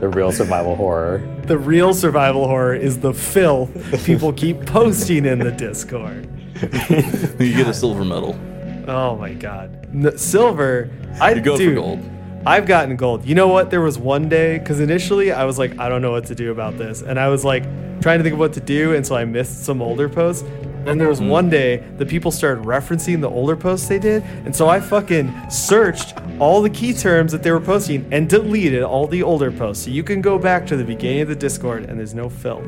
the 0.00 0.08
real 0.08 0.30
survival 0.30 0.76
horror. 0.76 1.26
The 1.46 1.56
real 1.56 1.94
survival 1.94 2.46
horror 2.46 2.74
is 2.74 2.98
the 2.98 3.14
filth 3.14 3.70
people 4.04 4.34
keep 4.34 4.66
posting 4.66 5.24
in 5.24 5.38
the 5.38 5.50
Discord. 5.50 6.28
you 7.40 7.56
get 7.56 7.68
a 7.68 7.72
silver 7.72 8.04
medal. 8.04 8.38
Oh 8.86 9.16
my 9.16 9.32
god. 9.32 9.88
N- 9.94 10.18
silver. 10.18 10.90
I 11.18 11.32
You 11.32 11.40
go 11.40 11.56
dude, 11.56 11.70
for 11.70 11.80
gold. 11.80 12.10
I've 12.44 12.66
gotten 12.66 12.96
gold. 12.96 13.24
You 13.24 13.34
know 13.34 13.48
what? 13.48 13.70
There 13.70 13.80
was 13.80 13.96
one 13.96 14.28
day 14.28 14.58
because 14.58 14.80
initially 14.80 15.32
I 15.32 15.46
was 15.46 15.58
like, 15.58 15.78
I 15.78 15.88
don't 15.88 16.02
know 16.02 16.10
what 16.10 16.26
to 16.26 16.34
do 16.34 16.52
about 16.52 16.76
this, 16.76 17.00
and 17.00 17.18
I 17.18 17.28
was 17.28 17.46
like 17.46 17.62
trying 18.02 18.18
to 18.18 18.24
think 18.24 18.34
of 18.34 18.38
what 18.40 18.52
to 18.52 18.60
do, 18.60 18.94
and 18.94 19.06
so 19.06 19.16
I 19.16 19.24
missed 19.24 19.64
some 19.64 19.80
older 19.80 20.10
posts. 20.10 20.44
And 20.86 21.00
there 21.00 21.08
was 21.08 21.20
one 21.20 21.48
mm. 21.48 21.50
day 21.50 21.76
the 21.98 22.06
people 22.06 22.30
started 22.30 22.64
referencing 22.64 23.20
the 23.20 23.28
older 23.28 23.56
posts 23.56 23.88
they 23.88 23.98
did, 23.98 24.22
and 24.44 24.54
so 24.54 24.68
I 24.68 24.80
fucking 24.80 25.50
searched 25.50 26.14
all 26.38 26.62
the 26.62 26.70
key 26.70 26.94
terms 26.94 27.32
that 27.32 27.42
they 27.42 27.52
were 27.52 27.60
posting 27.60 28.06
and 28.12 28.28
deleted 28.28 28.82
all 28.82 29.06
the 29.06 29.22
older 29.22 29.52
posts. 29.52 29.84
So 29.84 29.90
you 29.90 30.02
can 30.02 30.20
go 30.20 30.38
back 30.38 30.66
to 30.68 30.76
the 30.76 30.84
beginning 30.84 31.20
of 31.20 31.28
the 31.28 31.36
Discord, 31.36 31.84
and 31.84 31.98
there's 31.98 32.14
no 32.14 32.28
filth. 32.28 32.64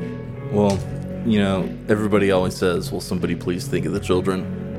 Well, 0.51 0.77
you 1.25 1.39
know, 1.39 1.69
everybody 1.89 2.31
always 2.31 2.55
says, 2.55 2.91
"Will 2.91 3.01
somebody 3.01 3.35
please 3.35 3.67
think 3.67 3.85
of 3.85 3.93
the 3.93 3.99
children?" 3.99 4.72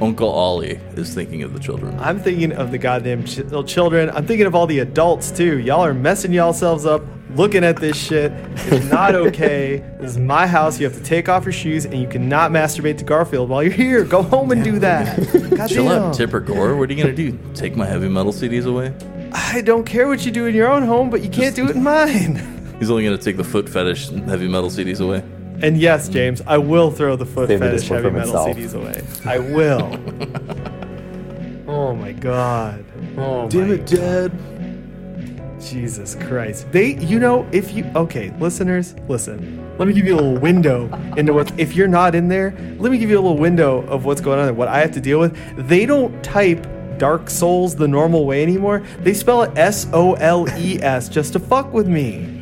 Uncle 0.00 0.28
Ollie 0.28 0.80
is 0.96 1.14
thinking 1.14 1.42
of 1.42 1.52
the 1.52 1.60
children. 1.60 1.98
I'm 2.00 2.18
thinking 2.18 2.52
of 2.52 2.70
the 2.70 2.78
goddamn 2.78 3.24
ch- 3.24 3.42
children. 3.66 4.10
I'm 4.10 4.26
thinking 4.26 4.46
of 4.46 4.54
all 4.54 4.66
the 4.66 4.80
adults 4.80 5.30
too. 5.30 5.58
Y'all 5.60 5.84
are 5.84 5.94
messing 5.94 6.32
y'allselves 6.32 6.84
up 6.84 7.02
looking 7.36 7.64
at 7.64 7.76
this 7.76 7.96
shit. 7.96 8.32
It's 8.66 8.86
not 8.86 9.14
okay. 9.26 9.78
this 10.00 10.12
is 10.12 10.18
my 10.18 10.46
house. 10.46 10.78
You 10.78 10.86
have 10.86 10.96
to 10.96 11.02
take 11.02 11.28
off 11.28 11.44
your 11.44 11.52
shoes 11.52 11.84
and 11.84 11.94
you 11.94 12.08
cannot 12.08 12.50
masturbate 12.50 12.98
to 12.98 13.04
Garfield 13.04 13.48
while 13.48 13.62
you're 13.62 13.72
here. 13.72 14.04
Go 14.04 14.22
home 14.22 14.50
and 14.50 14.64
do 14.64 14.78
that. 14.80 15.16
God 15.56 15.66
Chill 15.68 15.88
out, 15.88 16.14
Tipper 16.14 16.40
Gore. 16.40 16.76
What 16.76 16.90
are 16.90 16.92
you 16.92 17.02
gonna 17.02 17.14
do? 17.14 17.38
Take 17.54 17.76
my 17.76 17.86
heavy 17.86 18.08
metal 18.08 18.32
CDs 18.32 18.66
away? 18.66 18.92
I 19.32 19.62
don't 19.62 19.84
care 19.84 20.06
what 20.08 20.24
you 20.24 20.30
do 20.32 20.46
in 20.46 20.54
your 20.54 20.68
own 20.70 20.82
home, 20.82 21.10
but 21.10 21.22
you 21.22 21.28
can't 21.30 21.56
do 21.56 21.68
it 21.68 21.76
in 21.76 21.82
mine. 21.82 22.36
He's 22.78 22.90
only 22.90 23.04
gonna 23.04 23.18
take 23.18 23.36
the 23.36 23.44
foot 23.44 23.68
fetish 23.68 24.08
and 24.08 24.28
heavy 24.28 24.48
metal 24.48 24.70
CDs 24.70 25.00
away. 25.00 25.22
And 25.62 25.78
yes, 25.78 26.08
James, 26.08 26.42
I 26.46 26.58
will 26.58 26.90
throw 26.90 27.16
the 27.16 27.26
foot 27.26 27.48
Save 27.48 27.60
fetish 27.60 27.88
heavy 27.88 28.10
metal 28.10 28.46
itself. 28.46 28.56
CDs 28.56 28.74
away. 28.74 29.02
I 29.24 29.38
will. 29.38 29.98
oh 31.68 31.94
my 31.94 32.12
god. 32.12 32.84
Oh 33.16 33.48
Damn 33.48 33.68
my 33.68 33.74
it, 33.74 33.86
Dad. 33.86 34.32
Jesus 35.60 36.14
Christ. 36.16 36.70
They, 36.72 36.96
you 36.96 37.18
know, 37.18 37.48
if 37.52 37.72
you, 37.72 37.84
okay, 37.96 38.34
listeners, 38.38 38.94
listen. 39.08 39.60
Let 39.78 39.88
me 39.88 39.94
give 39.94 40.06
you 40.06 40.14
a 40.14 40.20
little 40.20 40.38
window 40.38 40.92
into 41.16 41.32
what, 41.32 41.58
if 41.58 41.74
you're 41.74 41.88
not 41.88 42.14
in 42.14 42.28
there, 42.28 42.54
let 42.78 42.92
me 42.92 42.98
give 42.98 43.10
you 43.10 43.18
a 43.18 43.22
little 43.22 43.38
window 43.38 43.80
of 43.86 44.04
what's 44.04 44.20
going 44.20 44.38
on 44.38 44.48
and 44.48 44.56
what 44.56 44.68
I 44.68 44.80
have 44.80 44.92
to 44.92 45.00
deal 45.00 45.18
with. 45.18 45.36
They 45.68 45.86
don't 45.86 46.22
type 46.22 46.66
Dark 46.98 47.28
Souls 47.28 47.74
the 47.74 47.88
normal 47.88 48.24
way 48.26 48.42
anymore. 48.42 48.84
They 49.00 49.14
spell 49.14 49.42
it 49.42 49.56
S 49.58 49.88
O 49.92 50.14
L 50.14 50.46
E 50.58 50.80
S 50.80 51.08
just 51.08 51.32
to 51.32 51.40
fuck 51.40 51.72
with 51.72 51.88
me. 51.88 52.33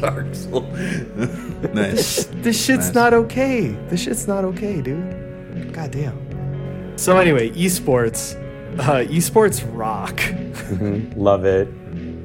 Dark 0.00 0.34
Soul. 0.34 0.62
nice. 1.74 2.24
This 2.42 2.62
shit's 2.64 2.86
Nice. 2.86 2.94
not 2.94 3.14
okay. 3.14 3.68
This 3.88 4.00
shit's 4.02 4.28
not 4.28 4.44
okay, 4.44 4.80
dude. 4.80 5.72
God 5.72 5.90
damn. 5.90 6.96
So, 6.98 7.18
anyway, 7.18 7.50
esports. 7.50 8.36
Uh, 8.78 9.04
esports 9.08 9.64
rock. 9.76 10.16
Mhm. 10.16 11.16
Love 11.16 11.44
it. 11.44 11.68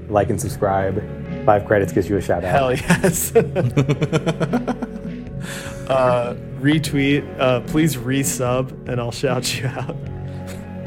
Like 0.09 0.29
and 0.29 0.39
subscribe. 0.39 1.01
Five 1.45 1.65
credits 1.65 1.91
gives 1.93 2.09
you 2.09 2.17
a 2.17 2.21
shout 2.21 2.43
out. 2.43 2.51
Hell 2.51 2.73
yes. 2.73 3.35
uh, 5.89 6.35
retweet. 6.59 7.23
Uh, 7.39 7.61
please 7.61 7.95
resub, 7.97 8.71
and 8.87 8.99
I'll 8.99 9.11
shout 9.11 9.59
you 9.59 9.67
out. 9.67 9.95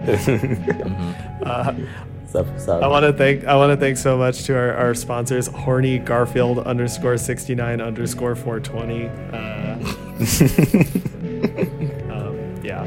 Sup, 2.37 2.61
sup. 2.61 2.83
I 2.83 2.87
want 2.87 3.05
to 3.05 3.15
thank. 3.15 3.45
I 3.47 3.57
want 3.57 3.73
to 3.73 3.79
thank 3.79 3.97
so 3.97 4.19
much 4.19 4.45
to 4.45 4.55
our, 4.55 4.75
our 4.75 4.95
sponsors, 4.95 5.47
Horny 5.47 5.99
Garfield 5.99 6.59
underscore 6.59 7.17
sixty 7.17 7.55
nine 7.55 7.81
underscore 7.81 8.37
four 8.37 8.61
twenty. 8.61 9.11
Uh, 9.37 9.79
um, 12.11 12.61
yeah, 12.63 12.85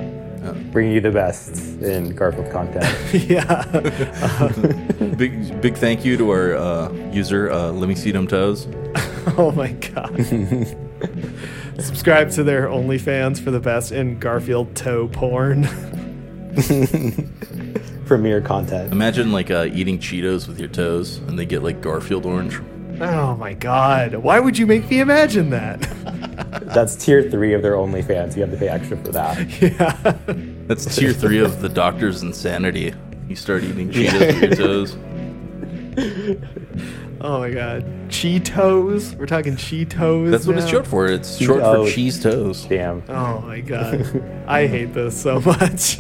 Bringing 0.72 0.94
you 0.94 1.02
the 1.02 1.12
best 1.12 1.82
in 1.82 2.16
Garfield 2.16 2.52
content. 2.52 2.86
yeah. 3.30 3.66
big 5.16 5.62
big 5.62 5.78
thank 5.78 6.04
you 6.06 6.18
to 6.18 6.30
our 6.30 6.56
uh, 6.56 6.92
user, 7.12 7.52
uh, 7.52 7.72
Let 7.72 7.88
Me 7.90 7.96
See 7.96 8.12
Them 8.12 8.28
Toes. 8.28 8.68
Oh 9.38 9.52
my 9.56 9.72
god. 9.72 10.26
Subscribe 11.80 12.32
to 12.32 12.44
their 12.44 12.68
OnlyFans 12.68 13.40
for 13.40 13.52
the 13.52 13.60
best 13.60 13.92
in 13.92 14.18
Garfield 14.20 14.76
toe 14.76 15.08
porn. 15.08 15.68
Premiere 18.10 18.42
content. 18.42 18.92
Imagine 18.92 19.32
like 19.32 19.52
uh, 19.52 19.68
eating 19.72 20.00
Cheetos 20.00 20.48
with 20.48 20.60
your 20.60 20.68
toes, 20.68 21.18
and 21.28 21.38
they 21.38 21.46
get 21.46 21.62
like 21.62 21.80
Garfield 21.80 22.26
orange. 22.26 22.60
Oh 23.00 23.36
my 23.36 23.54
god. 23.54 24.16
Why 24.16 24.40
would 24.40 24.58
you 24.58 24.66
make 24.66 24.90
me 24.90 25.00
imagine 25.00 25.52
that? 25.52 25.82
That's 26.74 26.96
tier 26.96 27.30
three 27.30 27.54
of 27.54 27.62
their 27.62 27.74
OnlyFans. 27.74 28.36
You 28.36 28.42
have 28.42 28.50
to 28.50 28.58
pay 28.58 28.68
extra 28.68 28.98
for 28.98 29.12
that. 29.12 29.62
yeah. 29.62 30.18
That's 30.66 30.96
tier 30.96 31.14
three 31.14 31.38
of 31.38 31.62
the 31.62 31.70
doctor's 31.70 32.24
insanity. 32.24 32.96
You 33.28 33.36
start 33.36 33.64
eating 33.64 33.92
Cheetos 33.92 34.42
with 34.42 34.42
your 34.42 34.56
toes. 34.56 34.98
Oh 37.22 37.40
my 37.40 37.50
god. 37.50 37.84
Cheetos? 38.08 39.14
We're 39.16 39.26
talking 39.26 39.58
Cheetos. 39.58 40.32
That's 40.32 40.48
what 40.48 40.58
it's 40.58 40.70
short 40.70 40.88
for. 40.88 41.06
It's 41.08 41.38
short 41.38 41.60
for 41.60 41.66
Cheetos. 41.66 41.94
cheese 41.94 42.24
toes. 42.24 42.64
Damn. 42.64 43.04
Oh 43.10 43.42
my 43.42 43.60
god. 43.60 44.24
I 44.48 44.68
hate 44.68 44.94
this 44.94 45.22
so 45.22 45.42
much. 45.42 45.98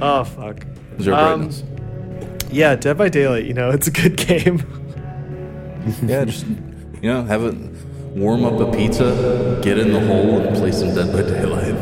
Oh 0.00 0.24
fuck. 0.24 0.64
Zero 1.00 1.16
Um, 1.16 1.38
brightness. 1.48 1.64
Yeah, 2.50 2.76
Dead 2.76 2.96
by 2.98 3.08
Daylight, 3.08 3.44
you 3.46 3.54
know, 3.54 3.70
it's 3.70 3.86
a 3.86 3.90
good 3.90 4.16
game. 4.16 4.62
Yeah, 6.06 6.24
just 6.24 6.46
you 6.46 7.10
know, 7.12 7.24
have 7.24 7.42
it 7.44 7.54
warm 8.16 8.44
up 8.46 8.58
a 8.58 8.74
pizza, 8.74 9.60
get 9.62 9.76
in 9.76 9.92
the 9.92 10.00
hole, 10.00 10.38
and 10.38 10.56
play 10.56 10.72
some 10.72 10.94
Dead 10.94 11.12
by 11.12 11.20
Daylight. 11.20 11.74